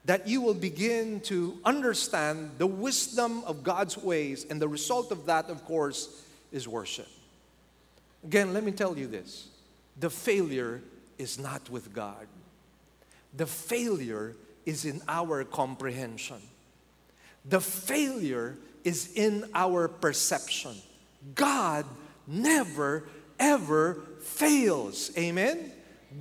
that 0.06 0.26
you 0.26 0.40
will 0.40 0.54
begin 0.54 1.20
to 1.20 1.60
understand 1.66 2.52
the 2.60 2.66
wisdom 2.66 3.44
of 3.44 3.62
God's 3.62 3.98
ways, 3.98 4.46
and 4.50 4.62
the 4.62 4.70
result 4.70 5.12
of 5.12 5.26
that, 5.26 5.50
of 5.50 5.66
course, 5.66 6.24
is 6.54 6.70
worship. 6.70 7.10
Again, 8.24 8.54
let 8.54 8.64
me 8.64 8.72
tell 8.72 8.98
you 8.98 9.08
this 9.08 9.50
the 10.00 10.10
failure 10.10 10.82
is 11.22 11.40
not 11.40 11.70
with 11.70 11.94
God, 11.94 12.28
the 13.34 13.46
failure 13.46 14.36
is 14.66 14.86
in 14.86 15.02
our 15.08 15.44
comprehension. 15.44 16.42
The 17.46 17.62
failure 17.62 18.58
is 18.84 19.14
in 19.16 19.50
our 19.54 19.88
perception. 19.88 20.76
God 21.36 21.86
never, 22.28 23.04
ever 23.40 24.02
fails. 24.22 25.12
Amen? 25.18 25.72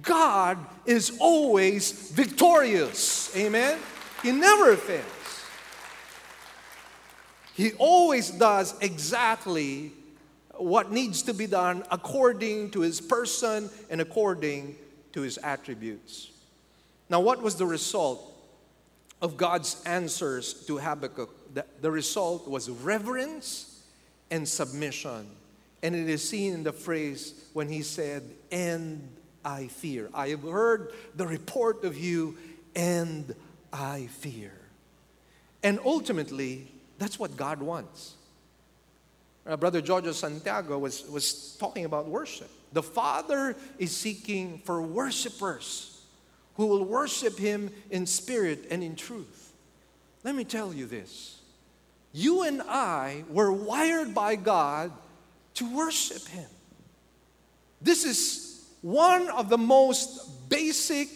God 0.02 0.58
is 0.86 1.16
always 1.18 2.10
victorious. 2.12 3.34
Amen? 3.36 3.78
He 4.22 4.32
never 4.32 4.76
fails. 4.76 5.04
He 7.54 7.72
always 7.72 8.30
does 8.30 8.74
exactly 8.80 9.92
what 10.60 10.92
needs 10.92 11.22
to 11.22 11.34
be 11.34 11.46
done 11.46 11.84
according 11.90 12.70
to 12.70 12.80
his 12.80 13.00
person 13.00 13.70
and 13.88 14.00
according 14.00 14.76
to 15.12 15.22
his 15.22 15.38
attributes. 15.38 16.30
Now, 17.08 17.20
what 17.20 17.42
was 17.42 17.56
the 17.56 17.66
result 17.66 18.30
of 19.22 19.36
God's 19.36 19.82
answers 19.84 20.54
to 20.66 20.78
Habakkuk, 20.78 21.54
the, 21.54 21.64
the 21.80 21.90
result 21.90 22.48
was 22.48 22.70
reverence 22.70 23.82
and 24.30 24.48
submission. 24.48 25.26
And 25.82 25.94
it 25.94 26.08
is 26.08 26.26
seen 26.26 26.54
in 26.54 26.62
the 26.62 26.72
phrase 26.72 27.34
when 27.52 27.68
he 27.68 27.82
said, 27.82 28.22
And 28.50 29.08
I 29.44 29.66
fear. 29.66 30.08
I 30.14 30.28
have 30.28 30.42
heard 30.42 30.92
the 31.14 31.26
report 31.26 31.84
of 31.84 31.98
you, 31.98 32.36
and 32.74 33.34
I 33.72 34.08
fear. 34.10 34.52
And 35.62 35.78
ultimately, 35.84 36.66
that's 36.98 37.18
what 37.18 37.36
God 37.36 37.60
wants. 37.60 38.14
Uh, 39.46 39.56
Brother 39.56 39.80
Giorgio 39.80 40.12
Santiago 40.12 40.78
was, 40.78 41.06
was 41.08 41.56
talking 41.58 41.84
about 41.84 42.06
worship. 42.06 42.50
The 42.72 42.82
Father 42.82 43.56
is 43.78 43.96
seeking 43.96 44.58
for 44.64 44.80
worshipers 44.80 46.02
who 46.54 46.66
will 46.66 46.84
worship 46.84 47.38
him 47.38 47.70
in 47.90 48.06
spirit 48.06 48.66
and 48.70 48.82
in 48.82 48.96
truth. 48.96 49.40
Let 50.24 50.34
me 50.34 50.44
tell 50.44 50.72
you 50.72 50.86
this 50.86 51.40
You 52.12 52.42
and 52.42 52.62
I 52.62 53.24
were 53.28 53.52
wired 53.52 54.14
by 54.14 54.36
God 54.36 54.92
to 55.54 55.76
worship 55.76 56.26
Him. 56.28 56.48
This 57.82 58.04
is 58.04 58.66
one 58.82 59.28
of 59.30 59.48
the 59.48 59.58
most 59.58 60.48
basic 60.48 61.08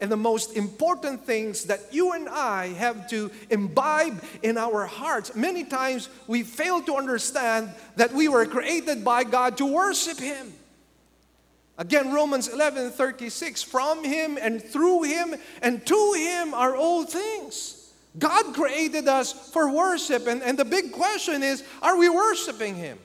and 0.00 0.10
the 0.10 0.16
most 0.16 0.56
important 0.56 1.24
things 1.24 1.64
that 1.64 1.80
you 1.92 2.12
and 2.12 2.28
I 2.28 2.68
have 2.68 3.08
to 3.10 3.32
imbibe 3.50 4.22
in 4.42 4.56
our 4.56 4.86
hearts. 4.86 5.34
Many 5.34 5.64
times 5.64 6.08
we 6.28 6.44
fail 6.44 6.80
to 6.82 6.96
understand 6.96 7.70
that 7.96 8.12
we 8.12 8.28
were 8.28 8.46
created 8.46 9.04
by 9.04 9.24
God 9.24 9.56
to 9.56 9.66
worship 9.66 10.18
Him. 10.18 10.52
Again, 11.78 12.12
Romans 12.12 12.48
11 12.48 12.90
36, 12.90 13.62
from 13.62 14.02
Him 14.02 14.36
and 14.40 14.60
through 14.60 15.04
Him 15.04 15.36
and 15.62 15.86
to 15.86 16.12
Him 16.14 16.52
are 16.52 16.76
all 16.76 17.04
things. 17.04 17.92
God 18.18 18.52
created 18.52 19.06
us 19.06 19.32
for 19.50 19.70
worship, 19.70 20.26
and, 20.26 20.42
and 20.42 20.58
the 20.58 20.64
big 20.64 20.90
question 20.90 21.44
is 21.44 21.62
are 21.80 21.96
we 21.96 22.08
worshiping 22.08 22.74
Him? 22.74 22.98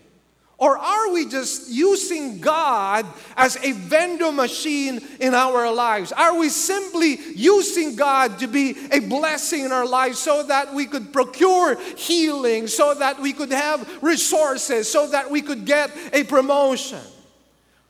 Or 0.57 0.77
are 0.77 1.11
we 1.11 1.27
just 1.27 1.69
using 1.69 2.39
God 2.39 3.05
as 3.35 3.57
a 3.57 3.73
vendor 3.73 4.31
machine 4.31 5.01
in 5.19 5.33
our 5.33 5.71
lives? 5.71 6.11
Are 6.11 6.37
we 6.37 6.47
simply 6.49 7.17
using 7.35 7.95
God 7.95 8.39
to 8.39 8.47
be 8.47 8.77
a 8.91 8.99
blessing 8.99 9.65
in 9.65 9.71
our 9.71 9.85
lives 9.85 10.19
so 10.19 10.43
that 10.43 10.73
we 10.73 10.85
could 10.85 11.11
procure 11.11 11.77
healing, 11.97 12.67
so 12.67 12.93
that 12.93 13.19
we 13.19 13.33
could 13.33 13.51
have 13.51 14.01
resources, 14.01 14.89
so 14.89 15.07
that 15.07 15.29
we 15.29 15.41
could 15.41 15.65
get 15.65 15.91
a 16.13 16.23
promotion? 16.23 17.01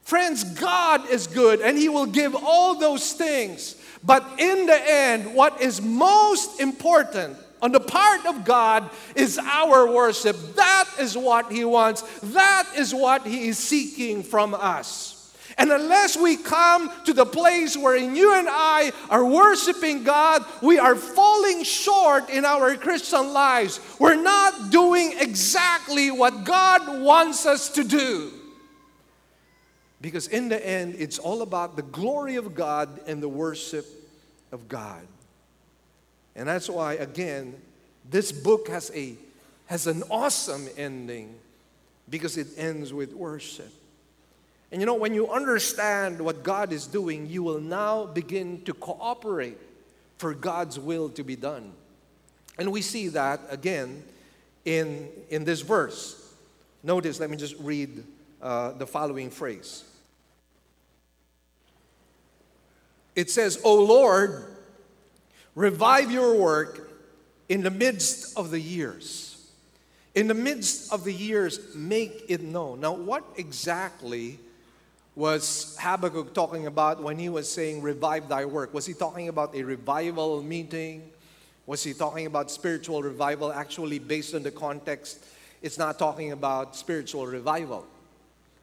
Friends, 0.03 0.43
God 0.43 1.09
is 1.09 1.27
good 1.27 1.61
and 1.61 1.77
He 1.77 1.89
will 1.89 2.05
give 2.05 2.35
all 2.35 2.75
those 2.75 3.13
things. 3.13 3.75
But 4.03 4.25
in 4.37 4.65
the 4.65 4.91
end, 4.91 5.33
what 5.33 5.61
is 5.61 5.81
most 5.81 6.59
important 6.59 7.37
on 7.61 7.71
the 7.71 7.79
part 7.79 8.25
of 8.25 8.43
God 8.43 8.89
is 9.15 9.39
our 9.39 9.89
worship. 9.89 10.35
That 10.55 10.89
is 10.99 11.17
what 11.17 11.49
He 11.49 11.63
wants. 11.63 12.01
That 12.33 12.67
is 12.75 12.93
what 12.93 13.25
He 13.25 13.47
is 13.47 13.57
seeking 13.57 14.21
from 14.21 14.53
us. 14.53 15.13
And 15.57 15.71
unless 15.71 16.17
we 16.17 16.35
come 16.35 16.91
to 17.05 17.13
the 17.13 17.25
place 17.25 17.77
wherein 17.77 18.15
you 18.15 18.35
and 18.35 18.47
I 18.49 18.91
are 19.09 19.23
worshiping 19.23 20.03
God, 20.03 20.43
we 20.61 20.79
are 20.79 20.95
falling 20.95 21.63
short 21.63 22.29
in 22.29 22.43
our 22.43 22.75
Christian 22.75 23.31
lives. 23.31 23.79
We're 23.99 24.21
not 24.21 24.71
doing 24.71 25.13
exactly 25.19 26.11
what 26.11 26.43
God 26.43 27.01
wants 27.01 27.45
us 27.45 27.69
to 27.69 27.83
do. 27.83 28.31
Because 30.03 30.27
in 30.27 30.49
the 30.49 30.67
end, 30.67 30.97
it's 30.99 31.17
all 31.17 31.41
about 31.41 31.77
the 31.77 31.81
glory 31.81 32.35
of 32.35 32.53
God 32.53 32.99
and 33.07 33.23
the 33.23 33.29
worship 33.29 33.85
of 34.51 34.67
God. 34.67 35.07
And 36.35 36.45
that's 36.45 36.69
why, 36.69 36.95
again, 36.95 37.55
this 38.09 38.33
book 38.33 38.67
has, 38.67 38.91
a, 38.93 39.15
has 39.67 39.87
an 39.87 40.03
awesome 40.11 40.67
ending 40.75 41.33
because 42.09 42.35
it 42.35 42.47
ends 42.57 42.91
with 42.91 43.13
worship. 43.13 43.71
And 44.73 44.81
you 44.81 44.85
know, 44.85 44.95
when 44.95 45.13
you 45.13 45.31
understand 45.31 46.19
what 46.19 46.43
God 46.43 46.73
is 46.73 46.85
doing, 46.85 47.27
you 47.27 47.41
will 47.41 47.61
now 47.61 48.03
begin 48.03 48.61
to 48.63 48.73
cooperate 48.73 49.57
for 50.17 50.33
God's 50.33 50.77
will 50.77 51.07
to 51.11 51.23
be 51.23 51.37
done. 51.37 51.71
And 52.59 52.73
we 52.73 52.81
see 52.81 53.07
that 53.07 53.39
again 53.49 54.03
in, 54.65 55.07
in 55.29 55.45
this 55.45 55.61
verse. 55.61 56.33
Notice, 56.83 57.21
let 57.21 57.29
me 57.29 57.37
just 57.37 57.55
read 57.59 58.03
uh, 58.41 58.73
the 58.73 58.85
following 58.85 59.29
phrase. 59.29 59.85
It 63.15 63.29
says, 63.29 63.59
O 63.63 63.75
Lord, 63.75 64.53
Revive 65.55 66.11
your 66.11 66.35
work 66.35 66.91
in 67.47 67.61
the 67.61 67.69
midst 67.69 68.37
of 68.37 68.49
the 68.49 68.59
years. 68.59 69.51
In 70.15 70.27
the 70.27 70.33
midst 70.33 70.91
of 70.91 71.03
the 71.03 71.13
years, 71.13 71.75
make 71.75 72.25
it 72.27 72.41
known. 72.41 72.79
Now, 72.81 72.93
what 72.93 73.23
exactly 73.37 74.39
was 75.15 75.77
Habakkuk 75.79 76.33
talking 76.33 76.65
about 76.65 77.03
when 77.03 77.19
he 77.19 77.29
was 77.29 77.51
saying, 77.51 77.83
Revive 77.83 78.29
thy 78.29 78.45
work? 78.45 78.73
Was 78.73 78.85
he 78.85 78.93
talking 78.93 79.27
about 79.27 79.55
a 79.55 79.63
revival 79.63 80.41
meeting? 80.41 81.11
Was 81.67 81.83
he 81.83 81.93
talking 81.93 82.25
about 82.25 82.49
spiritual 82.49 83.03
revival? 83.03 83.53
Actually, 83.53 83.99
based 83.99 84.33
on 84.33 84.41
the 84.41 84.51
context, 84.51 85.23
it's 85.61 85.77
not 85.77 85.99
talking 85.99 86.31
about 86.31 86.75
spiritual 86.75 87.27
revival. 87.27 87.85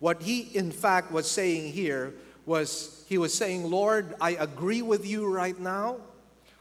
What 0.00 0.22
he, 0.22 0.40
in 0.56 0.72
fact, 0.72 1.12
was 1.12 1.30
saying 1.30 1.72
here 1.72 2.14
was 2.50 3.04
he 3.08 3.16
was 3.18 3.32
saying, 3.32 3.70
Lord, 3.70 4.04
I 4.20 4.32
agree 4.48 4.82
with 4.82 5.06
you 5.06 5.20
right 5.26 5.58
now 5.58 5.96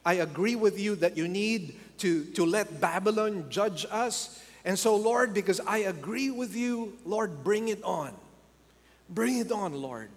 I 0.06 0.14
agree 0.14 0.56
with 0.56 0.80
you 0.80 0.96
that 0.98 1.18
you 1.18 1.28
need 1.28 1.78
to, 2.00 2.26
to 2.26 2.46
let 2.46 2.80
Babylon 2.80 3.46
judge 3.50 3.86
us. 3.92 4.42
And 4.66 4.78
so, 4.78 4.96
Lord, 4.96 5.34
because 5.34 5.60
I 5.60 5.80
agree 5.80 6.32
with 6.32 6.56
you, 6.56 6.98
Lord, 7.06 7.44
bring 7.44 7.68
it 7.68 7.84
on. 7.84 8.14
Bring 9.10 9.38
it 9.38 9.52
on, 9.52 9.74
Lord. 9.74 10.10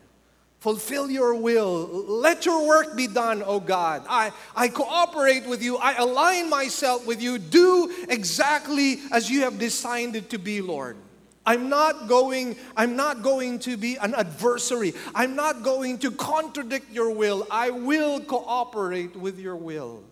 Fulfill 0.60 1.10
your 1.10 1.34
will. 1.34 1.86
Let 2.06 2.46
your 2.46 2.66
work 2.66 2.96
be 2.96 3.08
done, 3.08 3.42
O 3.42 3.58
God. 3.58 4.04
I, 4.08 4.30
I 4.54 4.68
cooperate 4.68 5.46
with 5.46 5.62
you. 5.62 5.76
I 5.76 5.94
align 5.94 6.48
myself 6.48 7.04
with 7.04 7.20
you. 7.20 7.38
Do 7.38 7.92
exactly 8.08 9.00
as 9.10 9.28
you 9.28 9.42
have 9.42 9.58
designed 9.58 10.14
it 10.14 10.30
to 10.30 10.38
be, 10.38 10.62
Lord. 10.62 10.96
I'm 11.44 11.68
not 11.68 12.08
going 12.08 12.56
I'm 12.76 12.94
not 12.94 13.22
going 13.22 13.58
to 13.60 13.76
be 13.76 13.96
an 13.96 14.14
adversary. 14.14 14.94
I'm 15.14 15.34
not 15.34 15.62
going 15.62 15.98
to 15.98 16.10
contradict 16.10 16.92
your 16.92 17.10
will. 17.10 17.46
I 17.50 17.70
will 17.70 18.20
cooperate 18.20 19.16
with 19.16 19.38
your 19.38 19.56
will. 19.56 20.04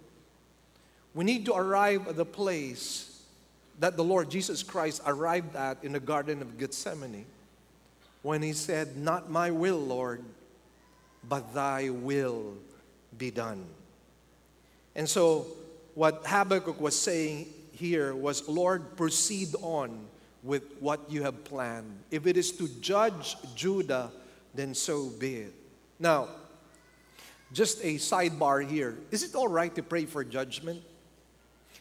We 1.14 1.24
need 1.24 1.47
to 1.47 1.55
arrive 1.55 2.09
at 2.09 2.16
the 2.16 2.24
place 2.24 3.22
that 3.78 3.97
the 3.97 4.05
Lord 4.05 4.31
Jesus 4.31 4.62
Christ 4.62 5.03
arrived 5.07 5.57
at 5.57 5.83
in 5.83 5.93
the 5.93 6.01
garden 6.01 6.43
of 6.43 6.59
Gethsemane 6.59 7.26
when 8.22 8.43
he 8.43 8.53
said, 8.53 8.97
"Not 8.97 9.31
my 9.31 9.51
will, 9.51 9.81
Lord, 9.81 10.24
but 11.28 11.55
thy 11.55 11.91
will 11.91 12.55
be 13.16 13.31
done." 13.31 13.64
And 14.95 15.09
so 15.09 15.47
what 15.95 16.26
Habakkuk 16.26 16.81
was 16.81 16.99
saying 16.99 17.53
here 17.72 18.14
was, 18.14 18.49
"Lord, 18.49 18.97
proceed 18.97 19.55
on." 19.62 20.09
With 20.43 20.62
what 20.80 21.11
you 21.11 21.22
have 21.22 21.45
planned. 21.45 21.99
If 22.11 22.26
it 22.26 22.36
is 22.36 22.53
to 22.53 22.68
judge 22.80 23.36
Judah, 23.55 24.11
then 24.55 24.74
so 24.74 25.11
be 25.11 25.36
it. 25.36 25.55
Now, 25.99 26.28
just 27.53 27.80
a 27.84 27.97
sidebar 27.97 28.66
here. 28.66 28.97
Is 29.11 29.22
it 29.22 29.34
all 29.34 29.49
right 29.49 29.74
to 29.74 29.82
pray 29.82 30.07
for 30.07 30.24
judgment? 30.24 30.82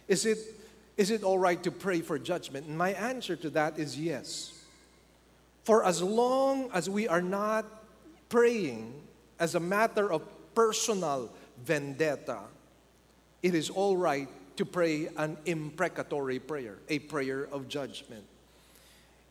Is 0.08 0.26
it, 0.26 0.40
is 0.98 1.12
it 1.12 1.24
all 1.24 1.38
right 1.38 1.62
to 1.64 1.72
pray 1.72 2.02
for 2.02 2.20
judgment? 2.20 2.68
And 2.68 2.78
my 2.78 2.94
answer 2.94 3.36
to 3.38 3.50
that 3.52 3.80
is 3.80 3.98
yes. 3.98 4.54
For 5.64 5.86
as 5.86 6.02
long 6.02 6.70
as 6.74 6.90
we 6.90 7.08
are 7.08 7.22
not 7.22 7.66
praying 8.28 8.94
as 9.40 9.56
a 9.56 9.60
matter 9.60 10.12
of 10.12 10.24
personal 10.56 11.30
vendetta, 11.64 12.40
it 13.42 13.54
is 13.54 13.70
all 13.70 13.96
right 13.96 14.28
to 14.58 14.66
pray 14.66 15.08
an 15.16 15.38
imprecatory 15.46 16.40
prayer, 16.40 16.80
a 16.90 17.00
prayer 17.00 17.48
of 17.52 17.68
judgment. 17.68 18.26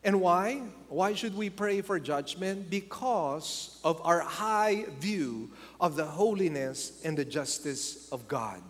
And 0.03 0.21
why? 0.21 0.61
Why 0.87 1.13
should 1.13 1.35
we 1.35 1.49
pray 1.49 1.81
for 1.81 1.99
judgment? 1.99 2.69
Because 2.69 3.79
of 3.83 4.01
our 4.03 4.21
high 4.21 4.85
view 4.99 5.51
of 5.79 5.95
the 5.95 6.05
holiness 6.05 7.01
and 7.03 7.17
the 7.17 7.25
justice 7.25 8.09
of 8.09 8.27
God. 8.27 8.61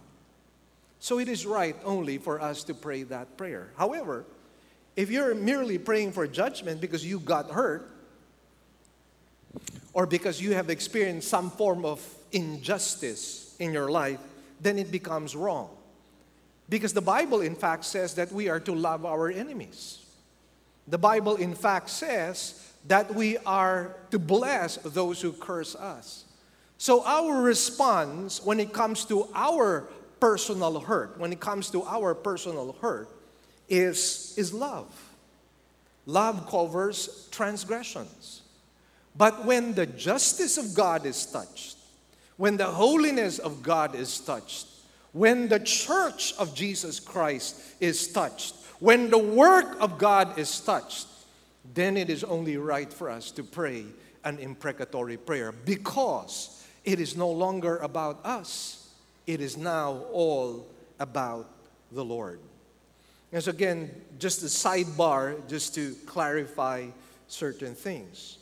So 0.99 1.19
it 1.19 1.29
is 1.29 1.45
right 1.45 1.75
only 1.85 2.17
for 2.17 2.41
us 2.41 2.63
to 2.65 2.73
pray 2.73 3.03
that 3.03 3.37
prayer. 3.37 3.69
However, 3.77 4.25
if 4.95 5.09
you're 5.09 5.33
merely 5.35 5.77
praying 5.77 6.11
for 6.11 6.27
judgment 6.27 6.81
because 6.81 7.05
you 7.05 7.19
got 7.19 7.51
hurt, 7.51 7.89
or 9.93 10.05
because 10.05 10.41
you 10.41 10.53
have 10.53 10.69
experienced 10.69 11.27
some 11.27 11.49
form 11.49 11.85
of 11.85 12.03
injustice 12.31 13.55
in 13.59 13.73
your 13.73 13.89
life, 13.89 14.19
then 14.61 14.77
it 14.77 14.91
becomes 14.91 15.35
wrong. 15.35 15.69
Because 16.69 16.93
the 16.93 17.01
Bible, 17.01 17.41
in 17.41 17.55
fact, 17.55 17.85
says 17.85 18.13
that 18.15 18.31
we 18.31 18.49
are 18.49 18.59
to 18.59 18.73
love 18.73 19.05
our 19.05 19.29
enemies. 19.29 20.05
The 20.89 20.97
Bible, 20.97 21.35
in 21.35 21.53
fact, 21.53 21.89
says 21.89 22.73
that 22.87 23.13
we 23.13 23.37
are 23.39 23.95
to 24.11 24.17
bless 24.17 24.77
those 24.77 25.21
who 25.21 25.31
curse 25.31 25.75
us. 25.75 26.25
So, 26.77 27.03
our 27.05 27.41
response 27.41 28.43
when 28.43 28.59
it 28.59 28.73
comes 28.73 29.05
to 29.05 29.27
our 29.35 29.87
personal 30.19 30.79
hurt, 30.79 31.19
when 31.19 31.31
it 31.31 31.39
comes 31.39 31.69
to 31.71 31.83
our 31.83 32.15
personal 32.15 32.75
hurt, 32.81 33.09
is, 33.67 34.33
is 34.37 34.53
love. 34.53 34.87
Love 36.05 36.49
covers 36.49 37.27
transgressions. 37.31 38.41
But 39.15 39.45
when 39.45 39.73
the 39.73 39.85
justice 39.85 40.57
of 40.57 40.73
God 40.73 41.05
is 41.05 41.25
touched, 41.25 41.77
when 42.37 42.57
the 42.57 42.65
holiness 42.65 43.37
of 43.37 43.61
God 43.61 43.93
is 43.93 44.19
touched, 44.19 44.67
when 45.11 45.49
the 45.49 45.59
church 45.59 46.33
of 46.39 46.55
Jesus 46.55 46.99
Christ 46.99 47.59
is 47.79 48.07
touched, 48.11 48.55
when 48.79 49.09
the 49.09 49.17
work 49.17 49.77
of 49.81 49.97
God 49.97 50.37
is 50.37 50.59
touched, 50.59 51.07
then 51.73 51.97
it 51.97 52.09
is 52.09 52.23
only 52.23 52.57
right 52.57 52.91
for 52.91 53.09
us 53.09 53.31
to 53.31 53.43
pray 53.43 53.85
an 54.23 54.39
imprecatory 54.39 55.17
prayer 55.17 55.51
because 55.51 56.65
it 56.85 56.99
is 56.99 57.15
no 57.15 57.29
longer 57.29 57.77
about 57.77 58.25
us, 58.25 58.89
it 59.27 59.41
is 59.41 59.57
now 59.57 60.03
all 60.11 60.65
about 60.99 61.49
the 61.91 62.03
Lord. 62.03 62.39
As 63.31 63.47
again, 63.47 63.91
just 64.17 64.41
a 64.41 64.47
sidebar, 64.47 65.47
just 65.47 65.75
to 65.75 65.93
clarify 66.05 66.87
certain 67.27 67.75
things. 67.75 68.37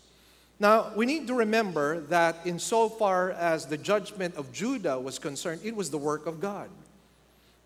Now, 0.60 0.92
we 0.96 1.06
need 1.06 1.28
to 1.28 1.34
remember 1.34 2.02
that 2.02 2.38
insofar 2.46 3.32
as 3.32 3.66
the 3.66 3.78
judgment 3.78 4.36
of 4.36 4.52
Judah 4.52 5.00
was 5.00 5.20
concerned, 5.20 5.62
it 5.64 5.76
was 5.76 5.92
the 5.92 5.98
work 5.98 6.26
of 6.26 6.40
God. 6.40 6.70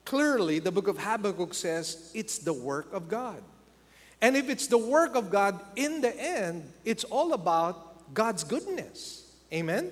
Clearly, 0.06 0.60
the 0.60 0.72
book 0.72 0.88
of 0.88 0.98
Habakkuk 0.98 1.54
says 1.54 2.12
it's 2.14 2.40
the 2.40 2.54
work 2.54 2.92
of 2.94 3.08
God. 3.08 3.42
And 4.22 4.36
if 4.38 4.50
it's 4.50 4.68
the 4.68 4.78
work 4.78 5.16
of 5.16 5.30
God, 5.30 5.60
in 5.76 6.02
the 6.02 6.16
end, 6.20 6.72
it's 6.86 7.04
all 7.04 7.34
about 7.34 8.14
God's 8.14 8.44
goodness. 8.44 9.32
Amen? 9.52 9.92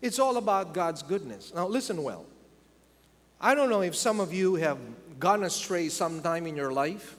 It's 0.00 0.18
all 0.18 0.36
about 0.36 0.74
God's 0.74 1.02
goodness. 1.02 1.52
Now, 1.54 1.68
listen 1.68 2.02
well. 2.02 2.26
I 3.40 3.54
don't 3.54 3.70
know 3.70 3.82
if 3.82 3.94
some 3.94 4.20
of 4.20 4.32
you 4.32 4.56
have 4.56 4.78
gone 5.18 5.44
astray 5.44 5.88
sometime 5.88 6.46
in 6.46 6.56
your 6.56 6.72
life 6.72 7.16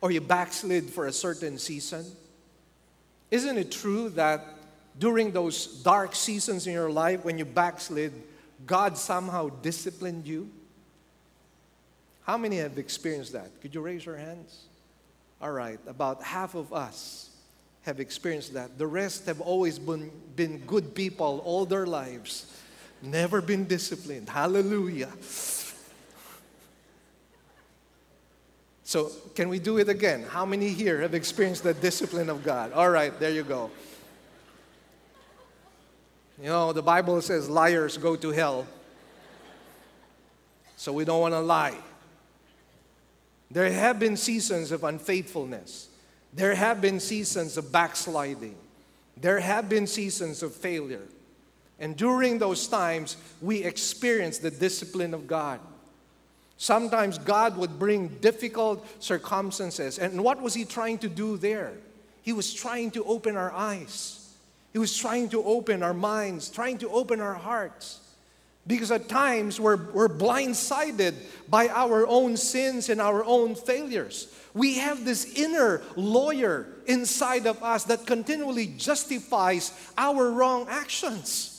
or 0.00 0.10
you 0.10 0.20
backslid 0.20 0.90
for 0.90 1.06
a 1.06 1.12
certain 1.12 1.58
season. 1.58 2.04
Isn't 3.30 3.58
it 3.58 3.70
true 3.70 4.08
that 4.10 4.44
during 4.98 5.32
those 5.32 5.66
dark 5.82 6.14
seasons 6.14 6.66
in 6.66 6.72
your 6.72 6.90
life 6.90 7.24
when 7.24 7.38
you 7.38 7.44
backslid, 7.44 8.12
God 8.66 8.96
somehow 8.96 9.48
disciplined 9.48 10.26
you? 10.26 10.50
How 12.30 12.36
many 12.36 12.58
have 12.58 12.78
experienced 12.78 13.32
that? 13.32 13.60
Could 13.60 13.74
you 13.74 13.80
raise 13.80 14.06
your 14.06 14.16
hands? 14.16 14.66
All 15.42 15.50
right, 15.50 15.80
about 15.88 16.22
half 16.22 16.54
of 16.54 16.72
us 16.72 17.28
have 17.82 17.98
experienced 17.98 18.54
that. 18.54 18.78
The 18.78 18.86
rest 18.86 19.26
have 19.26 19.40
always 19.40 19.80
been, 19.80 20.12
been 20.36 20.58
good 20.58 20.94
people 20.94 21.42
all 21.44 21.66
their 21.66 21.88
lives, 21.88 22.56
never 23.02 23.42
been 23.42 23.64
disciplined. 23.64 24.28
Hallelujah. 24.28 25.10
So, 28.84 29.10
can 29.34 29.48
we 29.48 29.58
do 29.58 29.78
it 29.78 29.88
again? 29.88 30.22
How 30.22 30.46
many 30.46 30.68
here 30.68 31.00
have 31.00 31.14
experienced 31.14 31.64
the 31.64 31.74
discipline 31.74 32.30
of 32.30 32.44
God? 32.44 32.70
All 32.70 32.90
right, 32.90 33.18
there 33.18 33.32
you 33.32 33.42
go. 33.42 33.72
You 36.40 36.50
know, 36.50 36.72
the 36.72 36.80
Bible 36.82 37.20
says 37.22 37.50
liars 37.50 37.98
go 37.98 38.14
to 38.14 38.30
hell. 38.30 38.68
So, 40.76 40.92
we 40.92 41.04
don't 41.04 41.20
want 41.20 41.34
to 41.34 41.40
lie. 41.40 41.76
There 43.50 43.70
have 43.70 43.98
been 43.98 44.16
seasons 44.16 44.70
of 44.70 44.84
unfaithfulness, 44.84 45.88
there 46.32 46.54
have 46.54 46.80
been 46.80 47.00
seasons 47.00 47.56
of 47.56 47.72
backsliding, 47.72 48.56
there 49.16 49.40
have 49.40 49.68
been 49.68 49.86
seasons 49.86 50.42
of 50.42 50.54
failure. 50.54 51.06
And 51.80 51.96
during 51.96 52.38
those 52.38 52.68
times, 52.68 53.16
we 53.40 53.64
experience 53.64 54.38
the 54.38 54.50
discipline 54.50 55.14
of 55.14 55.26
God. 55.26 55.60
Sometimes 56.58 57.16
God 57.16 57.56
would 57.56 57.78
bring 57.78 58.08
difficult 58.20 58.86
circumstances. 59.02 59.98
And 59.98 60.22
what 60.22 60.42
was 60.42 60.52
He 60.52 60.66
trying 60.66 60.98
to 60.98 61.08
do 61.08 61.38
there? 61.38 61.72
He 62.20 62.34
was 62.34 62.52
trying 62.52 62.90
to 62.92 63.04
open 63.04 63.36
our 63.36 63.50
eyes, 63.50 64.30
He 64.72 64.78
was 64.78 64.96
trying 64.96 65.30
to 65.30 65.42
open 65.42 65.82
our 65.82 65.94
minds, 65.94 66.50
trying 66.50 66.78
to 66.78 66.90
open 66.90 67.20
our 67.20 67.34
hearts. 67.34 68.00
Because 68.66 68.90
at 68.90 69.08
times 69.08 69.58
we're, 69.58 69.90
we're 69.92 70.08
blindsided 70.08 71.14
by 71.48 71.68
our 71.68 72.06
own 72.06 72.36
sins 72.36 72.88
and 72.88 73.00
our 73.00 73.24
own 73.24 73.54
failures. 73.54 74.32
We 74.54 74.78
have 74.78 75.04
this 75.04 75.24
inner 75.34 75.82
lawyer 75.96 76.66
inside 76.86 77.46
of 77.46 77.62
us 77.62 77.84
that 77.84 78.06
continually 78.06 78.66
justifies 78.66 79.72
our 79.96 80.30
wrong 80.30 80.66
actions. 80.68 81.56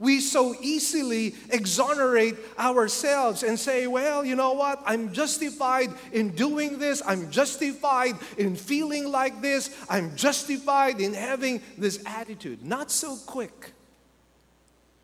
We 0.00 0.20
so 0.20 0.56
easily 0.60 1.36
exonerate 1.50 2.34
ourselves 2.58 3.44
and 3.44 3.58
say, 3.58 3.86
well, 3.86 4.24
you 4.24 4.34
know 4.34 4.52
what? 4.52 4.82
I'm 4.84 5.12
justified 5.12 5.90
in 6.12 6.30
doing 6.30 6.78
this. 6.78 7.00
I'm 7.06 7.30
justified 7.30 8.16
in 8.36 8.56
feeling 8.56 9.10
like 9.10 9.40
this. 9.40 9.74
I'm 9.88 10.16
justified 10.16 11.00
in 11.00 11.14
having 11.14 11.62
this 11.78 12.02
attitude. 12.04 12.64
Not 12.64 12.90
so 12.90 13.16
quick. 13.24 13.73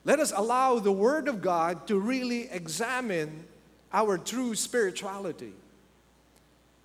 Let 0.04 0.18
us 0.18 0.32
allow 0.34 0.78
the 0.78 0.92
Word 0.92 1.28
of 1.28 1.42
God 1.42 1.86
to 1.88 1.98
really 1.98 2.48
examine 2.50 3.44
our 3.92 4.16
true 4.16 4.54
spirituality. 4.54 5.52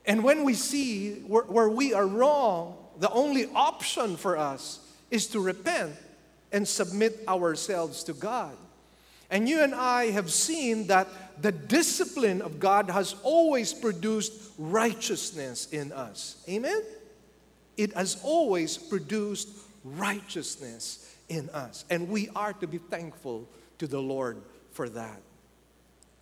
And 0.06 0.24
when 0.24 0.44
we 0.44 0.54
see 0.54 1.16
where, 1.22 1.44
where 1.44 1.70
we 1.70 1.94
are 1.94 2.06
wrong, 2.06 2.78
the 3.00 3.10
only 3.12 3.48
option 3.54 4.18
for 4.18 4.38
us 4.38 4.80
is 5.12 5.28
to 5.28 5.40
repent 5.40 5.94
and 6.52 6.68
submit 6.68 7.20
ourselves 7.28 8.04
to 8.04 8.14
God. 8.14 8.56
And 9.30 9.50
you 9.50 9.64
and 9.64 9.74
I 9.74 10.12
have 10.12 10.32
seen 10.32 10.88
that 10.88 11.08
the 11.42 11.52
discipline 11.52 12.42
of 12.42 12.60
God 12.60 12.90
has 12.90 13.16
always 13.24 13.74
produced 13.74 14.34
righteousness 14.58 15.68
in 15.72 15.92
us. 15.92 16.44
Amen? 16.48 16.82
It 17.76 17.94
has 17.94 18.22
always 18.24 18.78
produced 18.78 19.50
righteousness 19.84 21.05
in 21.30 21.50
us. 21.50 21.86
And 21.90 22.10
we 22.10 22.30
are 22.36 22.54
to 22.54 22.68
be 22.68 22.78
thankful 22.78 23.48
to 23.80 23.88
the 23.88 24.02
Lord 24.02 24.42
for 24.72 24.90
that. 24.90 25.22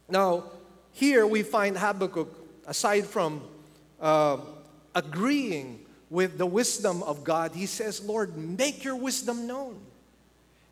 Now, 0.10 0.46
here 0.92 1.26
we 1.26 1.44
find 1.44 1.78
Habakkuk, 1.78 2.30
aside 2.68 3.06
from 3.06 3.42
uh, 4.00 4.38
agreeing 4.94 5.84
with 6.10 6.38
the 6.38 6.46
wisdom 6.46 7.02
of 7.04 7.24
God, 7.24 7.54
he 7.56 7.66
says, 7.66 8.04
Lord, 8.04 8.38
make 8.38 8.84
your 8.84 8.96
wisdom 8.96 9.48
known. 9.48 9.80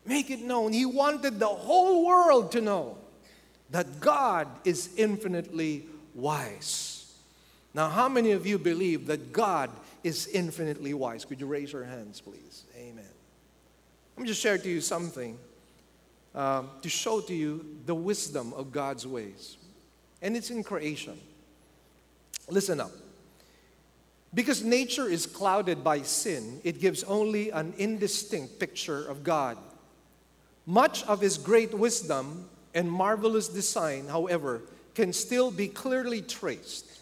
Make 0.06 0.30
it 0.30 0.40
known. 0.40 0.72
He 0.72 0.86
wanted 0.86 1.40
the 1.40 1.48
whole 1.48 2.06
world 2.06 2.52
to 2.52 2.60
know 2.60 2.98
that 3.70 4.00
God 4.00 4.46
is 4.64 4.90
infinitely 4.96 5.86
wise. 6.14 7.12
Now, 7.74 7.88
how 7.88 8.08
many 8.08 8.32
of 8.32 8.46
you 8.46 8.58
believe 8.58 9.06
that 9.06 9.32
God 9.32 9.70
is 10.04 10.26
infinitely 10.28 10.94
wise? 10.94 11.24
Could 11.24 11.40
you 11.40 11.46
raise 11.46 11.72
your 11.72 11.84
hands, 11.84 12.20
please? 12.20 12.64
Amen. 12.76 13.11
Let 14.16 14.22
me 14.22 14.28
just 14.28 14.40
share 14.40 14.58
to 14.58 14.68
you 14.68 14.80
something 14.80 15.38
um, 16.34 16.70
to 16.82 16.88
show 16.88 17.20
to 17.20 17.34
you 17.34 17.64
the 17.86 17.94
wisdom 17.94 18.52
of 18.54 18.72
God's 18.72 19.06
ways. 19.06 19.56
And 20.20 20.36
it's 20.36 20.50
in 20.50 20.62
creation. 20.62 21.18
Listen 22.48 22.80
up. 22.80 22.90
Because 24.34 24.64
nature 24.64 25.08
is 25.08 25.26
clouded 25.26 25.84
by 25.84 26.02
sin, 26.02 26.60
it 26.64 26.80
gives 26.80 27.04
only 27.04 27.50
an 27.50 27.74
indistinct 27.76 28.58
picture 28.58 29.04
of 29.04 29.22
God. 29.22 29.58
Much 30.64 31.04
of 31.04 31.20
his 31.20 31.36
great 31.36 31.74
wisdom 31.74 32.48
and 32.74 32.90
marvelous 32.90 33.48
design, 33.48 34.08
however, 34.08 34.62
can 34.94 35.12
still 35.12 35.50
be 35.50 35.68
clearly 35.68 36.22
traced. 36.22 37.00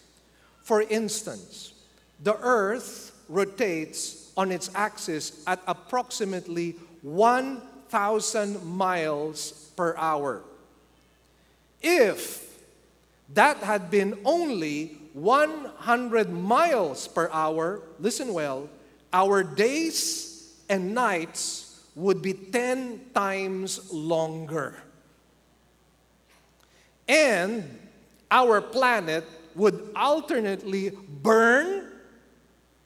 For 0.63 0.81
instance, 0.81 1.73
the 2.21 2.37
earth 2.41 3.17
rotates 3.29 4.31
on 4.35 4.51
its 4.51 4.69
axis 4.75 5.43
at 5.47 5.61
approximately 5.67 6.75
1,000 7.01 8.65
miles 8.65 9.51
per 9.75 9.95
hour. 9.97 10.43
If 11.81 12.47
that 13.33 13.57
had 13.57 13.89
been 13.89 14.19
only 14.25 14.97
100 15.13 16.31
miles 16.31 17.07
per 17.07 17.29
hour, 17.31 17.81
listen 17.99 18.33
well, 18.33 18.69
our 19.11 19.43
days 19.43 20.53
and 20.69 20.93
nights 20.93 21.81
would 21.95 22.21
be 22.21 22.33
10 22.33 23.11
times 23.13 23.91
longer. 23.91 24.75
And 27.07 27.79
our 28.29 28.61
planet 28.61 29.25
would 29.55 29.91
alternately 29.95 30.91
burn 31.21 31.91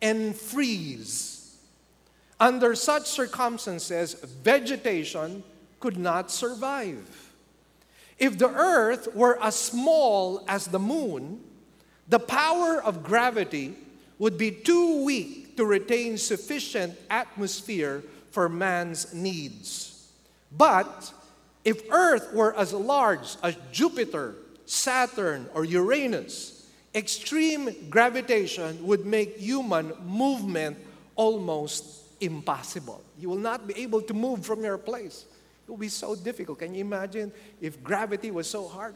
and 0.01 0.35
freeze. 0.35 1.34
Under 2.39 2.75
such 2.75 3.07
circumstances, 3.07 4.13
vegetation 4.43 5.43
could 5.79 5.97
not 5.97 6.31
survive. 6.31 7.31
If 8.17 8.37
the 8.37 8.49
earth 8.49 9.13
were 9.15 9.41
as 9.41 9.55
small 9.55 10.43
as 10.47 10.67
the 10.67 10.79
moon, 10.79 11.41
the 12.07 12.19
power 12.19 12.81
of 12.81 13.03
gravity 13.03 13.75
would 14.19 14.37
be 14.37 14.51
too 14.51 15.03
weak 15.03 15.57
to 15.57 15.65
retain 15.65 16.17
sufficient 16.17 16.97
atmosphere 17.09 18.03
for 18.31 18.49
man's 18.49 19.13
needs. 19.13 20.11
But 20.51 21.13
if 21.63 21.89
Earth 21.91 22.33
were 22.33 22.55
as 22.55 22.73
large 22.73 23.37
as 23.41 23.57
Jupiter, 23.71 24.35
Saturn, 24.65 25.49
or 25.53 25.65
Uranus, 25.65 26.67
extreme 26.93 27.89
gravitation 27.89 28.85
would 28.85 29.05
make 29.05 29.37
human 29.37 29.93
movement 30.05 30.77
almost 31.15 32.04
impossible. 32.19 33.03
You 33.19 33.29
will 33.29 33.37
not 33.37 33.67
be 33.67 33.77
able 33.81 34.01
to 34.01 34.13
move 34.13 34.45
from 34.45 34.63
your 34.63 34.77
place. 34.77 35.25
It 35.67 35.71
will 35.71 35.77
be 35.77 35.89
so 35.89 36.15
difficult. 36.15 36.59
Can 36.59 36.75
you 36.75 36.81
imagine 36.81 37.31
if 37.61 37.83
gravity 37.83 38.31
was 38.31 38.49
so 38.49 38.67
hard? 38.67 38.95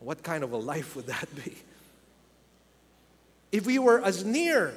What 0.00 0.22
kind 0.22 0.44
of 0.44 0.52
a 0.52 0.56
life 0.56 0.94
would 0.94 1.06
that 1.06 1.28
be? 1.34 1.56
If 3.50 3.66
we 3.66 3.78
were 3.78 4.04
as 4.04 4.24
near 4.24 4.74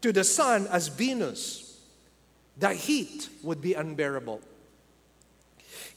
to 0.00 0.12
the 0.12 0.24
sun 0.24 0.66
as 0.68 0.88
Venus, 0.88 1.80
the 2.56 2.72
heat 2.72 3.28
would 3.42 3.60
be 3.60 3.74
unbearable. 3.74 4.40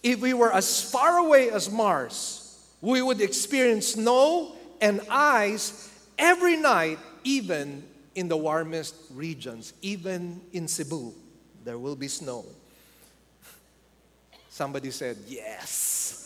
If 0.03 0.19
we 0.19 0.33
were 0.33 0.51
as 0.51 0.89
far 0.91 1.17
away 1.17 1.49
as 1.49 1.69
Mars, 1.71 2.43
we 2.81 3.01
would 3.01 3.21
experience 3.21 3.89
snow 3.89 4.55
and 4.81 5.01
ice 5.09 5.89
every 6.17 6.57
night, 6.57 6.99
even 7.27 7.83
in 8.15 8.29
the 8.29 8.37
warmest 8.37 8.95
regions, 9.13 9.73
even 9.81 10.39
in 10.53 10.67
Cebu. 10.67 11.13
There 11.65 11.77
will 11.77 11.97
be 11.97 12.07
snow. 12.07 12.45
Somebody 14.49 14.91
said, 14.91 15.17
Yes. 15.27 16.23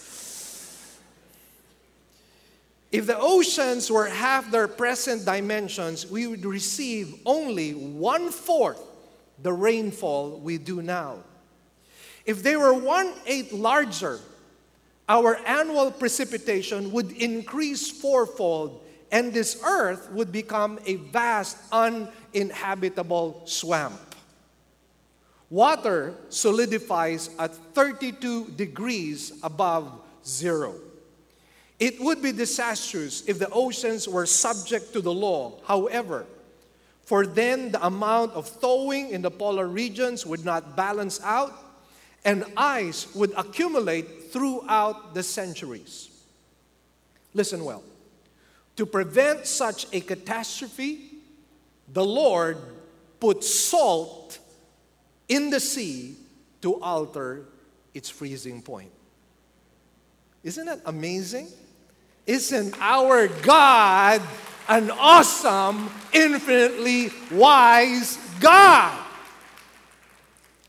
If 2.92 3.08
the 3.08 3.18
oceans 3.18 3.90
were 3.90 4.08
half 4.08 4.52
their 4.52 4.68
present 4.68 5.26
dimensions, 5.26 6.06
we 6.06 6.28
would 6.28 6.46
receive 6.46 7.16
only 7.26 7.72
one 7.72 8.30
fourth 8.30 8.82
the 9.42 9.54
rainfall 9.54 10.40
we 10.40 10.60
do 10.60 10.82
now. 10.82 11.18
If 12.26 12.44
they 12.44 12.58
were 12.58 12.74
one 12.74 13.12
eighth 13.26 13.54
larger, 13.54 14.20
our 15.10 15.38
annual 15.48 15.90
precipitation 15.90 16.92
would 16.92 17.12
increase 17.14 17.90
fourfold, 17.90 18.86
and 19.12 19.34
this 19.34 19.62
earth 19.64 20.10
would 20.12 20.32
become 20.32 20.80
a 20.86 20.96
vast, 20.96 21.58
uninhabitable 21.72 23.42
swamp. 23.46 24.00
Water 25.50 26.16
solidifies 26.30 27.30
at 27.38 27.54
32 27.54 28.52
degrees 28.52 29.34
above 29.44 29.92
zero. 30.26 30.76
It 31.78 32.00
would 32.00 32.22
be 32.22 32.32
disastrous 32.32 33.28
if 33.28 33.38
the 33.38 33.50
oceans 33.50 34.08
were 34.08 34.26
subject 34.26 34.94
to 34.94 35.02
the 35.02 35.12
law. 35.12 35.60
However, 35.66 36.26
for 37.04 37.26
then 37.26 37.72
the 37.72 37.86
amount 37.86 38.32
of 38.34 38.48
thawing 38.48 39.10
in 39.10 39.22
the 39.22 39.32
polar 39.32 39.68
regions 39.68 40.26
would 40.26 40.46
not 40.46 40.78
balance 40.78 41.20
out, 41.22 41.52
and 42.24 42.46
ice 42.56 43.14
would 43.14 43.34
accumulate 43.36 44.32
throughout 44.32 45.14
the 45.14 45.24
centuries. 45.24 46.10
Listen 47.34 47.66
well. 47.66 47.84
To 48.78 48.86
prevent 48.86 49.46
such 49.46 49.88
a 49.94 50.00
catastrophe, 50.00 51.12
the 51.92 52.04
Lord 52.04 52.58
put 53.20 53.44
salt 53.44 54.40
in 55.28 55.50
the 55.50 55.60
sea 55.60 56.16
to 56.62 56.82
alter 56.82 57.46
its 57.94 58.10
freezing 58.10 58.62
point. 58.62 58.92
Isn't 60.44 60.66
that 60.66 60.82
amazing? 60.86 61.48
Isn't 62.26 62.76
our 62.80 63.28
God 63.28 64.22
an 64.68 64.92
awesome, 64.92 65.90
infinitely 66.14 67.12
wise 67.32 68.18
God? 68.40 69.06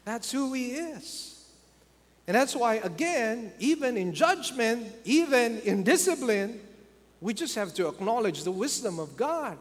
That's 0.05 0.31
who 0.33 0.53
He 0.53 0.73
is. 0.73 1.29
And 2.27 2.35
that's 2.35 2.55
why, 2.55 2.77
again, 2.77 3.53
even 3.59 3.97
in 3.97 4.15
judgment, 4.15 4.93
even 5.05 5.59
in 5.61 5.83
discipline, 5.83 6.61
we 7.23 7.33
just 7.33 7.55
have 7.55 7.73
to 7.75 7.89
acknowledge 7.89 8.43
the 8.43 8.51
wisdom 8.51 8.99
of 8.99 9.17
God. 9.17 9.57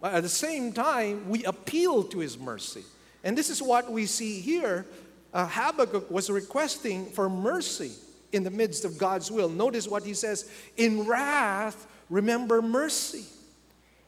But 0.00 0.14
at 0.14 0.22
the 0.22 0.28
same 0.28 0.72
time, 0.72 1.28
we 1.28 1.42
appeal 1.44 2.04
to 2.04 2.18
His 2.20 2.38
mercy. 2.38 2.84
And 3.24 3.36
this 3.36 3.50
is 3.50 3.60
what 3.60 3.90
we 3.90 4.06
see 4.06 4.40
here. 4.40 4.86
Uh, 5.32 5.48
Habakkuk 5.48 6.10
was 6.10 6.30
requesting 6.30 7.06
for 7.06 7.28
mercy 7.28 7.92
in 8.32 8.44
the 8.44 8.50
midst 8.50 8.84
of 8.84 8.98
God's 8.98 9.30
will. 9.30 9.48
Notice 9.48 9.88
what 9.88 10.04
he 10.04 10.14
says 10.14 10.50
In 10.76 11.06
wrath, 11.06 11.86
remember 12.10 12.62
mercy. 12.62 13.24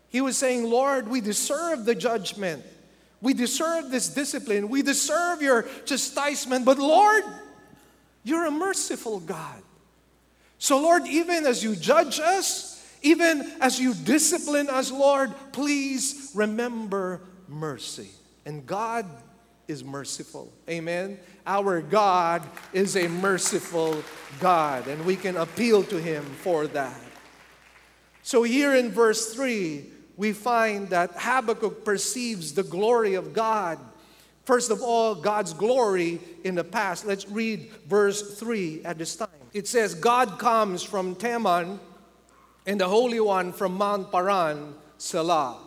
He 0.08 0.20
was 0.20 0.36
saying, 0.36 0.64
Lord, 0.64 1.08
we 1.08 1.20
deserve 1.20 1.84
the 1.84 1.94
judgment. 1.94 2.64
We 3.22 3.32
deserve 3.32 3.90
this 3.90 4.08
discipline. 4.08 4.68
We 4.68 4.82
deserve 4.82 5.40
your 5.40 5.62
chastisement. 5.84 6.64
But 6.64 6.78
Lord, 6.78 7.22
you're 8.24 8.46
a 8.46 8.50
merciful 8.50 9.20
God. 9.20 9.62
So, 10.60 10.78
Lord, 10.78 11.06
even 11.06 11.46
as 11.46 11.64
you 11.64 11.74
judge 11.74 12.20
us, 12.20 12.86
even 13.00 13.50
as 13.62 13.80
you 13.80 13.94
discipline 13.94 14.68
us, 14.68 14.92
Lord, 14.92 15.32
please 15.52 16.32
remember 16.34 17.22
mercy. 17.48 18.10
And 18.44 18.66
God 18.66 19.06
is 19.68 19.82
merciful. 19.82 20.52
Amen. 20.68 21.18
Our 21.46 21.80
God 21.80 22.42
is 22.74 22.94
a 22.94 23.08
merciful 23.08 24.04
God, 24.38 24.86
and 24.86 25.06
we 25.06 25.16
can 25.16 25.38
appeal 25.38 25.82
to 25.84 25.98
Him 25.98 26.22
for 26.42 26.66
that. 26.66 27.00
So, 28.22 28.42
here 28.42 28.74
in 28.74 28.90
verse 28.90 29.32
3, 29.32 29.86
we 30.18 30.34
find 30.34 30.90
that 30.90 31.12
Habakkuk 31.16 31.86
perceives 31.86 32.52
the 32.52 32.64
glory 32.64 33.14
of 33.14 33.32
God. 33.32 33.78
First 34.44 34.70
of 34.70 34.82
all, 34.82 35.14
God's 35.14 35.54
glory 35.54 36.20
in 36.44 36.54
the 36.54 36.64
past. 36.64 37.06
Let's 37.06 37.26
read 37.30 37.70
verse 37.88 38.38
3 38.38 38.84
at 38.84 38.98
this 38.98 39.16
time. 39.16 39.39
It 39.52 39.66
says, 39.66 39.94
God 39.94 40.38
comes 40.38 40.82
from 40.82 41.16
Teman, 41.16 41.80
and 42.66 42.80
the 42.80 42.88
Holy 42.88 43.18
One 43.18 43.52
from 43.52 43.74
Mount 43.74 44.12
Paran, 44.12 44.74
Selah. 44.96 45.58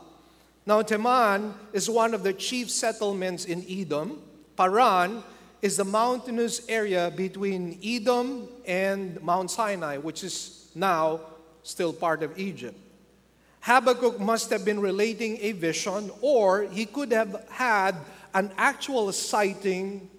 Now, 0.66 0.82
Teman 0.82 1.54
is 1.74 1.90
one 1.90 2.14
of 2.14 2.24
the 2.24 2.32
chief 2.32 2.70
settlements 2.70 3.44
in 3.44 3.66
Edom. 3.68 4.22
Paran 4.56 5.22
is 5.62 5.78
the 5.78 5.84
mountainous 5.84 6.66
area 6.70 7.12
between 7.16 7.78
Edom 7.84 8.48
and 8.66 9.22
Mount 9.22 9.52
Sinai, 9.52 9.98
which 9.98 10.24
is 10.24 10.70
now 10.76 11.20
still 11.64 11.92
part 11.92 12.24
of 12.24 12.38
Egypt. 12.40 12.78
Habakkuk 13.62 14.20
must 14.20 14.50
have 14.50 14.64
been 14.64 14.80
relating 14.80 15.38
a 15.42 15.52
vision, 15.54 16.12
or 16.22 16.64
he 16.64 16.86
could 16.86 17.12
have 17.12 17.46
had 17.50 17.96
an 18.34 18.52
actual 18.58 19.12
sighting 19.12 20.10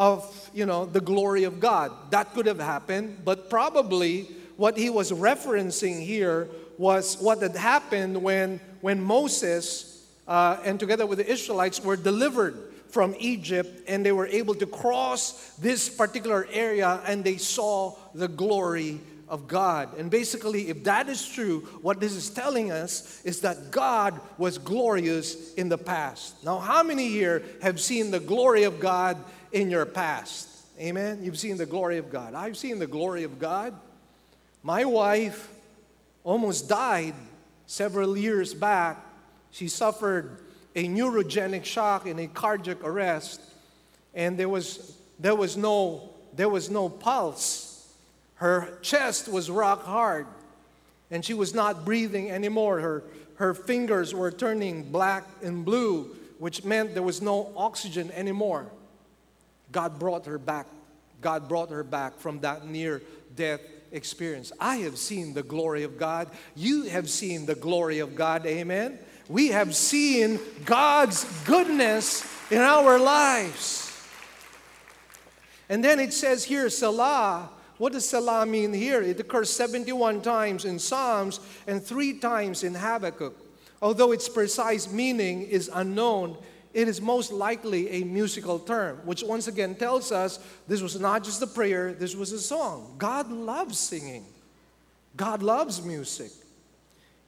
of, 0.00 0.50
you 0.54 0.64
know, 0.64 0.86
the 0.86 1.00
glory 1.00 1.44
of 1.44 1.60
God. 1.60 1.92
That 2.08 2.32
could 2.32 2.46
have 2.46 2.58
happened, 2.58 3.18
but 3.22 3.50
probably 3.50 4.22
what 4.56 4.78
he 4.78 4.88
was 4.88 5.12
referencing 5.12 6.02
here 6.02 6.48
was 6.78 7.20
what 7.20 7.42
had 7.42 7.54
happened 7.54 8.22
when, 8.22 8.60
when 8.80 9.02
Moses 9.02 10.08
uh, 10.26 10.56
and 10.64 10.80
together 10.80 11.04
with 11.04 11.18
the 11.18 11.30
Israelites 11.30 11.84
were 11.84 11.96
delivered 11.96 12.56
from 12.88 13.14
Egypt 13.18 13.82
and 13.86 14.04
they 14.04 14.12
were 14.12 14.26
able 14.26 14.54
to 14.54 14.64
cross 14.64 15.54
this 15.56 15.90
particular 15.90 16.48
area 16.50 17.02
and 17.06 17.22
they 17.22 17.36
saw 17.36 17.94
the 18.14 18.26
glory 18.26 19.00
of 19.28 19.46
God. 19.46 19.98
And 19.98 20.10
basically, 20.10 20.70
if 20.70 20.82
that 20.84 21.10
is 21.10 21.28
true, 21.28 21.60
what 21.82 22.00
this 22.00 22.14
is 22.14 22.30
telling 22.30 22.72
us 22.72 23.20
is 23.22 23.42
that 23.42 23.70
God 23.70 24.18
was 24.38 24.56
glorious 24.56 25.52
in 25.54 25.68
the 25.68 25.78
past. 25.78 26.42
Now, 26.42 26.58
how 26.58 26.82
many 26.82 27.08
here 27.08 27.42
have 27.60 27.78
seen 27.80 28.10
the 28.10 28.18
glory 28.18 28.64
of 28.64 28.80
God 28.80 29.18
in 29.52 29.70
your 29.70 29.86
past? 29.86 30.48
Amen? 30.78 31.20
You've 31.22 31.38
seen 31.38 31.56
the 31.56 31.66
glory 31.66 31.98
of 31.98 32.10
God. 32.10 32.34
I've 32.34 32.56
seen 32.56 32.78
the 32.78 32.86
glory 32.86 33.24
of 33.24 33.38
God. 33.38 33.74
My 34.62 34.84
wife 34.84 35.48
almost 36.24 36.68
died 36.68 37.14
several 37.66 38.16
years 38.16 38.54
back 38.54 39.06
she 39.50 39.68
suffered 39.68 40.38
a 40.74 40.86
neurogenic 40.86 41.64
shock 41.64 42.06
and 42.06 42.20
a 42.20 42.28
cardiac 42.28 42.84
arrest, 42.84 43.40
and 44.14 44.38
there 44.38 44.48
was, 44.48 44.96
there 45.18 45.34
was, 45.34 45.56
no, 45.56 46.10
there 46.34 46.48
was 46.48 46.70
no 46.70 46.88
pulse. 46.88 47.92
Her 48.34 48.78
chest 48.80 49.28
was 49.28 49.50
rock 49.50 49.84
hard, 49.84 50.26
and 51.10 51.24
she 51.24 51.34
was 51.34 51.54
not 51.54 51.84
breathing 51.84 52.30
anymore. 52.30 52.80
Her, 52.80 53.04
her 53.34 53.54
fingers 53.54 54.14
were 54.14 54.30
turning 54.30 54.90
black 54.90 55.26
and 55.42 55.64
blue, 55.64 56.16
which 56.38 56.64
meant 56.64 56.94
there 56.94 57.02
was 57.02 57.20
no 57.20 57.52
oxygen 57.56 58.10
anymore. 58.12 58.66
God 59.72 59.98
brought 59.98 60.26
her 60.26 60.38
back. 60.38 60.66
God 61.20 61.48
brought 61.48 61.70
her 61.70 61.84
back 61.84 62.18
from 62.18 62.40
that 62.40 62.66
near 62.66 63.02
death 63.36 63.60
experience. 63.92 64.52
I 64.58 64.76
have 64.78 64.96
seen 64.96 65.34
the 65.34 65.42
glory 65.42 65.82
of 65.82 65.98
God. 65.98 66.28
You 66.54 66.84
have 66.84 67.10
seen 67.10 67.46
the 67.46 67.54
glory 67.54 67.98
of 67.98 68.14
God. 68.14 68.46
Amen 68.46 68.98
we 69.30 69.48
have 69.48 69.76
seen 69.76 70.40
God's 70.64 71.24
goodness 71.44 72.26
in 72.50 72.58
our 72.58 72.98
lives. 72.98 73.86
And 75.68 75.84
then 75.84 76.00
it 76.00 76.12
says 76.12 76.44
here, 76.44 76.68
Selah. 76.68 77.48
What 77.78 77.92
does 77.92 78.06
Selah 78.06 78.44
mean 78.44 78.74
here? 78.74 79.00
It 79.00 79.20
occurs 79.20 79.48
71 79.48 80.20
times 80.20 80.64
in 80.64 80.78
Psalms 80.78 81.40
and 81.66 81.82
three 81.82 82.18
times 82.18 82.64
in 82.64 82.74
Habakkuk. 82.74 83.34
Although 83.80 84.12
its 84.12 84.28
precise 84.28 84.90
meaning 84.90 85.42
is 85.42 85.70
unknown, 85.72 86.36
it 86.72 86.88
is 86.88 87.00
most 87.00 87.32
likely 87.32 87.90
a 87.90 88.04
musical 88.04 88.58
term, 88.58 88.98
which 89.04 89.22
once 89.22 89.48
again 89.48 89.74
tells 89.74 90.12
us 90.12 90.38
this 90.68 90.80
was 90.80 90.98
not 91.00 91.24
just 91.24 91.42
a 91.42 91.46
prayer, 91.46 91.92
this 91.92 92.14
was 92.14 92.32
a 92.32 92.38
song. 92.38 92.94
God 92.98 93.30
loves 93.30 93.78
singing, 93.78 94.24
God 95.16 95.42
loves 95.42 95.84
music. 95.84 96.30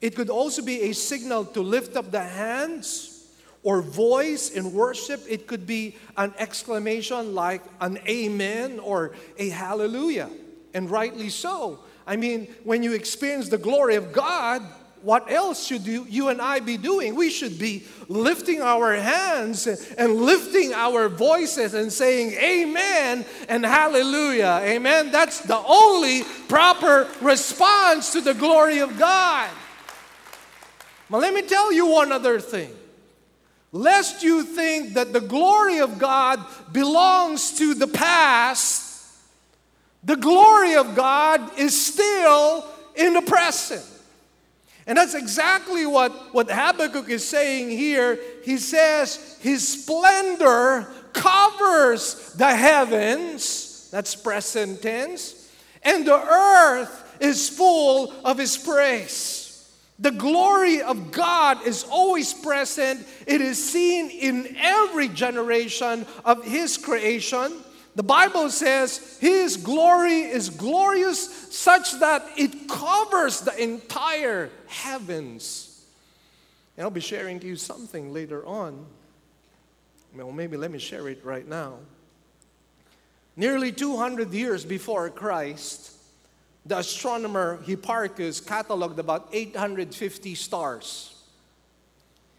It 0.00 0.16
could 0.16 0.30
also 0.30 0.62
be 0.62 0.82
a 0.82 0.92
signal 0.92 1.44
to 1.44 1.62
lift 1.62 1.96
up 1.96 2.10
the 2.10 2.20
hands 2.20 3.12
or 3.62 3.80
voice 3.80 4.50
in 4.50 4.72
worship. 4.72 5.22
It 5.28 5.46
could 5.46 5.66
be 5.66 5.94
an 6.16 6.34
exclamation 6.38 7.34
like 7.34 7.62
an 7.80 7.98
amen 8.08 8.80
or 8.80 9.12
a 9.38 9.48
hallelujah. 9.48 10.28
And 10.74 10.90
rightly 10.90 11.28
so. 11.28 11.80
I 12.06 12.16
mean, 12.16 12.48
when 12.64 12.82
you 12.82 12.94
experience 12.94 13.48
the 13.48 13.58
glory 13.58 13.94
of 13.94 14.12
God, 14.12 14.62
what 15.02 15.30
else 15.30 15.66
should 15.66 15.86
you, 15.86 16.06
you 16.08 16.28
and 16.28 16.40
I 16.40 16.60
be 16.60 16.76
doing? 16.76 17.14
We 17.14 17.28
should 17.28 17.58
be 17.58 17.84
lifting 18.08 18.62
our 18.62 18.94
hands 18.94 19.66
and 19.66 20.14
lifting 20.14 20.72
our 20.72 21.08
voices 21.08 21.74
and 21.74 21.92
saying 21.92 22.32
amen 22.32 23.26
and 23.48 23.66
hallelujah. 23.66 24.60
Amen. 24.62 25.10
That's 25.10 25.40
the 25.40 25.58
only 25.58 26.22
proper 26.48 27.08
response 27.20 28.12
to 28.12 28.20
the 28.20 28.34
glory 28.34 28.78
of 28.78 28.96
God. 28.98 29.50
But 31.10 31.18
let 31.18 31.34
me 31.34 31.42
tell 31.42 31.72
you 31.72 31.86
one 31.86 32.12
other 32.12 32.38
thing. 32.40 32.70
Lest 33.72 34.22
you 34.22 34.44
think 34.44 34.94
that 34.94 35.12
the 35.12 35.20
glory 35.20 35.80
of 35.80 35.98
God 35.98 36.44
belongs 36.72 37.58
to 37.58 37.74
the 37.74 37.88
past, 37.88 39.16
the 40.04 40.16
glory 40.16 40.74
of 40.74 40.94
God 40.94 41.58
is 41.58 41.86
still 41.86 42.66
in 42.94 43.14
the 43.14 43.22
present. 43.22 43.84
And 44.86 44.98
that's 44.98 45.14
exactly 45.14 45.86
what, 45.86 46.34
what 46.34 46.50
Habakkuk 46.50 47.08
is 47.08 47.26
saying 47.26 47.70
here. 47.70 48.18
He 48.44 48.58
says, 48.58 49.38
His 49.40 49.66
splendor 49.84 50.88
covers 51.12 52.32
the 52.34 52.54
heavens, 52.54 53.88
that's 53.92 54.14
present 54.14 54.82
tense, 54.82 55.50
and 55.82 56.06
the 56.06 56.20
earth 56.20 57.16
is 57.20 57.48
full 57.48 58.12
of 58.24 58.38
His 58.38 58.56
praise. 58.56 59.42
The 59.98 60.10
glory 60.10 60.82
of 60.82 61.12
God 61.12 61.64
is 61.64 61.84
always 61.84 62.34
present, 62.34 63.06
it 63.26 63.40
is 63.40 63.72
seen 63.72 64.10
in 64.10 64.56
every 64.58 65.08
generation 65.08 66.06
of 66.24 66.44
His 66.44 66.76
creation. 66.76 67.61
The 67.94 68.02
Bible 68.02 68.48
says 68.50 69.18
His 69.20 69.56
glory 69.56 70.22
is 70.22 70.48
glorious 70.48 71.54
such 71.54 71.98
that 72.00 72.24
it 72.36 72.68
covers 72.68 73.40
the 73.40 73.62
entire 73.62 74.50
heavens. 74.66 75.84
And 76.76 76.84
I'll 76.84 76.90
be 76.90 77.00
sharing 77.00 77.38
to 77.40 77.46
you 77.46 77.56
something 77.56 78.12
later 78.12 78.46
on. 78.46 78.86
Well, 80.16 80.32
maybe 80.32 80.56
let 80.56 80.70
me 80.70 80.78
share 80.78 81.08
it 81.08 81.24
right 81.24 81.46
now. 81.46 81.74
Nearly 83.36 83.72
200 83.72 84.32
years 84.32 84.64
before 84.64 85.08
Christ, 85.10 85.92
the 86.64 86.78
astronomer 86.78 87.58
Hipparchus 87.66 88.42
cataloged 88.42 88.98
about 88.98 89.28
850 89.32 90.34
stars. 90.34 91.14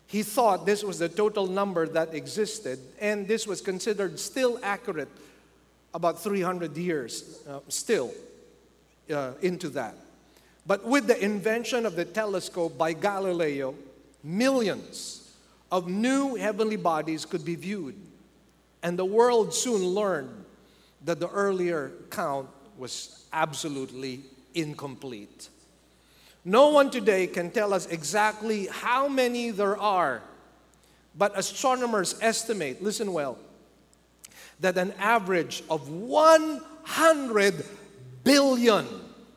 He 0.08 0.22
thought 0.22 0.66
this 0.66 0.84
was 0.84 1.00
the 1.00 1.10
total 1.10 1.48
number 1.48 1.88
that 1.88 2.14
existed, 2.14 2.80
and 3.00 3.28
this 3.28 3.48
was 3.48 3.62
considered 3.62 4.20
still 4.20 4.60
accurate 4.62 5.10
about 5.94 6.22
300 6.22 6.76
years 6.76 7.44
uh, 7.48 7.60
still 7.68 8.12
uh, 9.14 9.32
into 9.42 9.70
that. 9.70 9.96
But 10.66 10.86
with 10.86 11.08
the 11.08 11.24
invention 11.24 11.86
of 11.86 11.96
the 11.96 12.06
telescope 12.06 12.78
by 12.78 12.94
Galileo, 12.94 13.76
millions 14.24 15.32
of 15.72 15.88
new 15.88 16.36
heavenly 16.36 16.78
bodies 16.78 17.26
could 17.26 17.44
be 17.44 17.56
viewed. 17.56 17.96
And 18.82 18.98
the 18.98 19.06
world 19.06 19.54
soon 19.54 19.82
learned 19.82 20.46
that 21.06 21.20
the 21.20 21.30
earlier 21.30 21.92
count 22.10 22.48
was 22.78 23.26
absolutely 23.34 24.22
incomplete. 24.54 25.50
No 26.46 26.70
one 26.70 26.90
today 26.90 27.28
can 27.28 27.52
tell 27.52 27.74
us 27.74 27.88
exactly 27.88 28.68
how 28.68 29.08
many 29.08 29.52
there 29.52 29.78
are, 29.78 30.22
but 31.18 31.38
astronomers 31.38 32.16
estimate, 32.22 32.84
listen 32.84 33.14
well, 33.14 33.38
that 34.64 34.78
an 34.78 34.94
average 34.98 35.62
of 35.70 35.90
100 35.90 37.66
billion 38.24 38.88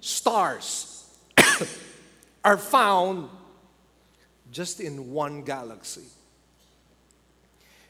stars 0.01 1.05
are 2.45 2.57
found 2.57 3.29
just 4.53 4.79
in 4.79 5.11
one 5.11 5.43
galaxy. 5.43 6.05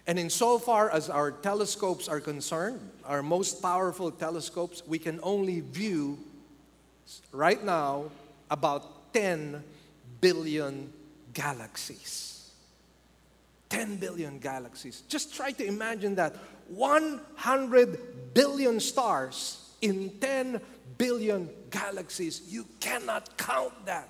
And 0.06 0.18
insofar 0.18 0.88
as 0.90 1.10
our 1.10 1.30
telescopes 1.30 2.08
are 2.08 2.20
concerned, 2.20 2.80
our 3.04 3.22
most 3.22 3.60
powerful 3.60 4.10
telescopes, 4.10 4.82
we 4.86 4.98
can 4.98 5.20
only 5.22 5.60
view 5.60 6.18
right 7.32 7.62
now 7.62 8.04
about 8.50 9.12
10 9.12 9.62
billion 10.22 10.90
galaxies. 11.34 12.50
10 13.68 13.96
billion 13.96 14.38
galaxies. 14.38 15.02
Just 15.06 15.34
try 15.34 15.52
to 15.52 15.66
imagine 15.66 16.14
that 16.14 16.34
100 16.68 18.34
billion 18.34 18.80
stars 18.80 19.70
in 19.80 20.10
10 20.20 20.60
billion 20.98 21.48
galaxies. 21.70 22.42
You 22.48 22.66
cannot 22.80 23.36
count 23.36 23.72
that. 23.86 24.08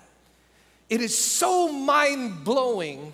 It 0.89 1.01
is 1.01 1.17
so 1.17 1.71
mind 1.71 2.43
blowing 2.43 3.13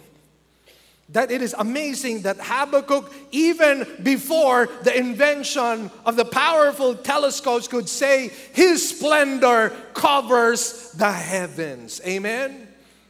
that 1.10 1.32
it 1.32 1.41
is 1.41 1.54
amazing 1.58 2.22
that 2.22 2.38
Habakkuk, 2.39 3.14
even 3.32 3.86
before 4.02 4.68
the 4.84 4.98
invention 4.98 5.91
of 6.06 6.16
the 6.16 6.26
powerful 6.26 6.96
telescopes, 6.96 7.68
could 7.68 7.89
say, 7.89 8.30
His 8.54 8.89
splendor 8.89 9.70
covers 9.94 10.91
the 10.91 11.12
heavens. 11.12 12.02
Amen? 12.06 12.68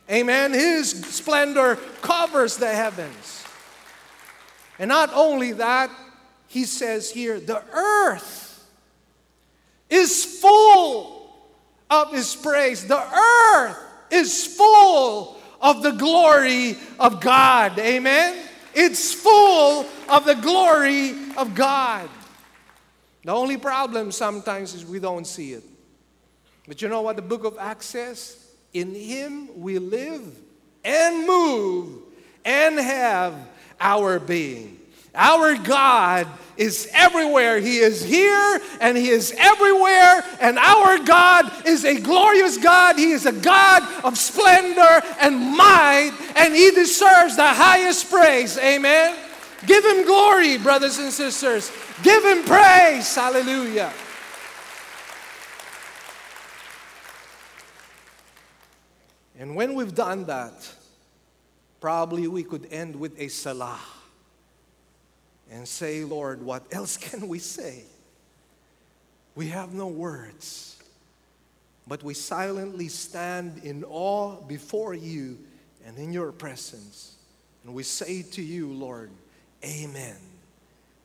Amen. 0.10 0.54
His 0.54 0.92
splendor 0.92 1.78
covers 2.02 2.58
the 2.58 2.74
heavens. 2.74 3.44
And 4.80 4.90
not 4.90 5.12
only 5.14 5.54
that, 5.54 5.90
he 6.54 6.66
says 6.66 7.10
here, 7.10 7.40
the 7.40 7.64
earth 7.74 8.64
is 9.90 10.40
full 10.40 11.36
of 11.90 12.14
his 12.14 12.36
praise. 12.36 12.86
The 12.86 13.02
earth 13.02 13.78
is 14.12 14.56
full 14.56 15.42
of 15.60 15.82
the 15.82 15.94
glory 15.94 16.78
of 17.00 17.20
God. 17.22 17.80
Amen? 17.80 18.38
It's 18.76 19.16
full 19.16 19.88
of 20.08 20.26
the 20.26 20.36
glory 20.36 21.16
of 21.38 21.56
God. 21.56 22.08
The 23.24 23.32
only 23.32 23.58
problem 23.58 24.12
sometimes 24.12 24.76
is 24.76 24.86
we 24.86 25.00
don't 25.00 25.26
see 25.26 25.54
it. 25.54 25.64
But 26.68 26.84
you 26.84 26.88
know 26.88 27.02
what 27.02 27.16
the 27.16 27.24
book 27.24 27.46
of 27.46 27.58
Acts 27.58 27.88
says? 27.88 28.38
In 28.74 28.94
him 28.94 29.60
we 29.60 29.80
live 29.80 30.38
and 30.86 31.26
move 31.26 32.00
and 32.46 32.78
have 32.78 33.34
our 33.80 34.20
being. 34.20 34.82
Our 35.16 35.56
God 35.58 36.28
is 36.58 36.90
everywhere. 36.92 37.60
He 37.60 37.78
is 37.78 38.04
here 38.04 38.62
and 38.80 38.98
He 38.98 39.10
is 39.10 39.34
everywhere. 39.38 40.24
And 40.40 40.58
our 40.58 40.98
God 41.00 41.68
is 41.68 41.86
a 41.86 42.00
glorious 42.00 42.58
God. 42.58 42.98
He 42.98 43.12
is 43.12 43.26
a 43.26 43.32
God 43.32 43.84
of 44.04 44.18
splendor 44.18 45.02
and 45.20 45.36
might, 45.56 46.12
and 46.36 46.56
He 46.56 46.72
deserves 46.72 47.36
the 47.36 47.48
highest 47.48 48.10
praise. 48.10 48.58
Amen. 48.58 49.16
Give 49.66 49.84
Him 49.86 50.06
glory, 50.06 50.58
brothers 50.58 50.98
and 50.98 51.12
sisters. 51.12 51.72
Give 52.02 52.24
Him 52.24 52.44
praise. 52.44 53.14
Hallelujah. 53.16 53.94
And 59.40 59.56
when 59.56 59.74
we've 59.74 59.94
done 59.94 60.26
that, 60.26 60.72
probably 61.82 62.28
we 62.28 62.44
could 62.44 62.68
end 62.72 62.96
with 62.96 63.20
a 63.20 63.28
Selah 63.28 63.80
and 65.54 65.68
say, 65.68 66.04
Lord, 66.04 66.42
what 66.42 66.64
else 66.72 66.98
can 67.10 67.28
we 67.28 67.40
say? 67.40 67.84
We 69.36 69.48
have 69.50 69.74
no 69.74 69.88
words, 69.88 70.78
but 71.88 72.04
we 72.04 72.14
silently 72.14 72.88
stand 72.88 73.62
in 73.64 73.84
awe 73.84 74.36
before 74.42 74.94
you 74.94 75.38
and 75.86 75.98
in 75.98 76.12
your 76.12 76.32
presence. 76.32 77.16
And 77.64 77.74
we 77.74 77.84
say 77.84 78.24
to 78.24 78.42
you, 78.42 78.72
Lord, 78.74 79.10
Amen. 79.64 80.18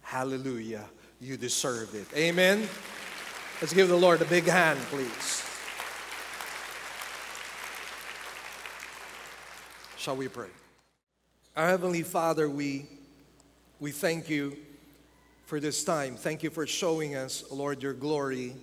Hallelujah. 0.03 0.85
You 1.21 1.37
deserve 1.37 1.95
it. 1.95 2.07
Amen. 2.17 2.69
Let's 3.61 3.73
give 3.73 3.89
the 3.89 3.97
Lord 3.97 4.21
a 4.21 4.25
big 4.25 4.45
hand, 4.47 4.81
please. 4.91 5.45
Shall 9.97 10.17
we 10.17 10.27
pray? 10.27 10.49
Our 11.57 11.69
Heavenly 11.69 12.03
Father, 12.03 12.49
we 12.49 12.87
we 13.81 13.93
thank 13.93 14.29
you 14.29 14.57
for 15.47 15.61
this 15.61 15.85
time. 15.85 16.17
Thank 16.17 16.43
you 16.43 16.51
for 16.51 16.67
showing 16.67 17.15
us, 17.15 17.45
Lord, 17.51 17.83
your 17.83 17.93
glory. 17.93 18.55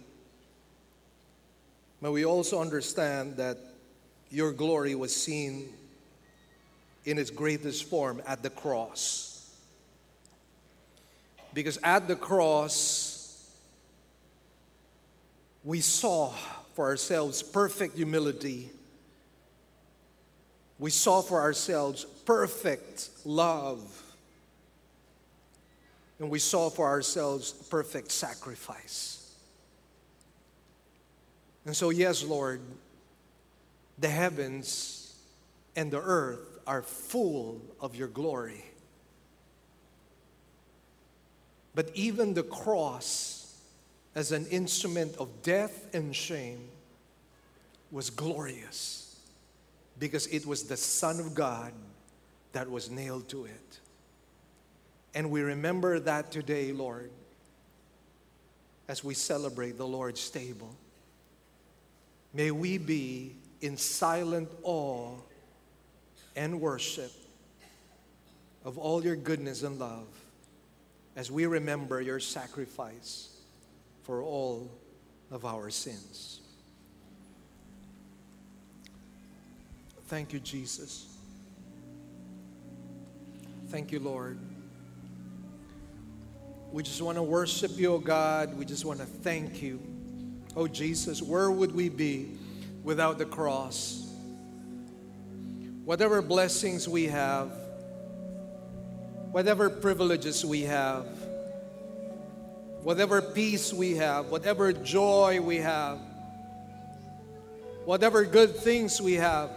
But 2.01 2.11
we 2.11 2.25
also 2.25 2.59
understand 2.59 3.37
that 3.37 3.57
your 4.29 4.51
glory 4.51 4.93
was 4.93 5.15
seen 5.15 5.69
in 7.05 7.17
its 7.17 7.29
greatest 7.29 7.85
form 7.85 8.21
at 8.27 8.43
the 8.43 8.49
cross. 8.49 9.53
Because 11.53 11.79
at 11.81 12.09
the 12.09 12.17
cross, 12.17 13.49
we 15.63 15.79
saw 15.79 16.33
for 16.73 16.85
ourselves 16.85 17.41
perfect 17.41 17.95
humility. 17.95 18.69
We 20.77 20.91
saw 20.91 21.21
for 21.21 21.39
ourselves 21.39 22.03
perfect 22.25 23.09
love 23.23 24.04
and 26.19 26.29
we 26.29 26.39
saw 26.39 26.69
for 26.69 26.87
ourselves 26.87 27.51
perfect 27.51 28.11
sacrifice. 28.11 29.33
And 31.65 31.75
so, 31.75 31.89
yes, 31.89 32.23
Lord, 32.23 32.61
the 33.97 34.07
heavens 34.07 35.15
and 35.75 35.91
the 35.91 36.01
earth 36.01 36.59
are 36.67 36.81
full 36.81 37.61
of 37.81 37.95
your 37.95 38.07
glory. 38.07 38.63
But 41.73 41.91
even 41.93 42.33
the 42.33 42.43
cross, 42.43 43.53
as 44.13 44.31
an 44.31 44.45
instrument 44.47 45.17
of 45.17 45.41
death 45.43 45.93
and 45.93 46.15
shame, 46.15 46.69
was 47.91 48.09
glorious 48.09 49.19
because 49.99 50.27
it 50.27 50.45
was 50.45 50.63
the 50.63 50.77
Son 50.77 51.19
of 51.19 51.35
God 51.35 51.73
that 52.53 52.69
was 52.69 52.89
nailed 52.89 53.27
to 53.29 53.45
it. 53.45 53.79
And 55.15 55.31
we 55.31 55.41
remember 55.41 55.99
that 56.01 56.29
today, 56.29 56.73
Lord, 56.73 57.09
as 58.89 59.03
we 59.03 59.13
celebrate 59.13 59.77
the 59.77 59.87
Lord's 59.87 60.29
table. 60.29 60.75
May 62.33 62.51
we 62.51 62.77
be 62.77 63.35
in 63.61 63.77
silent 63.77 64.49
awe 64.61 65.15
and 66.35 66.59
worship 66.59 67.11
of 68.65 68.77
all 68.77 69.03
your 69.03 69.15
goodness 69.15 69.63
and 69.63 69.79
love 69.79 70.07
as 71.15 71.31
we 71.31 71.45
remember 71.45 72.01
your 72.01 72.19
sacrifice 72.19 73.29
for 74.03 74.21
all 74.21 74.69
of 75.31 75.45
our 75.45 75.69
sins. 75.69 76.41
Thank 80.07 80.33
you, 80.33 80.39
Jesus. 80.39 81.07
Thank 83.69 83.91
you, 83.91 83.99
Lord. 83.99 84.37
We 86.75 86.83
just 86.83 87.01
want 87.01 87.17
to 87.17 87.23
worship 87.23 87.77
you, 87.77 87.93
oh 87.93 87.99
God. 87.99 88.57
We 88.57 88.65
just 88.65 88.83
want 88.83 88.99
to 88.99 89.05
thank 89.05 89.61
you. 89.61 89.79
Oh 90.57 90.67
Jesus, 90.67 91.21
where 91.21 91.49
would 91.49 91.73
we 91.73 91.87
be 91.87 92.37
without 92.83 93.17
the 93.17 93.23
cross? 93.23 94.13
Whatever 95.85 96.21
blessings 96.21 96.89
we 96.89 97.05
have, 97.05 97.49
whatever 99.31 99.69
privileges 99.69 100.43
we 100.43 100.63
have, 100.63 101.07
whatever 102.83 103.21
peace 103.21 103.71
we 103.71 103.95
have, 103.95 104.25
whatever 104.25 104.73
joy 104.73 105.39
we 105.39 105.55
have, 105.55 105.97
whatever 107.85 108.25
good 108.25 108.53
things 108.53 109.01
we 109.01 109.13
have, 109.13 109.49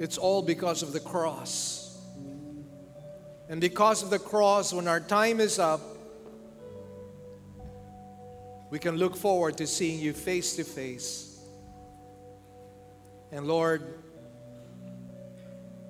it's 0.00 0.18
all 0.18 0.42
because 0.42 0.82
of 0.82 0.92
the 0.92 0.98
cross. 0.98 1.83
And 3.48 3.60
because 3.60 4.02
of 4.02 4.10
the 4.10 4.18
cross, 4.18 4.72
when 4.72 4.88
our 4.88 5.00
time 5.00 5.40
is 5.40 5.58
up, 5.58 5.80
we 8.70 8.78
can 8.78 8.96
look 8.96 9.16
forward 9.16 9.58
to 9.58 9.66
seeing 9.66 10.00
you 10.00 10.12
face 10.12 10.56
to 10.56 10.64
face. 10.64 11.38
And 13.30 13.46
Lord, 13.46 13.82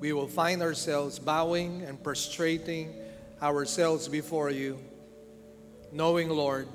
we 0.01 0.13
will 0.13 0.29
find 0.29 0.61
ourselves 0.61 1.19
bowing 1.19 1.83
and 1.83 2.03
prostrating 2.03 2.95
ourselves 3.41 4.09
before 4.09 4.51
you, 4.51 4.79
knowing, 5.93 6.29
Lord, 6.29 6.69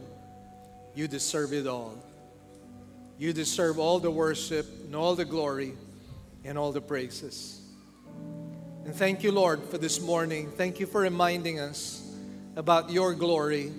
you 0.96 1.08
deserve 1.08 1.54
it 1.54 1.68
all. 1.68 1.98
You 3.18 3.34
deserve 3.34 3.80
all 3.80 4.00
the 4.00 4.10
worship 4.10 4.66
and 4.86 4.96
all 4.96 5.16
the 5.16 5.26
glory 5.26 5.74
and 6.46 6.58
all 6.58 6.72
the 6.72 6.82
praises. 6.82 7.59
And 8.90 8.98
thank 8.98 9.22
you, 9.22 9.32
Lord, 9.32 9.64
for 9.66 9.78
this 9.78 10.02
morning. 10.02 10.50
Thank 10.50 10.80
you 10.80 10.88
for 10.88 11.02
reminding 11.02 11.60
us 11.60 12.12
about 12.56 12.90
your 12.90 13.14
glory 13.14 13.72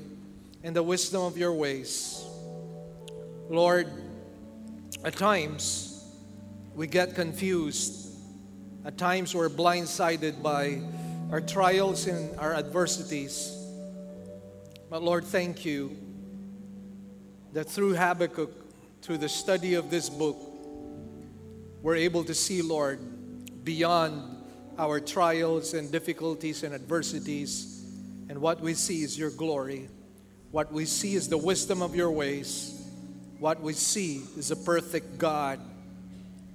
and 0.63 0.77
the 0.77 0.85
wisdom 0.85 1.23
of 1.23 1.37
your 1.37 1.53
ways. 1.53 2.25
Lord, 3.49 3.89
at 5.05 5.17
times 5.17 6.05
we 6.77 6.87
get 6.87 7.17
confused. 7.17 8.15
At 8.85 8.99
times 8.99 9.35
we're 9.35 9.49
blindsided 9.49 10.45
by 10.45 10.81
our 11.33 11.41
trials 11.41 12.07
and 12.07 12.39
our 12.39 12.55
adversities. 12.55 13.53
But 14.91 15.03
Lord, 15.03 15.25
thank 15.25 15.65
you 15.65 15.97
that 17.53 17.69
through 17.69 17.97
Habakkuk, 17.97 18.53
through 19.03 19.19
the 19.19 19.29
study 19.29 19.75
of 19.75 19.91
this 19.91 20.09
book, 20.09 20.37
we're 21.83 21.97
able 21.97 22.23
to 22.23 22.33
see, 22.33 22.63
Lord, 22.63 23.01
beyond 23.65 24.37
our 24.81 24.99
trials 24.99 25.75
and 25.75 25.93
difficulties 25.93 26.63
and 26.63 26.75
adversities. 26.75 27.85
And 28.31 28.41
what 28.41 28.63
we 28.63 28.73
see 28.73 29.03
is 29.03 29.19
your 29.19 29.31
glory. 29.31 29.89
What 30.53 30.73
we 30.73 30.87
see 30.87 31.15
is 31.15 31.29
the 31.29 31.37
wisdom 31.37 31.83
of 31.83 31.95
your 31.95 32.11
ways. 32.11 32.83
What 33.39 33.61
we 33.61 33.75
see 33.75 34.23
is 34.39 34.51
a 34.51 34.57
perfect 34.57 35.19
God 35.19 35.61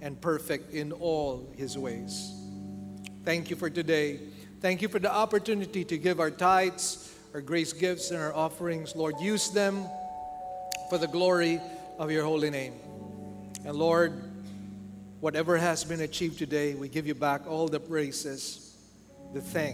and 0.01 0.19
perfect 0.19 0.73
in 0.73 0.91
all 0.91 1.47
his 1.55 1.78
ways. 1.78 2.34
Thank 3.23 3.51
you 3.51 3.55
for 3.55 3.69
today. 3.69 4.19
Thank 4.59 4.82
you 4.82 4.88
for 4.88 4.97
the 4.97 5.13
opportunity 5.13 5.86
to 5.86 5.95
give 5.95 6.19
our 6.19 6.32
tithes, 6.32 7.13
our 7.36 7.41
grace 7.41 7.73
gifts, 7.73 8.09
and 8.09 8.19
our 8.19 8.34
offerings. 8.34 8.95
Lord, 8.95 9.19
use 9.19 9.51
them 9.51 9.86
for 10.89 10.97
the 10.97 11.07
glory 11.07 11.61
of 11.99 12.09
your 12.09 12.23
holy 12.23 12.49
name. 12.49 12.73
And 13.65 13.76
Lord, 13.76 14.34
whatever 15.26 15.57
has 15.57 15.84
been 15.84 16.01
achieved 16.01 16.38
today, 16.38 16.76
we 16.76 16.88
give 16.88 17.07
you 17.07 17.15
back 17.15 17.47
all 17.47 17.67
the 17.67 17.80
praises, 17.80 18.76
the 19.34 19.41
thanks. 19.41 19.73